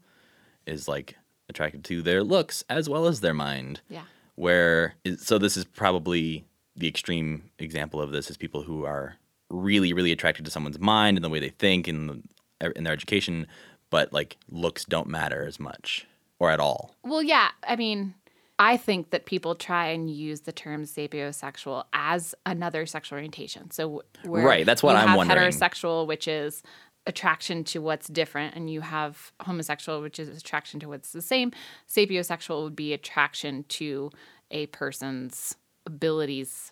is 0.65 0.87
like 0.87 1.15
attracted 1.49 1.83
to 1.85 2.01
their 2.01 2.23
looks 2.23 2.63
as 2.69 2.89
well 2.89 3.05
as 3.05 3.21
their 3.21 3.33
mind. 3.33 3.81
Yeah. 3.89 4.03
where 4.35 4.95
so 5.17 5.37
this 5.37 5.55
is 5.57 5.65
probably 5.65 6.45
the 6.75 6.87
extreme 6.87 7.49
example 7.59 8.01
of 8.01 8.11
this 8.11 8.29
is 8.29 8.37
people 8.37 8.63
who 8.63 8.83
are 8.85 9.15
really 9.49 9.93
really 9.93 10.11
attracted 10.11 10.45
to 10.45 10.51
someone's 10.51 10.79
mind 10.79 11.17
and 11.17 11.23
the 11.23 11.29
way 11.29 11.39
they 11.39 11.49
think 11.49 11.87
and 11.87 12.27
in 12.75 12.83
their 12.83 12.93
education 12.93 13.47
but 13.89 14.11
like 14.11 14.37
looks 14.49 14.85
don't 14.85 15.07
matter 15.07 15.45
as 15.45 15.59
much 15.59 16.07
or 16.39 16.51
at 16.51 16.59
all 16.59 16.95
Well, 17.03 17.23
yeah. 17.23 17.49
I 17.67 17.75
mean, 17.75 18.13
I 18.57 18.77
think 18.77 19.09
that 19.09 19.25
people 19.25 19.55
try 19.55 19.87
and 19.87 20.09
use 20.09 20.41
the 20.41 20.51
term 20.51 20.83
sapiosexual 20.83 21.85
as 21.93 22.33
another 22.45 22.85
sexual 22.85 23.17
orientation. 23.17 23.71
So, 23.71 24.03
Right, 24.23 24.65
that's 24.65 24.81
what 24.81 24.95
I'm 24.95 25.09
have 25.09 25.17
wondering. 25.17 25.51
Heterosexual, 25.51 26.07
which 26.07 26.27
is 26.27 26.63
attraction 27.05 27.63
to 27.65 27.79
what's 27.79 28.07
different, 28.07 28.55
and 28.55 28.69
you 28.69 28.81
have 28.81 29.31
homosexual, 29.41 30.01
which 30.01 30.19
is 30.19 30.29
attraction 30.29 30.79
to 30.81 30.87
what's 30.87 31.11
the 31.11 31.21
same. 31.21 31.51
Sapiosexual 31.89 32.63
would 32.63 32.75
be 32.75 32.93
attraction 32.93 33.65
to 33.69 34.11
a 34.51 34.67
person's 34.67 35.55
abilities 35.85 36.71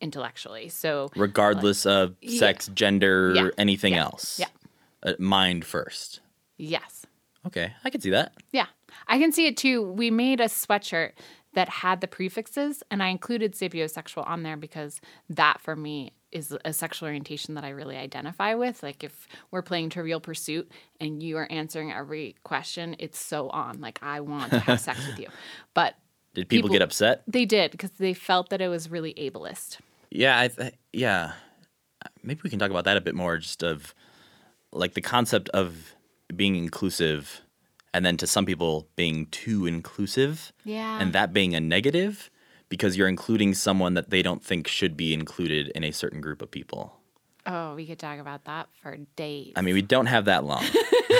intellectually. 0.00 0.68
So, 0.68 1.10
regardless 1.16 1.86
of 1.86 2.14
sex 2.26 2.68
gender 2.74 3.32
Yeah. 3.34 3.48
anything 3.58 3.94
Yeah. 3.94 4.04
else 4.04 4.38
Yeah. 4.38 4.46
uh, 5.02 5.14
mind 5.18 5.64
first 5.64 6.20
yes. 6.56 7.04
okay 7.46 7.72
i 7.84 7.90
can 7.90 8.00
see 8.00 8.10
that 8.10 8.32
Yeah. 8.52 8.66
I 9.06 9.18
can 9.18 9.32
see 9.32 9.46
it 9.46 9.56
too. 9.56 9.82
We 9.82 10.10
made 10.10 10.40
a 10.40 10.46
sweatshirt 10.46 11.12
that 11.54 11.68
had 11.68 12.00
the 12.00 12.08
prefixes 12.08 12.82
and 12.90 13.02
I 13.02 13.08
included 13.08 13.52
sapiosexual 13.54 14.26
on 14.26 14.42
there 14.42 14.56
because 14.56 15.00
that 15.30 15.60
for 15.60 15.76
me 15.76 16.12
is 16.32 16.56
a 16.64 16.72
sexual 16.72 17.06
orientation 17.06 17.54
that 17.54 17.64
I 17.64 17.68
really 17.70 17.96
identify 17.96 18.54
with. 18.54 18.82
Like 18.82 19.04
if 19.04 19.28
we're 19.50 19.62
playing 19.62 19.90
Trivial 19.90 20.20
Pursuit 20.20 20.70
and 21.00 21.22
you 21.22 21.36
are 21.36 21.46
answering 21.50 21.92
every 21.92 22.34
question, 22.44 22.96
it's 22.98 23.18
so 23.20 23.48
on. 23.50 23.80
Like 23.80 23.98
I 24.02 24.20
want 24.20 24.50
to 24.52 24.58
have 24.58 24.80
sex 24.80 25.06
with 25.06 25.18
you. 25.24 25.28
But 25.74 25.94
did 26.34 26.48
people, 26.48 26.68
People- 26.68 26.74
get 26.74 26.82
upset 26.82 27.22
they 27.26 27.44
did 27.44 27.70
because 27.70 27.92
they 27.92 28.14
felt 28.14 28.48
that 28.50 28.60
it 28.60 28.68
was 28.68 28.90
really 28.90 29.14
ableist. 29.14 29.78
Yeah 30.10 30.38
I 30.40 30.48
th- 30.48 30.74
yeah 30.92 31.32
maybe 32.22 32.40
we 32.44 32.50
can 32.50 32.58
talk 32.58 32.70
about 32.70 32.84
that 32.84 32.96
a 32.96 33.00
bit 33.00 33.14
more 33.14 33.36
just 33.38 33.62
of 33.62 33.94
like 34.72 34.94
the 34.94 35.00
concept 35.00 35.48
of 35.50 35.94
being 36.34 36.56
inclusive 36.56 37.40
and 37.94 38.04
then 38.04 38.16
to 38.18 38.26
some 38.26 38.44
people 38.46 38.86
being 38.96 39.26
too 39.26 39.66
inclusive 39.66 40.52
Yeah. 40.64 41.00
and 41.00 41.12
that 41.12 41.32
being 41.32 41.54
a 41.54 41.60
negative 41.60 42.30
because 42.68 42.96
you're 42.96 43.08
including 43.08 43.54
someone 43.54 43.94
that 43.94 44.10
they 44.10 44.22
don't 44.22 44.44
think 44.44 44.68
should 44.68 44.96
be 44.96 45.14
included 45.14 45.68
in 45.68 45.84
a 45.84 45.90
certain 45.90 46.20
group 46.20 46.42
of 46.42 46.50
people 46.50 46.94
oh, 47.46 47.74
we 47.74 47.86
could 47.86 47.98
talk 47.98 48.18
about 48.18 48.44
that 48.44 48.68
for 48.82 48.94
days. 49.16 49.54
I 49.56 49.62
mean, 49.62 49.72
we 49.72 49.80
don't 49.80 50.04
have 50.04 50.26
that 50.26 50.44
long. 50.44 50.62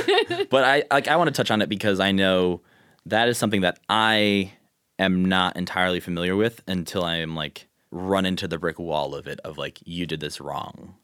but 0.51 0.63
I 0.63 0.85
like 0.91 1.09
I 1.09 1.17
want 1.17 1.29
to 1.29 1.33
touch 1.35 1.51
on 1.51 1.63
it 1.63 1.71
because 1.71 2.01
I 2.01 2.13
know 2.13 2.61
that 3.07 3.29
is 3.29 3.39
something 3.39 3.63
that 3.63 3.79
I 3.89 4.53
am 4.99 5.25
not 5.25 5.57
entirely 5.57 6.01
familiar 6.01 6.37
with 6.37 6.63
until 6.67 7.03
I 7.03 7.17
am 7.17 7.35
like 7.35 7.67
run 7.91 8.27
into 8.27 8.47
the 8.49 8.59
brick 8.59 8.79
wall 8.79 9.15
of 9.15 9.27
it 9.27 9.41
of 9.45 9.57
like 9.59 9.79
you 9.85 10.07
did 10.07 10.21
this 10.21 10.41
wrong. 10.41 10.95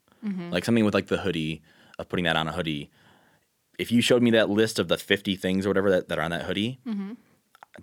Like 0.51 0.64
something 0.64 0.85
with 0.87 0.95
like 0.95 1.09
the 1.09 1.18
hoodie 1.18 1.61
of 1.99 2.09
putting 2.09 2.24
that 2.24 2.35
on 2.37 2.49
a 2.49 2.53
hoodie. 2.53 2.91
If 3.78 3.93
you 3.93 4.01
showed 4.01 4.22
me 4.22 4.30
that 4.30 4.49
list 4.49 4.78
of 4.78 4.89
the 4.89 4.97
50 4.97 5.37
things 5.37 5.66
or 5.66 5.68
whatever 5.68 5.91
that, 5.91 6.09
that 6.09 6.18
are 6.18 6.22
on 6.22 6.30
that 6.30 6.45
hoodie, 6.45 6.78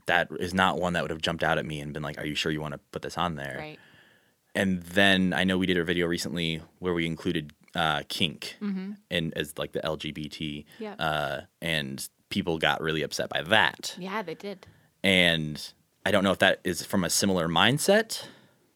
that 0.08 0.28
is 0.40 0.54
not 0.54 0.80
one 0.80 0.94
that 0.94 1.04
would 1.04 1.12
have 1.12 1.22
jumped 1.22 1.44
out 1.44 1.58
at 1.58 1.66
me 1.66 1.80
and 1.82 1.94
been 1.94 2.02
like, 2.02 2.18
"Are 2.18 2.26
you 2.26 2.34
sure 2.36 2.52
you 2.52 2.62
want 2.62 2.74
to 2.74 2.80
put 2.92 3.02
this 3.04 3.18
on 3.18 3.36
there?" 3.36 3.58
right. 3.60 3.80
and 4.56 4.82
then 4.84 5.34
I 5.34 5.44
know 5.44 5.58
we 5.58 5.66
did 5.68 5.78
a 5.78 5.84
video 5.84 6.08
recently 6.08 6.62
where 6.80 6.94
we 6.94 7.06
included 7.06 7.54
uh, 7.76 8.02
kink 8.10 8.58
and 9.10 9.34
as 9.38 9.58
like 9.58 9.74
the 9.74 9.80
LGBT, 9.82 10.66
Yeah. 10.80 10.94
uh, 10.96 11.42
and 11.62 12.08
people 12.30 12.58
got 12.58 12.82
really 12.82 13.02
upset 13.04 13.30
by 13.30 13.44
that. 13.44 13.96
Yeah, 14.00 14.22
they 14.24 14.36
did. 14.36 14.66
And 15.04 15.62
I 16.06 16.12
don't 16.12 16.24
know 16.24 16.32
if 16.32 16.40
that 16.40 16.60
is 16.64 16.86
from 16.86 17.04
a 17.04 17.10
similar 17.10 17.48
mindset 17.48 18.24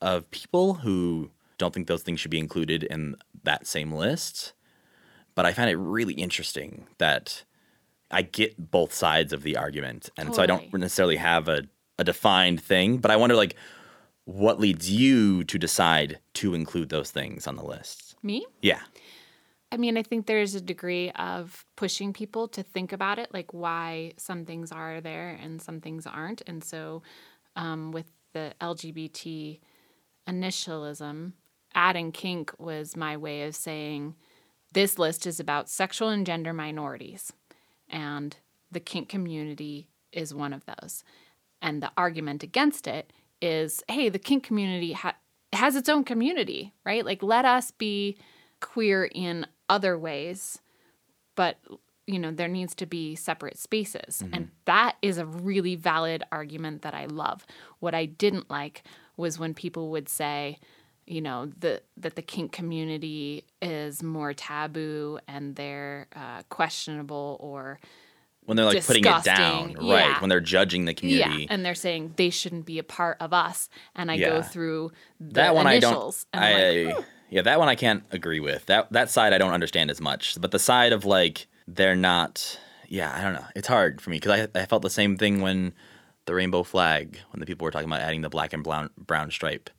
of 0.02 0.30
people 0.32 0.76
who 0.76 1.32
don't 1.58 1.74
think 1.74 1.88
those 1.88 2.04
things 2.04 2.20
should 2.20 2.32
be 2.32 2.40
included 2.40 2.84
in 2.84 3.16
that 3.44 3.66
same 3.68 3.92
list. 3.92 4.54
But 5.36 5.46
I 5.46 5.54
find 5.54 5.70
it 5.70 5.78
really 5.78 6.14
interesting 6.14 6.88
that 6.98 7.44
I 8.12 8.22
get 8.22 8.72
both 8.72 8.94
sides 8.94 9.34
of 9.34 9.44
the 9.44 9.58
argument, 9.58 10.10
and 10.18 10.34
so 10.34 10.42
I 10.42 10.46
don't 10.46 10.74
necessarily 10.74 11.18
have 11.18 11.50
a, 11.50 11.64
a 12.00 12.04
defined 12.04 12.62
thing. 12.62 12.98
But 12.98 13.12
I 13.12 13.16
wonder 13.18 13.36
like 13.36 13.56
what 14.26 14.60
leads 14.60 14.90
you 14.90 15.44
to 15.46 15.58
decide 15.58 16.20
to 16.34 16.54
include 16.54 16.90
those 16.90 17.12
things 17.12 17.48
on 17.48 17.56
the 17.56 17.64
list? 17.64 18.16
Me? 18.24 18.46
Yeah. 18.62 18.82
I 19.72 19.78
mean, 19.78 19.98
I 19.98 20.04
think 20.04 20.26
there's 20.26 20.56
a 20.56 20.62
degree 20.62 21.12
of 21.12 21.66
pushing 21.76 22.12
people 22.12 22.48
to 22.50 22.64
think 22.64 22.92
about 22.92 23.20
it, 23.20 23.34
like 23.34 23.54
why 23.54 24.14
some 24.18 24.46
things 24.46 24.72
are 24.72 25.00
there 25.02 25.38
and 25.42 25.62
some 25.62 25.80
things 25.80 26.08
aren't. 26.08 26.42
And 26.48 26.64
so, 26.64 27.04
um, 27.56 27.92
with 27.92 28.06
the 28.34 28.54
LGBT 28.62 29.60
initialism, 30.28 31.34
adding 31.74 32.12
kink 32.12 32.52
was 32.58 32.96
my 32.96 33.18
way 33.18 33.44
of 33.44 33.56
saying 33.56 34.16
this 34.72 35.00
list 35.00 35.26
is 35.26 35.40
about 35.40 35.70
sexual 35.70 36.10
and 36.10 36.26
gender 36.26 36.54
minorities, 36.54 37.32
and 37.90 38.38
the 38.72 38.80
kink 38.80 39.10
community 39.10 39.88
is 40.12 40.34
one 40.34 40.54
of 40.54 40.66
those. 40.66 41.04
And 41.62 41.82
the 41.82 41.92
argument 41.98 42.44
against 42.44 42.88
it 42.88 43.12
is 43.42 43.84
hey, 43.90 44.10
the 44.10 44.20
kink 44.20 44.44
community 44.44 44.94
ha- 44.94 45.16
has 45.54 45.76
its 45.76 45.90
own 45.90 46.04
community, 46.04 46.74
right? 46.86 47.06
Like, 47.06 47.24
let 47.24 47.46
us 47.46 47.72
be 47.72 48.18
queer 48.60 49.06
in 49.06 49.46
other 49.70 49.98
ways, 49.98 50.60
but 51.36 51.58
you 52.08 52.20
know, 52.20 52.32
there 52.32 52.48
needs 52.48 52.76
to 52.76 52.86
be 52.86 53.16
separate 53.16 53.58
spaces. 53.58 54.22
And 54.22 54.34
mm-hmm. 54.34 54.56
that 54.66 54.96
is 55.02 55.18
a 55.18 55.26
really 55.26 55.76
valid 55.76 56.24
argument 56.32 56.84
that 56.84 56.94
I 56.94 57.06
love. 57.06 57.46
What 57.80 57.96
I 57.96 58.06
didn't 58.06 58.50
like 58.50 58.84
was 59.18 59.38
when 59.40 59.54
people 59.54 59.90
would 59.92 60.10
say, 60.10 60.60
you 61.08 61.22
know, 61.22 61.46
the, 61.60 61.82
that 61.98 62.16
the 62.16 62.22
kink 62.22 62.52
community 62.52 63.46
is 63.62 64.02
more 64.02 64.34
taboo 64.34 65.20
and 65.28 65.56
they're 65.56 66.08
uh, 66.16 66.42
questionable 66.50 67.38
or 67.40 67.80
When 68.46 68.58
they're 68.58 68.66
like 68.66 68.86
putting 68.86 69.06
it 69.06 69.24
down, 69.24 69.68
Disgusting. 69.74 69.88
right? 69.90 70.20
When 70.22 70.30
they're 70.30 70.40
judging 70.40 70.86
the 70.86 70.94
community. 70.94 71.44
yeah, 71.44 71.48
and 71.54 71.66
they're 71.66 71.76
saying 71.76 72.14
they 72.16 72.30
shouldn't 72.30 72.66
be 72.66 72.80
a 72.80 72.84
part 72.84 73.18
of 73.20 73.34
us. 73.34 73.70
And 73.96 74.10
I 74.12 74.16
Yeah. 74.16 74.30
go 74.30 74.42
through 74.42 74.92
the 75.20 75.34
that 75.36 75.56
one 75.56 75.68
initials 75.68 76.26
I 76.34 76.40
don't. 76.40 76.60
I 76.60 76.84
like, 76.94 77.06
yeah, 77.30 77.42
that 77.44 77.60
one 77.60 77.70
I 77.70 77.76
can't 77.76 78.04
agree 78.12 78.40
with. 78.40 78.66
That 78.68 78.92
that 78.92 79.10
side 79.10 79.34
I 79.34 79.38
don't 79.38 79.54
understand 79.54 79.90
as 79.92 80.00
much. 80.02 80.40
But 80.40 80.52
the 80.52 80.60
side 80.60 80.92
of 80.94 81.06
like 81.06 81.48
they're 81.68 81.96
not. 81.96 82.60
Yeah, 82.88 83.12
I 83.16 83.22
don't 83.24 83.34
know. 83.34 83.46
It's 83.56 83.68
hard 83.68 84.00
for 84.02 84.12
me 84.12 84.18
because 84.18 84.48
I 84.56 84.60
I 84.62 84.66
felt 84.68 84.82
the 84.84 84.90
same 84.92 85.18
thing 85.18 85.42
when 85.42 85.74
the 86.26 86.36
rainbow 86.36 86.64
flag 86.64 87.20
when 87.32 87.40
the 87.40 87.46
people 87.46 87.66
were 87.66 87.72
talking 87.72 87.90
about 87.90 88.02
adding 88.02 88.22
the 88.22 88.30
black 88.30 88.54
and 88.54 88.64
brown 88.64 88.90
brown 88.98 89.32
stripe. 89.32 89.66
to 89.66 89.72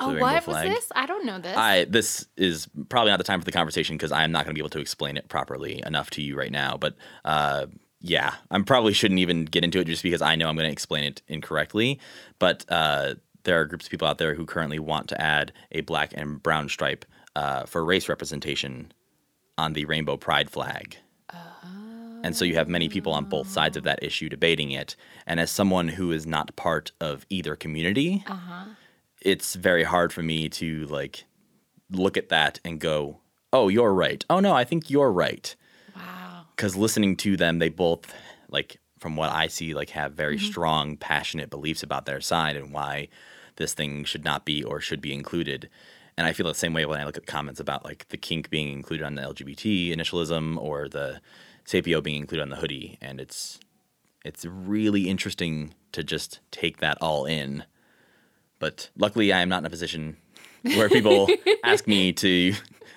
oh, 0.00 0.08
the 0.08 0.14
rainbow 0.14 0.26
what 0.26 0.46
was 0.46 0.56
flag. 0.56 0.68
this? 0.68 0.92
I 0.94 1.06
don't 1.06 1.24
know 1.24 1.38
this. 1.38 1.56
I 1.56 1.84
this 1.84 2.26
is 2.36 2.68
probably 2.88 3.10
not 3.10 3.18
the 3.18 3.24
time 3.24 3.40
for 3.40 3.44
the 3.44 3.52
conversation 3.52 3.96
because 3.96 4.12
I'm 4.12 4.32
not 4.32 4.44
going 4.44 4.54
to 4.54 4.58
be 4.58 4.60
able 4.60 4.70
to 4.70 4.80
explain 4.80 5.16
it 5.16 5.28
properly 5.28 5.82
enough 5.86 6.10
to 6.10 6.22
you 6.22 6.36
right 6.36 6.52
now. 6.52 6.76
But 6.76 6.96
uh, 7.24 7.66
yeah, 8.00 8.34
I 8.50 8.60
probably 8.62 8.92
shouldn't 8.92 9.20
even 9.20 9.44
get 9.44 9.64
into 9.64 9.80
it 9.80 9.86
just 9.86 10.02
because 10.02 10.22
I 10.22 10.34
know 10.36 10.48
I'm 10.48 10.56
going 10.56 10.68
to 10.68 10.72
explain 10.72 11.04
it 11.04 11.22
incorrectly. 11.28 11.98
But 12.38 12.64
uh, 12.68 13.14
there 13.44 13.60
are 13.60 13.64
groups 13.64 13.86
of 13.86 13.90
people 13.90 14.08
out 14.08 14.18
there 14.18 14.34
who 14.34 14.44
currently 14.44 14.78
want 14.78 15.08
to 15.08 15.20
add 15.20 15.52
a 15.72 15.80
black 15.82 16.12
and 16.14 16.42
brown 16.42 16.68
stripe 16.68 17.04
uh, 17.34 17.64
for 17.64 17.84
race 17.84 18.08
representation 18.08 18.92
on 19.56 19.72
the 19.72 19.84
rainbow 19.84 20.16
pride 20.16 20.50
flag. 20.50 20.98
And 22.22 22.36
so 22.36 22.44
you 22.44 22.54
have 22.54 22.68
many 22.68 22.88
people 22.88 23.12
on 23.12 23.24
both 23.24 23.48
sides 23.48 23.76
of 23.76 23.84
that 23.84 24.02
issue 24.02 24.28
debating 24.28 24.70
it. 24.70 24.96
And 25.26 25.40
as 25.40 25.50
someone 25.50 25.88
who 25.88 26.12
is 26.12 26.26
not 26.26 26.54
part 26.56 26.92
of 27.00 27.26
either 27.30 27.56
community, 27.56 28.24
uh-huh. 28.26 28.64
it's 29.22 29.54
very 29.54 29.84
hard 29.84 30.12
for 30.12 30.22
me 30.22 30.48
to 30.50 30.86
like 30.86 31.24
look 31.90 32.16
at 32.16 32.28
that 32.30 32.60
and 32.64 32.80
go, 32.80 33.18
"Oh, 33.52 33.68
you're 33.68 33.94
right." 33.94 34.24
Oh 34.28 34.40
no, 34.40 34.52
I 34.54 34.64
think 34.64 34.90
you're 34.90 35.12
right. 35.12 35.54
wow. 35.94 36.46
Cuz 36.56 36.76
listening 36.76 37.16
to 37.18 37.36
them, 37.36 37.58
they 37.58 37.68
both 37.68 38.12
like 38.48 38.78
from 38.98 39.16
what 39.16 39.30
I 39.30 39.46
see 39.46 39.74
like 39.74 39.90
have 39.90 40.12
very 40.14 40.36
mm-hmm. 40.36 40.46
strong 40.46 40.96
passionate 40.96 41.50
beliefs 41.50 41.82
about 41.82 42.06
their 42.06 42.20
side 42.20 42.56
and 42.56 42.72
why 42.72 43.08
this 43.56 43.74
thing 43.74 44.04
should 44.04 44.24
not 44.24 44.44
be 44.44 44.62
or 44.62 44.80
should 44.80 45.00
be 45.00 45.12
included. 45.12 45.68
And 46.16 46.26
I 46.26 46.32
feel 46.32 46.46
the 46.46 46.54
same 46.54 46.72
way 46.72 46.86
when 46.86 47.00
I 47.00 47.04
look 47.04 47.18
at 47.18 47.26
comments 47.26 47.60
about 47.60 47.84
like 47.84 48.08
the 48.08 48.16
kink 48.16 48.48
being 48.48 48.72
included 48.72 49.04
on 49.04 49.16
the 49.16 49.22
LGBT 49.22 49.94
initialism 49.94 50.56
or 50.56 50.88
the 50.88 51.20
sapio 51.66 52.02
being 52.02 52.20
included 52.20 52.42
on 52.42 52.48
the 52.50 52.56
hoodie 52.56 52.98
and 53.00 53.20
it's 53.20 53.58
it's 54.24 54.44
really 54.44 55.08
interesting 55.08 55.74
to 55.92 56.02
just 56.02 56.40
take 56.50 56.78
that 56.78 56.98
all 57.00 57.26
in. 57.26 57.64
But 58.58 58.90
luckily, 58.98 59.32
I 59.32 59.40
am 59.40 59.48
not 59.48 59.58
in 59.58 59.66
a 59.66 59.70
position 59.70 60.16
where 60.62 60.88
people 60.88 61.28
ask 61.64 61.86
me 61.86 62.12
to 62.14 62.54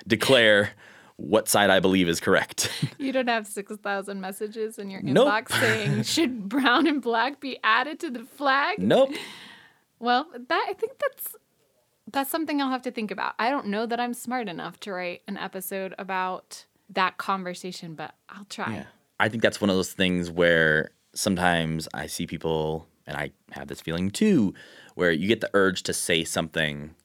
declare 0.07 0.71
what 1.17 1.47
side 1.47 1.69
I 1.69 1.79
believe 1.81 2.07
is 2.09 2.19
correct. 2.19 2.71
You 2.97 3.11
don't 3.13 3.27
have 3.27 3.45
6,000 3.47 4.19
messages 4.21 4.77
in 4.79 4.89
your 4.89 5.01
Nope. 5.01 5.27
inbox 5.27 5.51
saying, 5.51 6.03
should 6.15 6.49
brown 6.49 6.85
and 6.87 7.01
black 7.01 7.39
be 7.39 7.57
added 7.63 7.99
to 8.01 8.09
the 8.09 8.23
flag? 8.23 8.79
nope. 8.79 9.11
Well, 9.99 10.27
that 10.47 10.65
I 10.69 10.73
think 10.73 10.93
that's 10.99 11.35
that's 12.11 12.31
something 12.31 12.59
I'll 12.61 12.71
have 12.71 12.81
to 12.83 12.91
think 12.91 13.11
about. 13.11 13.35
I 13.37 13.49
don't 13.51 13.67
know 13.67 13.85
that 13.85 13.99
I'm 13.99 14.13
smart 14.15 14.47
enough 14.47 14.79
to 14.81 14.93
write 14.93 15.21
an 15.27 15.37
episode 15.37 15.93
about 15.99 16.65
that 16.89 17.17
conversation, 17.17 17.95
but 17.95 18.15
I'll 18.29 18.45
try. 18.45 18.73
Yeah. 18.73 18.83
I 19.19 19.29
think 19.29 19.43
that's 19.43 19.61
one 19.61 19.69
of 19.69 19.75
those 19.75 19.91
things 19.91 20.31
where 20.31 20.91
sometimes 21.13 21.87
I 21.93 22.07
see 22.07 22.25
people 22.25 22.87
and 23.05 23.17
I 23.17 23.31
have 23.51 23.67
this 23.67 23.81
feeling 23.81 24.11
too, 24.11 24.53
where 24.95 25.11
you 25.11 25.27
get 25.27 25.41
the 25.41 25.49
urge 25.53 25.83
to 25.83 25.93
say 25.93 26.23
something 26.23 26.95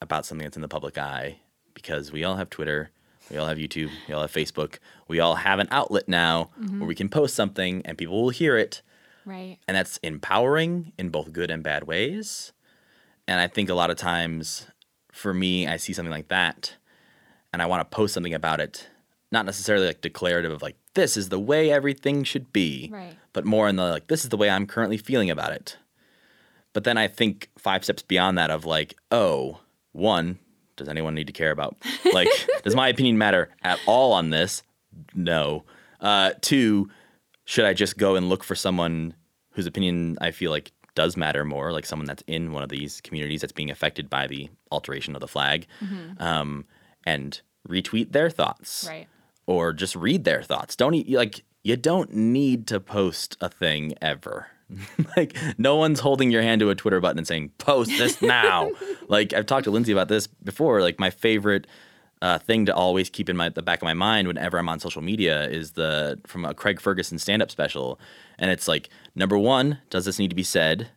about 0.00 0.24
something 0.24 0.44
that's 0.44 0.56
in 0.56 0.62
the 0.62 0.68
public 0.68 0.96
eye 0.96 1.40
because 1.74 2.12
we 2.12 2.24
all 2.24 2.36
have 2.36 2.50
Twitter, 2.50 2.90
we 3.30 3.36
all 3.36 3.46
have 3.46 3.58
YouTube, 3.58 3.90
we 4.08 4.14
all 4.14 4.22
have 4.22 4.32
Facebook, 4.32 4.78
we 5.08 5.20
all 5.20 5.36
have 5.36 5.58
an 5.58 5.68
outlet 5.70 6.08
now 6.08 6.50
where 6.56 6.68
we 6.68 6.78
mm-hmm. 6.78 6.92
can 6.92 7.08
post 7.08 7.34
something 7.34 7.82
and 7.84 7.98
people 7.98 8.22
will 8.22 8.30
hear 8.30 8.56
it. 8.56 8.82
Right. 9.24 9.58
And 9.68 9.76
that's 9.76 9.98
empowering 9.98 10.92
in 10.98 11.10
both 11.10 11.32
good 11.32 11.50
and 11.50 11.62
bad 11.62 11.84
ways. 11.84 12.52
And 13.28 13.40
I 13.40 13.46
think 13.46 13.68
a 13.68 13.74
lot 13.74 13.90
of 13.90 13.96
times 13.96 14.66
for 15.12 15.34
me, 15.34 15.66
I 15.66 15.76
see 15.76 15.92
something 15.92 16.12
like 16.12 16.28
that 16.28 16.76
and 17.52 17.60
I 17.60 17.66
want 17.66 17.80
to 17.80 17.96
post 17.96 18.14
something 18.14 18.34
about 18.34 18.60
it, 18.60 18.88
not 19.32 19.46
necessarily 19.46 19.86
like 19.86 20.00
declarative 20.00 20.50
of 20.52 20.62
like, 20.62 20.76
this 20.94 21.16
is 21.16 21.28
the 21.28 21.38
way 21.38 21.70
everything 21.70 22.24
should 22.24 22.52
be, 22.52 22.88
Right. 22.92 23.16
but 23.32 23.44
more 23.44 23.68
in 23.68 23.76
the 23.76 23.84
like, 23.84 24.08
this 24.08 24.24
is 24.24 24.30
the 24.30 24.36
way 24.36 24.50
I'm 24.50 24.66
currently 24.66 24.96
feeling 24.98 25.30
about 25.30 25.52
it. 25.52 25.76
But 26.72 26.84
then 26.84 26.96
I 26.98 27.08
think 27.08 27.50
five 27.58 27.84
steps 27.84 28.02
beyond 28.02 28.38
that 28.38 28.50
of 28.50 28.64
like, 28.64 28.96
oh, 29.10 29.58
one, 29.92 30.38
does 30.76 30.88
anyone 30.88 31.14
need 31.14 31.26
to 31.26 31.32
care 31.32 31.50
about? 31.50 31.76
Like, 32.12 32.28
does 32.64 32.74
my 32.74 32.88
opinion 32.88 33.18
matter 33.18 33.50
at 33.62 33.78
all 33.86 34.12
on 34.12 34.30
this? 34.30 34.62
No. 35.14 35.64
Uh, 36.00 36.32
two, 36.40 36.88
should 37.44 37.64
I 37.64 37.72
just 37.74 37.96
go 37.98 38.16
and 38.16 38.28
look 38.28 38.42
for 38.42 38.54
someone 38.56 39.14
whose 39.52 39.66
opinion 39.66 40.16
I 40.20 40.30
feel 40.32 40.50
like 40.50 40.72
does 40.96 41.16
matter 41.16 41.44
more, 41.44 41.72
like 41.72 41.86
someone 41.86 42.06
that's 42.06 42.22
in 42.26 42.52
one 42.52 42.62
of 42.64 42.68
these 42.68 43.00
communities 43.00 43.40
that's 43.42 43.52
being 43.52 43.70
affected 43.70 44.10
by 44.10 44.26
the 44.26 44.48
alteration 44.72 45.14
of 45.14 45.20
the 45.20 45.28
flag, 45.28 45.66
um, 46.18 46.64
and 47.06 47.40
retweet 47.68 48.10
their 48.12 48.28
thoughts, 48.30 48.86
Right. 48.88 49.06
Or 49.50 49.72
just 49.72 49.96
read 49.96 50.24
their 50.24 50.42
thoughts. 50.42 50.76
Don't 50.76 50.94
e- 50.94 51.16
like 51.16 51.44
you 51.64 51.76
don't 51.76 52.14
need 52.14 52.66
to 52.68 52.78
post 52.78 53.36
a 53.40 53.48
thing 53.48 53.94
ever. 54.00 54.46
like 55.16 55.36
no 55.58 55.74
one's 55.74 56.00
holding 56.00 56.30
your 56.30 56.42
hand 56.42 56.60
to 56.60 56.70
a 56.70 56.74
Twitter 56.74 57.00
button 57.00 57.18
and 57.18 57.26
saying 57.26 57.50
post 57.58 57.90
this 57.98 58.22
now. 58.22 58.70
like 59.08 59.32
I've 59.32 59.46
talked 59.46 59.64
to 59.64 59.70
Lindsey 59.70 59.92
about 59.92 60.08
this 60.08 60.26
before. 60.26 60.80
Like 60.80 61.00
my 61.00 61.10
favorite 61.10 61.66
uh, 62.22 62.38
thing 62.38 62.66
to 62.66 62.74
always 62.74 63.10
keep 63.10 63.28
in 63.28 63.36
my 63.36 63.48
the 63.48 63.62
back 63.62 63.80
of 63.80 63.86
my 63.86 63.94
mind 63.94 64.28
whenever 64.28 64.58
I'm 64.58 64.68
on 64.68 64.78
social 64.78 65.02
media 65.02 65.48
is 65.48 65.72
the 65.72 66.20
from 66.26 66.44
a 66.44 66.54
Craig 66.54 66.80
Ferguson 66.80 67.18
stand 67.18 67.42
up 67.42 67.50
special, 67.50 67.98
and 68.38 68.50
it's 68.50 68.68
like 68.68 68.88
number 69.14 69.38
one, 69.38 69.78
does 69.90 70.04
this 70.04 70.18
need 70.18 70.30
to 70.30 70.36
be 70.36 70.42
said? 70.42 70.88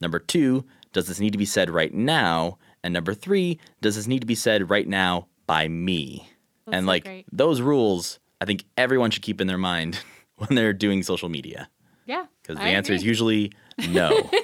Number 0.00 0.18
two, 0.18 0.64
does 0.92 1.06
this 1.08 1.20
need 1.20 1.32
to 1.32 1.38
be 1.38 1.44
said 1.44 1.70
right 1.70 1.92
now? 1.92 2.58
And 2.82 2.94
number 2.94 3.12
three, 3.12 3.58
does 3.82 3.96
this 3.96 4.06
need 4.06 4.20
to 4.20 4.26
be 4.26 4.34
said 4.34 4.70
right 4.70 4.88
now 4.88 5.26
by 5.46 5.68
me? 5.68 6.26
That's 6.66 6.76
and 6.76 6.84
so 6.84 6.88
like 6.88 7.04
great. 7.04 7.26
those 7.32 7.60
rules, 7.60 8.18
I 8.40 8.44
think 8.44 8.64
everyone 8.76 9.10
should 9.10 9.22
keep 9.22 9.40
in 9.40 9.46
their 9.46 9.58
mind 9.58 10.00
when 10.36 10.54
they're 10.54 10.72
doing 10.72 11.02
social 11.02 11.28
media 11.28 11.68
Yeah. 12.06 12.26
because 12.42 12.56
the 12.56 12.64
I 12.64 12.68
answer 12.68 12.92
is 12.92 13.02
usually 13.04 13.52
no. 13.88 14.30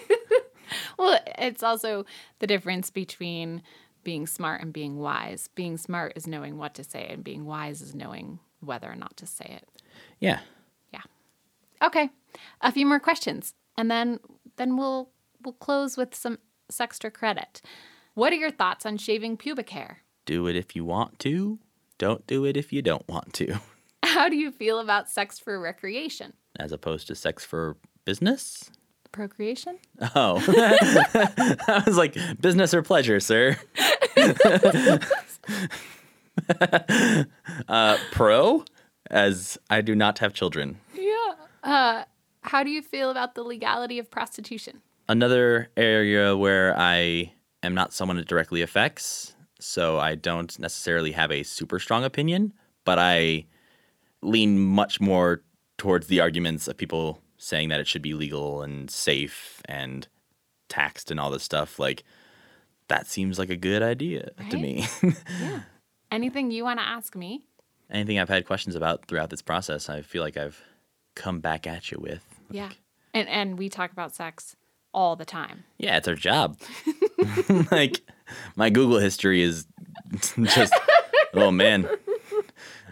Well, 0.99 1.21
it's 1.39 1.63
also 1.63 2.05
the 2.39 2.47
difference 2.47 2.91
between 2.91 3.63
being 4.03 4.27
smart 4.27 4.63
and 4.63 4.73
being 4.73 4.97
wise. 4.99 5.49
Being 5.55 5.77
smart 5.77 6.15
is 6.17 6.27
knowing 6.27 6.57
what 6.57 6.75
to 6.75 6.85
say, 6.85 7.07
and 7.11 7.23
being 7.23 7.45
wise 7.45 7.83
is 7.83 7.95
knowing 7.95 8.39
whether 8.61 8.91
or 8.91 8.97
not 8.97 9.17
to 9.19 9.27
say 9.27 9.45
it. 9.63 9.69
yeah. 10.21 10.41
Yeah. 10.93 11.03
Okay. 11.83 12.09
A 12.63 12.73
few 12.73 12.87
more 12.87 12.99
questions, 12.99 13.53
and 13.77 13.91
then 13.91 14.19
then 14.57 14.77
we'll 14.79 15.11
we'll 15.45 15.53
close 15.55 15.97
with 15.99 16.15
some 16.15 16.39
extra 16.81 17.11
credit. 17.11 17.61
What 18.15 18.33
are 18.33 18.37
your 18.37 18.51
thoughts 18.51 18.87
on 18.87 18.97
shaving 18.97 19.37
pubic 19.37 19.69
hair? 19.71 19.99
Do 20.25 20.47
it 20.47 20.57
if 20.57 20.75
you 20.75 20.85
want 20.85 21.19
to. 21.21 21.59
Don't 21.99 22.27
do 22.27 22.45
it 22.45 22.57
if 22.57 22.73
you 22.73 22.83
don't 22.83 23.07
want 23.09 23.33
to. 23.35 23.61
How 24.05 24.29
do 24.29 24.37
you 24.37 24.51
feel 24.51 24.79
about 24.79 25.11
sex 25.11 25.39
for 25.39 25.59
recreation? 25.59 26.35
As 26.59 26.73
opposed 26.73 27.07
to 27.09 27.15
sex 27.15 27.45
for 27.45 27.77
business? 28.05 28.71
Procreation? 29.13 29.79
Oh. 30.15 30.43
I 31.69 31.83
was 31.87 31.97
like, 31.97 32.17
business 32.41 32.75
or 32.75 32.83
pleasure, 32.83 33.21
sir? 33.21 33.57
uh, 37.69 37.97
pro, 38.13 38.65
as 39.11 39.59
I 39.71 39.81
do 39.81 39.95
not 39.95 40.19
have 40.19 40.35
children. 40.35 40.79
Yeah. 40.95 41.35
Uh, 41.63 42.05
how 42.43 42.63
do 42.63 42.71
you 42.71 42.83
feel 42.83 43.11
about 43.11 43.35
the 43.35 43.43
legality 43.43 43.99
of 43.99 44.11
prostitution? 44.11 44.83
Another 45.09 45.71
area 45.77 46.37
where 46.37 46.79
I 46.79 47.33
am 47.63 47.75
not 47.75 47.93
someone 47.93 48.19
it 48.19 48.27
directly 48.27 48.63
affects, 48.63 49.35
so 49.67 49.99
I 49.99 50.15
don't 50.15 50.57
necessarily 50.59 51.13
have 51.13 51.31
a 51.33 51.43
super 51.43 51.79
strong 51.79 52.05
opinion, 52.05 52.53
but 52.85 52.99
I 52.99 53.47
lean 54.23 54.59
much 54.59 55.01
more 55.01 55.43
towards 55.79 56.07
the 56.07 56.21
arguments 56.21 56.69
of 56.69 56.77
people 56.77 57.21
saying 57.37 57.69
that 57.69 57.81
it 57.81 57.87
should 57.87 58.03
be 58.03 58.15
legal 58.15 58.63
and 58.63 58.91
safe 58.91 59.61
and 59.67 60.09
taxed 60.69 61.11
and 61.11 61.21
all 61.21 61.31
this 61.31 61.43
stuff. 61.43 61.79
Like, 61.79 62.05
that 62.89 63.07
seems 63.07 63.39
like 63.39 63.51
a 63.51 63.57
good 63.57 63.83
idea 63.83 64.31
to 64.51 64.57
Right? 64.57 64.63
me. 64.63 64.87
Anything 66.11 66.51
you 66.51 66.65
want 66.65 66.79
to 66.79 66.87
ask 66.87 67.15
me? 67.17 67.45
Anything 67.91 68.19
I've 68.19 68.29
had 68.29 68.47
questions 68.47 68.75
about 68.75 69.07
throughout 69.07 69.31
this 69.31 69.43
process, 69.43 69.89
I 69.89 70.03
feel 70.03 70.23
like 70.23 70.37
I've 70.37 70.61
come 71.15 71.41
back 71.41 71.67
at 71.67 71.91
you 71.91 71.99
with. 72.01 72.23
Yeah. 72.51 72.71
And 73.13 73.29
and 73.29 73.59
we 73.59 73.69
talk 73.69 73.93
about 73.93 74.15
sex 74.15 74.57
all 74.95 75.17
the 75.17 75.25
time. 75.25 75.65
Yeah, 75.79 75.97
it's 75.97 76.09
our 76.09 76.15
job. 76.15 76.59
like 77.71 78.01
my 78.57 78.71
Google 78.71 78.99
history 78.99 79.43
is 79.43 79.67
just 80.45 80.75
oh 81.35 81.51
man. 81.51 81.89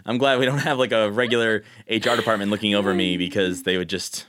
I'm 0.07 0.19
glad 0.19 0.39
we 0.39 0.45
don't 0.45 0.59
have 0.59 0.77
like 0.77 0.91
a 0.91 1.09
regular 1.09 1.63
HR 1.89 2.15
department 2.15 2.51
looking 2.51 2.75
over 2.75 2.93
me 2.93 3.17
because 3.17 3.63
they 3.63 3.77
would 3.77 3.89
just 3.89 4.27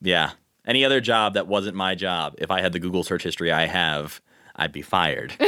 yeah. 0.00 0.32
Any 0.66 0.84
other 0.84 1.00
job 1.00 1.34
that 1.34 1.46
wasn't 1.46 1.76
my 1.76 1.94
job, 1.94 2.34
if 2.38 2.50
I 2.50 2.60
had 2.60 2.72
the 2.72 2.80
Google 2.80 3.04
search 3.04 3.22
history 3.22 3.52
I 3.52 3.66
have, 3.66 4.20
I'd 4.56 4.72
be 4.72 4.82
fired. 4.82 5.32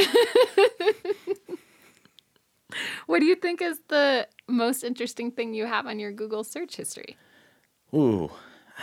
What 3.09 3.19
do 3.19 3.25
you 3.25 3.35
think 3.35 3.59
is 3.59 3.81
the 3.87 4.27
most 4.47 4.83
interesting 4.83 5.31
thing 5.31 5.55
you 5.55 5.65
have 5.65 5.87
on 5.87 5.97
your 5.97 6.11
Google 6.11 6.43
search 6.43 6.75
history? 6.75 7.17
Ooh, 7.91 8.29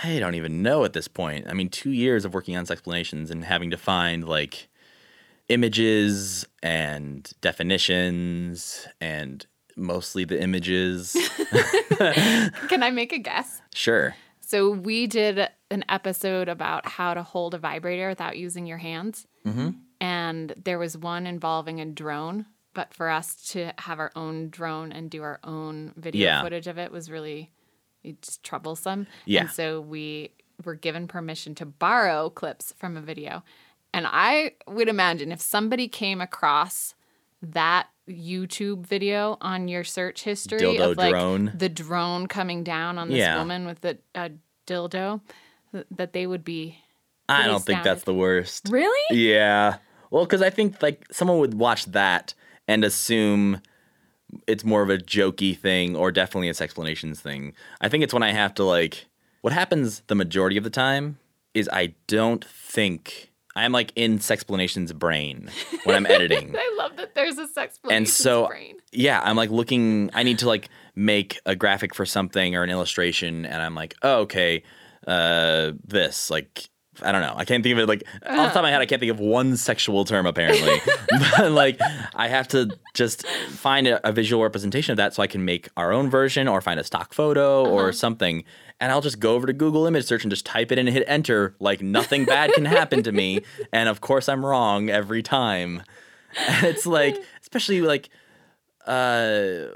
I 0.02 0.18
don't 0.18 0.34
even 0.34 0.62
know 0.62 0.84
at 0.84 0.94
this 0.94 1.06
point. 1.06 1.46
I 1.48 1.52
mean, 1.52 1.68
two 1.68 1.92
years 1.92 2.24
of 2.24 2.34
working 2.34 2.56
on 2.56 2.66
Sexplanations 2.66 3.30
and 3.30 3.44
having 3.44 3.70
to 3.70 3.76
find 3.76 4.26
like 4.26 4.68
images 5.48 6.46
and 6.62 7.30
definitions 7.40 8.86
and 9.00 9.46
mostly 9.76 10.24
the 10.24 10.40
images. 10.42 11.16
Can 12.68 12.82
I 12.82 12.90
make 12.90 13.12
a 13.12 13.18
guess? 13.18 13.60
sure. 13.74 14.14
So 14.40 14.70
we 14.70 15.08
did 15.08 15.48
an 15.72 15.84
episode 15.88 16.48
about 16.48 16.86
how 16.86 17.14
to 17.14 17.24
hold 17.24 17.52
a 17.54 17.58
vibrator 17.58 18.08
without 18.08 18.36
using 18.38 18.64
your 18.64 18.78
hands. 18.78 19.26
Mm-hmm. 19.44 19.70
And 20.00 20.54
there 20.64 20.78
was 20.78 20.96
one 20.96 21.26
involving 21.26 21.80
a 21.80 21.84
drone, 21.86 22.46
but 22.72 22.94
for 22.94 23.08
us 23.10 23.34
to 23.50 23.72
have 23.78 23.98
our 23.98 24.12
own 24.14 24.50
drone 24.50 24.92
and 24.92 25.10
do 25.10 25.24
our 25.24 25.40
own 25.42 25.92
video 25.96 26.26
Yeah. 26.26 26.42
footage 26.42 26.68
of 26.68 26.78
it 26.78 26.92
was 26.92 27.10
really 27.10 27.50
it's 28.04 28.38
troublesome. 28.44 29.08
Yeah. 29.24 29.40
And 29.42 29.50
so 29.50 29.80
we 29.80 30.30
were 30.64 30.76
given 30.76 31.08
permission 31.08 31.56
to 31.56 31.66
borrow 31.66 32.30
clips 32.30 32.72
from 32.78 32.96
a 32.96 33.00
video. 33.00 33.42
And 33.94 34.06
I 34.08 34.52
would 34.66 34.88
imagine 34.88 35.32
if 35.32 35.40
somebody 35.40 35.88
came 35.88 36.20
across 36.20 36.94
that 37.42 37.88
YouTube 38.08 38.86
video 38.86 39.36
on 39.40 39.68
your 39.68 39.84
search 39.84 40.22
history 40.22 40.60
Dildo 40.60 40.92
of 40.92 40.96
like 40.96 41.10
drone. 41.10 41.52
the 41.54 41.68
drone 41.68 42.26
coming 42.28 42.62
down 42.62 42.98
on 42.98 43.08
this 43.08 43.18
Yeah. 43.18 43.38
woman 43.38 43.66
with 43.66 43.80
the 43.80 43.98
uh, 44.14 44.28
dildo, 44.66 45.20
th- 45.72 45.86
that 45.90 46.12
they 46.12 46.26
would 46.26 46.44
be 46.44 46.78
I 47.28 47.46
don't 47.46 47.64
think 47.64 47.82
that's 47.82 48.04
the 48.04 48.14
worst. 48.14 48.68
really. 48.70 49.16
Yeah. 49.18 49.78
Well, 50.10 50.24
because 50.24 50.42
I 50.42 50.50
think 50.50 50.80
like 50.82 51.04
someone 51.10 51.38
would 51.38 51.54
watch 51.54 51.86
that 51.86 52.34
and 52.68 52.84
assume 52.84 53.60
it's 54.46 54.64
more 54.64 54.82
of 54.82 54.90
a 54.90 54.98
jokey 54.98 55.56
thing 55.58 55.96
or 55.96 56.12
definitely 56.12 56.48
a 56.48 56.52
Sexplanations 56.52 57.18
thing. 57.18 57.52
I 57.80 57.88
think 57.88 58.04
it's 58.04 58.14
when 58.14 58.22
I 58.22 58.32
have 58.32 58.54
to 58.54 58.64
like 58.64 59.06
what 59.40 59.52
happens 59.52 60.02
the 60.06 60.14
majority 60.14 60.56
of 60.56 60.64
the 60.64 60.70
time 60.70 61.18
is 61.54 61.68
I 61.72 61.94
don't 62.06 62.44
think 62.44 63.32
I'm 63.56 63.72
like 63.72 63.92
in 63.96 64.18
Sexplanation's 64.20 64.92
brain 64.92 65.50
when 65.84 65.96
I'm 65.96 66.06
editing. 66.06 66.54
I 66.58 66.74
love 66.78 66.96
that 66.96 67.14
there's 67.16 67.38
a 67.38 67.48
sex 67.48 67.80
and 67.90 68.08
so 68.08 68.46
brain. 68.46 68.76
yeah 68.92 69.20
i'm 69.24 69.36
like 69.36 69.50
looking 69.50 70.10
i 70.14 70.22
need 70.22 70.38
to 70.38 70.46
like 70.46 70.68
make 70.94 71.40
a 71.46 71.56
graphic 71.56 71.94
for 71.94 72.04
something 72.06 72.54
or 72.54 72.62
an 72.62 72.70
illustration 72.70 73.44
and 73.46 73.62
i'm 73.62 73.74
like 73.74 73.94
oh, 74.02 74.20
okay 74.20 74.62
uh 75.06 75.72
this 75.84 76.30
like 76.30 76.68
i 77.02 77.10
don't 77.10 77.22
know 77.22 77.34
i 77.36 77.44
can't 77.44 77.62
think 77.62 77.72
of 77.72 77.78
it 77.78 77.86
like 77.88 78.02
off 78.14 78.22
the 78.22 78.36
top 78.48 78.56
of 78.56 78.62
my 78.62 78.70
head 78.70 78.80
i 78.80 78.86
can't 78.86 79.00
think 79.00 79.10
of 79.10 79.18
one 79.18 79.56
sexual 79.56 80.04
term 80.04 80.26
apparently 80.26 80.80
but 81.38 81.50
like 81.52 81.80
i 82.14 82.28
have 82.28 82.46
to 82.46 82.68
just 82.94 83.26
find 83.48 83.86
a, 83.86 84.06
a 84.08 84.12
visual 84.12 84.42
representation 84.42 84.92
of 84.92 84.96
that 84.96 85.14
so 85.14 85.22
i 85.22 85.26
can 85.26 85.44
make 85.44 85.68
our 85.76 85.92
own 85.92 86.08
version 86.10 86.46
or 86.48 86.60
find 86.60 86.78
a 86.78 86.84
stock 86.84 87.14
photo 87.14 87.66
or 87.66 87.92
something 87.92 88.44
and 88.80 88.92
i'll 88.92 89.00
just 89.00 89.18
go 89.20 89.34
over 89.34 89.46
to 89.46 89.52
google 89.52 89.86
image 89.86 90.04
search 90.04 90.24
and 90.24 90.30
just 90.30 90.46
type 90.46 90.70
it 90.72 90.78
in 90.78 90.86
and 90.86 90.96
hit 90.96 91.04
enter 91.06 91.54
like 91.60 91.80
nothing 91.80 92.24
bad 92.24 92.52
can 92.52 92.64
happen 92.64 93.02
to 93.02 93.12
me 93.12 93.40
and 93.72 93.88
of 93.88 94.00
course 94.00 94.28
i'm 94.28 94.44
wrong 94.44 94.88
every 94.90 95.22
time 95.22 95.82
and 96.48 96.66
it's 96.66 96.86
like 96.86 97.16
especially 97.40 97.80
like 97.80 98.08
uh 98.86 99.66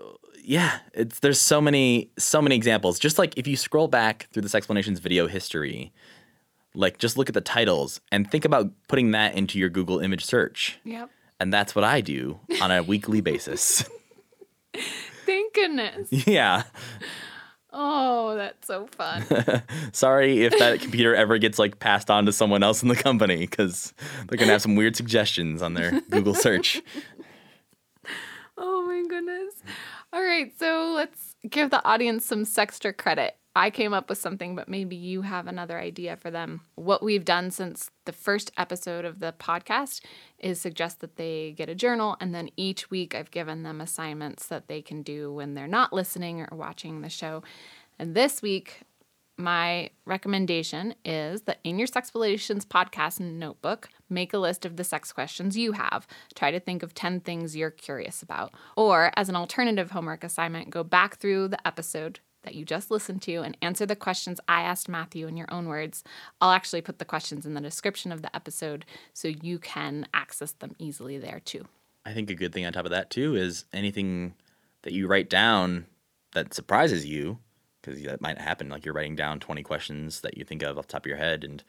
yeah 0.42 0.78
it's 0.94 1.20
there's 1.20 1.40
so 1.40 1.60
many 1.60 2.10
so 2.18 2.40
many 2.40 2.54
examples 2.56 2.98
just 2.98 3.18
like 3.18 3.36
if 3.36 3.46
you 3.46 3.56
scroll 3.56 3.88
back 3.88 4.28
through 4.32 4.42
this 4.42 4.52
Sexplanations 4.52 4.98
video 4.98 5.26
history 5.26 5.92
Like, 6.72 6.98
just 6.98 7.16
look 7.18 7.28
at 7.28 7.34
the 7.34 7.40
titles 7.40 8.00
and 8.12 8.30
think 8.30 8.44
about 8.44 8.70
putting 8.86 9.10
that 9.10 9.34
into 9.34 9.58
your 9.58 9.68
Google 9.68 9.98
image 9.98 10.24
search. 10.24 10.78
Yep. 10.84 11.10
And 11.40 11.52
that's 11.52 11.74
what 11.74 11.84
I 11.84 12.00
do 12.00 12.38
on 12.62 12.70
a 12.70 12.80
weekly 12.80 13.20
basis. 13.20 13.82
Thank 15.26 15.52
goodness. 15.54 16.08
yeah. 16.28 16.62
Oh, 17.72 18.34
that's 18.34 18.66
so 18.66 18.86
fun. 18.88 19.24
Sorry 19.92 20.44
if 20.44 20.58
that 20.58 20.80
computer 20.80 21.14
ever 21.14 21.38
gets 21.38 21.58
like 21.58 21.78
passed 21.78 22.10
on 22.10 22.26
to 22.26 22.32
someone 22.32 22.62
else 22.62 22.82
in 22.82 22.88
the 22.88 22.96
company 22.96 23.36
because 23.38 23.94
they're 24.26 24.38
gonna 24.38 24.52
have 24.52 24.62
some 24.62 24.74
weird 24.76 24.96
suggestions 24.96 25.62
on 25.62 25.74
their 25.74 26.00
Google 26.10 26.34
search. 26.34 26.82
Oh 28.62 28.84
my 28.84 29.02
goodness. 29.08 29.54
All 30.12 30.22
right, 30.22 30.52
so 30.58 30.92
let's 30.94 31.34
give 31.48 31.70
the 31.70 31.82
audience 31.86 32.26
some 32.26 32.44
sexter 32.44 32.92
credit. 32.92 33.34
I 33.56 33.70
came 33.70 33.92
up 33.92 34.08
with 34.08 34.18
something, 34.18 34.54
but 34.54 34.68
maybe 34.68 34.94
you 34.94 35.22
have 35.22 35.48
another 35.48 35.78
idea 35.78 36.16
for 36.16 36.30
them. 36.30 36.60
What 36.76 37.02
we've 37.02 37.24
done 37.24 37.50
since 37.50 37.90
the 38.04 38.12
first 38.12 38.52
episode 38.56 39.04
of 39.04 39.18
the 39.18 39.34
podcast 39.38 40.02
is 40.38 40.60
suggest 40.60 41.00
that 41.00 41.16
they 41.16 41.52
get 41.56 41.68
a 41.68 41.74
journal, 41.74 42.16
and 42.20 42.32
then 42.32 42.50
each 42.56 42.90
week 42.90 43.14
I've 43.14 43.32
given 43.32 43.64
them 43.64 43.80
assignments 43.80 44.46
that 44.46 44.68
they 44.68 44.80
can 44.80 45.02
do 45.02 45.32
when 45.32 45.54
they're 45.54 45.66
not 45.66 45.92
listening 45.92 46.40
or 46.42 46.56
watching 46.56 47.00
the 47.00 47.08
show. 47.08 47.42
And 47.98 48.14
this 48.14 48.40
week, 48.40 48.82
my 49.36 49.90
recommendation 50.04 50.94
is 51.04 51.42
that 51.42 51.58
in 51.64 51.78
your 51.78 51.88
Sexplorations 51.88 52.64
podcast 52.64 53.18
notebook, 53.18 53.88
make 54.08 54.32
a 54.32 54.38
list 54.38 54.64
of 54.64 54.76
the 54.76 54.84
sex 54.84 55.12
questions 55.12 55.56
you 55.56 55.72
have. 55.72 56.06
Try 56.36 56.52
to 56.52 56.60
think 56.60 56.84
of 56.84 56.94
10 56.94 57.20
things 57.20 57.56
you're 57.56 57.70
curious 57.70 58.22
about. 58.22 58.54
Or, 58.76 59.10
as 59.16 59.28
an 59.28 59.36
alternative 59.36 59.90
homework 59.90 60.22
assignment, 60.22 60.70
go 60.70 60.84
back 60.84 61.16
through 61.16 61.48
the 61.48 61.66
episode 61.66 62.20
that 62.42 62.54
you 62.54 62.64
just 62.64 62.90
listened 62.90 63.22
to 63.22 63.36
and 63.36 63.56
answer 63.60 63.86
the 63.86 63.96
questions 63.96 64.40
I 64.48 64.62
asked 64.62 64.88
Matthew 64.88 65.26
in 65.26 65.36
your 65.36 65.52
own 65.52 65.66
words. 65.68 66.02
I'll 66.40 66.52
actually 66.52 66.80
put 66.80 66.98
the 66.98 67.04
questions 67.04 67.44
in 67.44 67.54
the 67.54 67.60
description 67.60 68.12
of 68.12 68.22
the 68.22 68.34
episode 68.34 68.84
so 69.12 69.28
you 69.28 69.58
can 69.58 70.06
access 70.14 70.52
them 70.52 70.74
easily 70.78 71.18
there 71.18 71.40
too. 71.40 71.66
I 72.04 72.14
think 72.14 72.30
a 72.30 72.34
good 72.34 72.52
thing 72.52 72.64
on 72.64 72.72
top 72.72 72.86
of 72.86 72.90
that 72.92 73.10
too 73.10 73.36
is 73.36 73.64
anything 73.72 74.34
that 74.82 74.92
you 74.92 75.06
write 75.06 75.28
down 75.28 75.86
that 76.32 76.54
surprises 76.54 77.04
you, 77.04 77.38
because 77.82 78.02
that 78.02 78.20
might 78.20 78.38
happen. 78.38 78.68
Like 78.68 78.84
you're 78.84 78.94
writing 78.94 79.16
down 79.16 79.40
20 79.40 79.62
questions 79.62 80.20
that 80.20 80.36
you 80.36 80.44
think 80.44 80.62
of 80.62 80.78
off 80.78 80.86
the 80.86 80.92
top 80.92 81.04
of 81.04 81.08
your 81.08 81.18
head, 81.18 81.44
and 81.44 81.62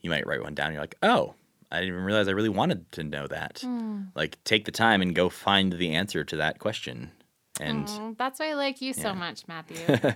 you 0.00 0.10
might 0.10 0.26
write 0.26 0.42
one 0.42 0.54
down. 0.54 0.68
And 0.68 0.74
you're 0.74 0.82
like, 0.82 0.96
oh, 1.02 1.34
I 1.70 1.76
didn't 1.76 1.94
even 1.94 2.04
realize 2.04 2.28
I 2.28 2.32
really 2.32 2.48
wanted 2.48 2.90
to 2.92 3.04
know 3.04 3.26
that. 3.26 3.60
Hmm. 3.62 4.04
Like, 4.14 4.42
take 4.44 4.64
the 4.64 4.72
time 4.72 5.02
and 5.02 5.14
go 5.14 5.28
find 5.28 5.74
the 5.74 5.94
answer 5.94 6.24
to 6.24 6.36
that 6.36 6.58
question. 6.58 7.12
And 7.60 8.16
that's 8.16 8.40
why 8.40 8.50
I 8.50 8.54
like 8.54 8.80
you 8.80 8.92
so 8.92 9.14
much, 9.14 9.46
Matthew. 9.48 9.78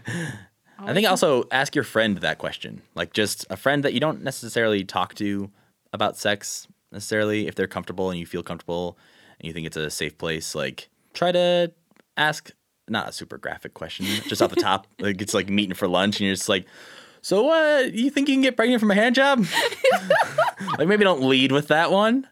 I 0.78 0.94
think 0.94 1.08
also 1.08 1.44
ask 1.50 1.74
your 1.74 1.84
friend 1.84 2.18
that 2.18 2.38
question. 2.38 2.82
Like 2.94 3.12
just 3.12 3.46
a 3.50 3.56
friend 3.56 3.84
that 3.84 3.92
you 3.92 4.00
don't 4.00 4.22
necessarily 4.22 4.84
talk 4.84 5.14
to 5.16 5.50
about 5.92 6.16
sex 6.16 6.66
necessarily. 6.90 7.46
If 7.46 7.54
they're 7.54 7.66
comfortable 7.66 8.10
and 8.10 8.18
you 8.18 8.26
feel 8.26 8.42
comfortable 8.42 8.98
and 9.38 9.46
you 9.46 9.52
think 9.52 9.66
it's 9.66 9.76
a 9.76 9.90
safe 9.90 10.16
place, 10.18 10.54
like 10.54 10.88
try 11.14 11.32
to 11.32 11.72
ask 12.16 12.50
not 12.88 13.08
a 13.08 13.12
super 13.12 13.38
graphic 13.38 13.74
question, 13.74 14.06
just 14.26 14.42
off 14.42 14.50
the 14.50 14.60
top. 14.60 14.86
Like 14.98 15.20
it's 15.20 15.34
like 15.34 15.48
meeting 15.48 15.74
for 15.74 15.88
lunch 15.88 16.20
and 16.20 16.26
you're 16.26 16.34
just 16.34 16.48
like, 16.48 16.66
so 17.20 17.50
uh 17.50 17.80
you 17.92 18.10
think 18.10 18.28
you 18.28 18.34
can 18.34 18.42
get 18.42 18.56
pregnant 18.56 18.80
from 18.80 18.90
a 18.90 18.94
hand 18.94 19.14
job? 19.14 19.44
like 20.78 20.88
maybe 20.88 21.04
don't 21.04 21.22
lead 21.22 21.52
with 21.52 21.68
that 21.68 21.90
one. 21.92 22.26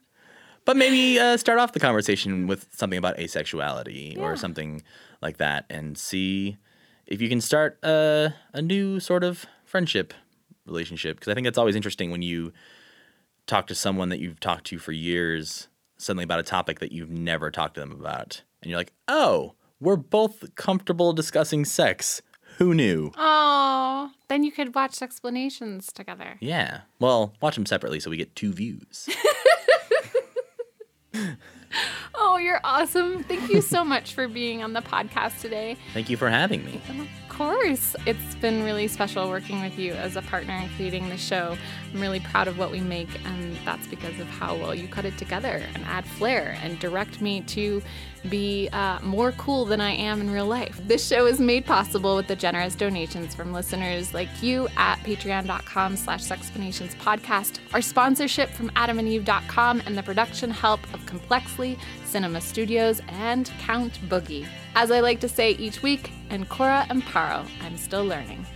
But 0.71 0.77
maybe 0.77 1.19
uh, 1.19 1.37
start 1.37 1.59
off 1.59 1.73
the 1.73 1.81
conversation 1.81 2.47
with 2.47 2.69
something 2.77 2.97
about 2.97 3.17
asexuality 3.17 4.17
or 4.17 4.37
something 4.37 4.85
like 5.21 5.39
that 5.39 5.65
and 5.69 5.99
see 5.99 6.59
if 7.09 7.21
you 7.21 7.29
can 7.29 7.41
start 7.41 7.77
a, 7.83 8.33
a 8.53 8.63
new 8.63 9.01
sort 9.01 9.25
of 9.25 9.47
friendship 9.65 10.15
relationship. 10.67 11.17
Because 11.17 11.33
I 11.33 11.35
think 11.35 11.49
it's 11.49 11.59
always 11.59 11.75
interesting 11.75 12.13
when 12.13 12.23
you 12.23 12.53
talk 13.49 13.67
to 13.67 13.75
someone 13.75 14.11
that 14.11 14.21
you've 14.21 14.39
talked 14.39 14.67
to 14.67 14.79
for 14.79 14.93
years 14.93 15.67
suddenly 15.99 16.23
about 16.23 16.39
a 16.39 16.45
topic 16.45 16.79
that 16.79 16.93
you've 16.93 17.11
never 17.11 17.51
talked 17.51 17.75
to 17.75 17.81
them 17.81 17.91
about. 17.91 18.43
And 18.63 18.71
you're 18.71 18.79
like, 18.79 18.93
oh, 19.09 19.55
we're 19.81 19.97
both 19.97 20.55
comfortable 20.55 21.13
discussing 21.13 21.65
sex. 21.65 22.23
Who 22.59 22.75
knew? 22.75 23.11
oh, 23.17 24.13
then 24.29 24.45
you 24.45 24.53
could 24.53 24.77
watch 24.77 24.93
Sexplanations 24.93 25.93
together. 25.93 26.37
Yeah. 26.39 26.83
Well, 27.01 27.35
watch 27.43 27.57
them 27.57 27.67
separately 27.67 27.99
so 27.99 28.09
we 28.09 28.17
get 28.17 28.37
two 28.37 28.53
views. 28.53 29.09
Oh, 32.15 32.37
you're 32.37 32.61
awesome. 32.65 33.23
Thank 33.23 33.51
you 33.51 33.61
so 33.61 33.85
much 33.85 34.15
for 34.15 34.27
being 34.27 34.63
on 34.63 34.73
the 34.73 34.81
podcast 34.83 35.41
today. 35.41 35.77
Thank 35.95 36.11
you 36.11 36.17
for 36.17 36.29
having 36.29 36.65
me. 36.65 36.81
And 36.89 37.01
of 37.01 37.09
course, 37.29 37.95
it's 38.07 38.35
been 38.37 38.65
really 38.65 38.89
special 38.89 39.29
working 39.29 39.63
with 39.63 39.79
you 39.79 39.93
as 39.93 40.17
a 40.17 40.23
partner 40.23 40.55
in 40.55 40.69
creating 40.71 41.09
the 41.09 41.17
show. 41.17 41.57
I'm 41.95 42.01
really 42.01 42.21
proud 42.21 42.49
of 42.49 42.59
what 42.59 42.71
we 42.73 42.81
make, 42.81 43.09
and 43.25 43.57
that's 43.65 43.87
because 43.87 44.19
of 44.19 44.27
how 44.27 44.57
well 44.57 44.75
you 44.75 44.89
cut 44.89 45.05
it 45.05 45.17
together 45.17 45.63
and 45.75 45.85
add 45.85 46.05
flair 46.05 46.59
and 46.63 46.79
direct 46.81 47.21
me 47.21 47.41
to 47.43 47.81
be 48.29 48.69
uh, 48.73 48.99
more 49.01 49.33
cool 49.33 49.65
than 49.65 49.81
I 49.81 49.93
am 49.93 50.21
in 50.21 50.31
real 50.31 50.47
life. 50.47 50.81
This 50.87 51.07
show 51.07 51.27
is 51.27 51.41
made 51.41 51.65
possible 51.65 52.17
with 52.17 52.27
the 52.27 52.37
generous 52.37 52.75
donations 52.75 53.35
from 53.35 53.53
listeners 53.53 54.13
like 54.13 54.43
you 54.43 54.69
at 54.77 54.97
patreon.com 54.99 55.97
slash 55.97 56.23
podcast, 56.25 57.59
our 57.73 57.83
sponsorship 57.83 58.51
from 58.51 58.71
adamandeve.com, 58.71 59.83
and 59.87 59.97
the 59.97 60.03
production 60.03 60.51
help 60.51 60.81
of 60.93 61.05
Complexly, 61.07 61.79
Cinema 62.05 62.41
Studios, 62.41 63.01
and 63.09 63.51
Count 63.61 63.95
Boogie. 64.09 64.47
As 64.75 64.91
I 64.91 65.01
like 65.01 65.21
to 65.21 65.29
say 65.29 65.53
each 65.53 65.83
week, 65.83 66.13
and 66.31 66.49
Cora 66.49 66.87
and 66.89 67.03
Paro, 67.03 67.47
I'm 67.63 67.77
still 67.77 68.05
learning. 68.05 68.47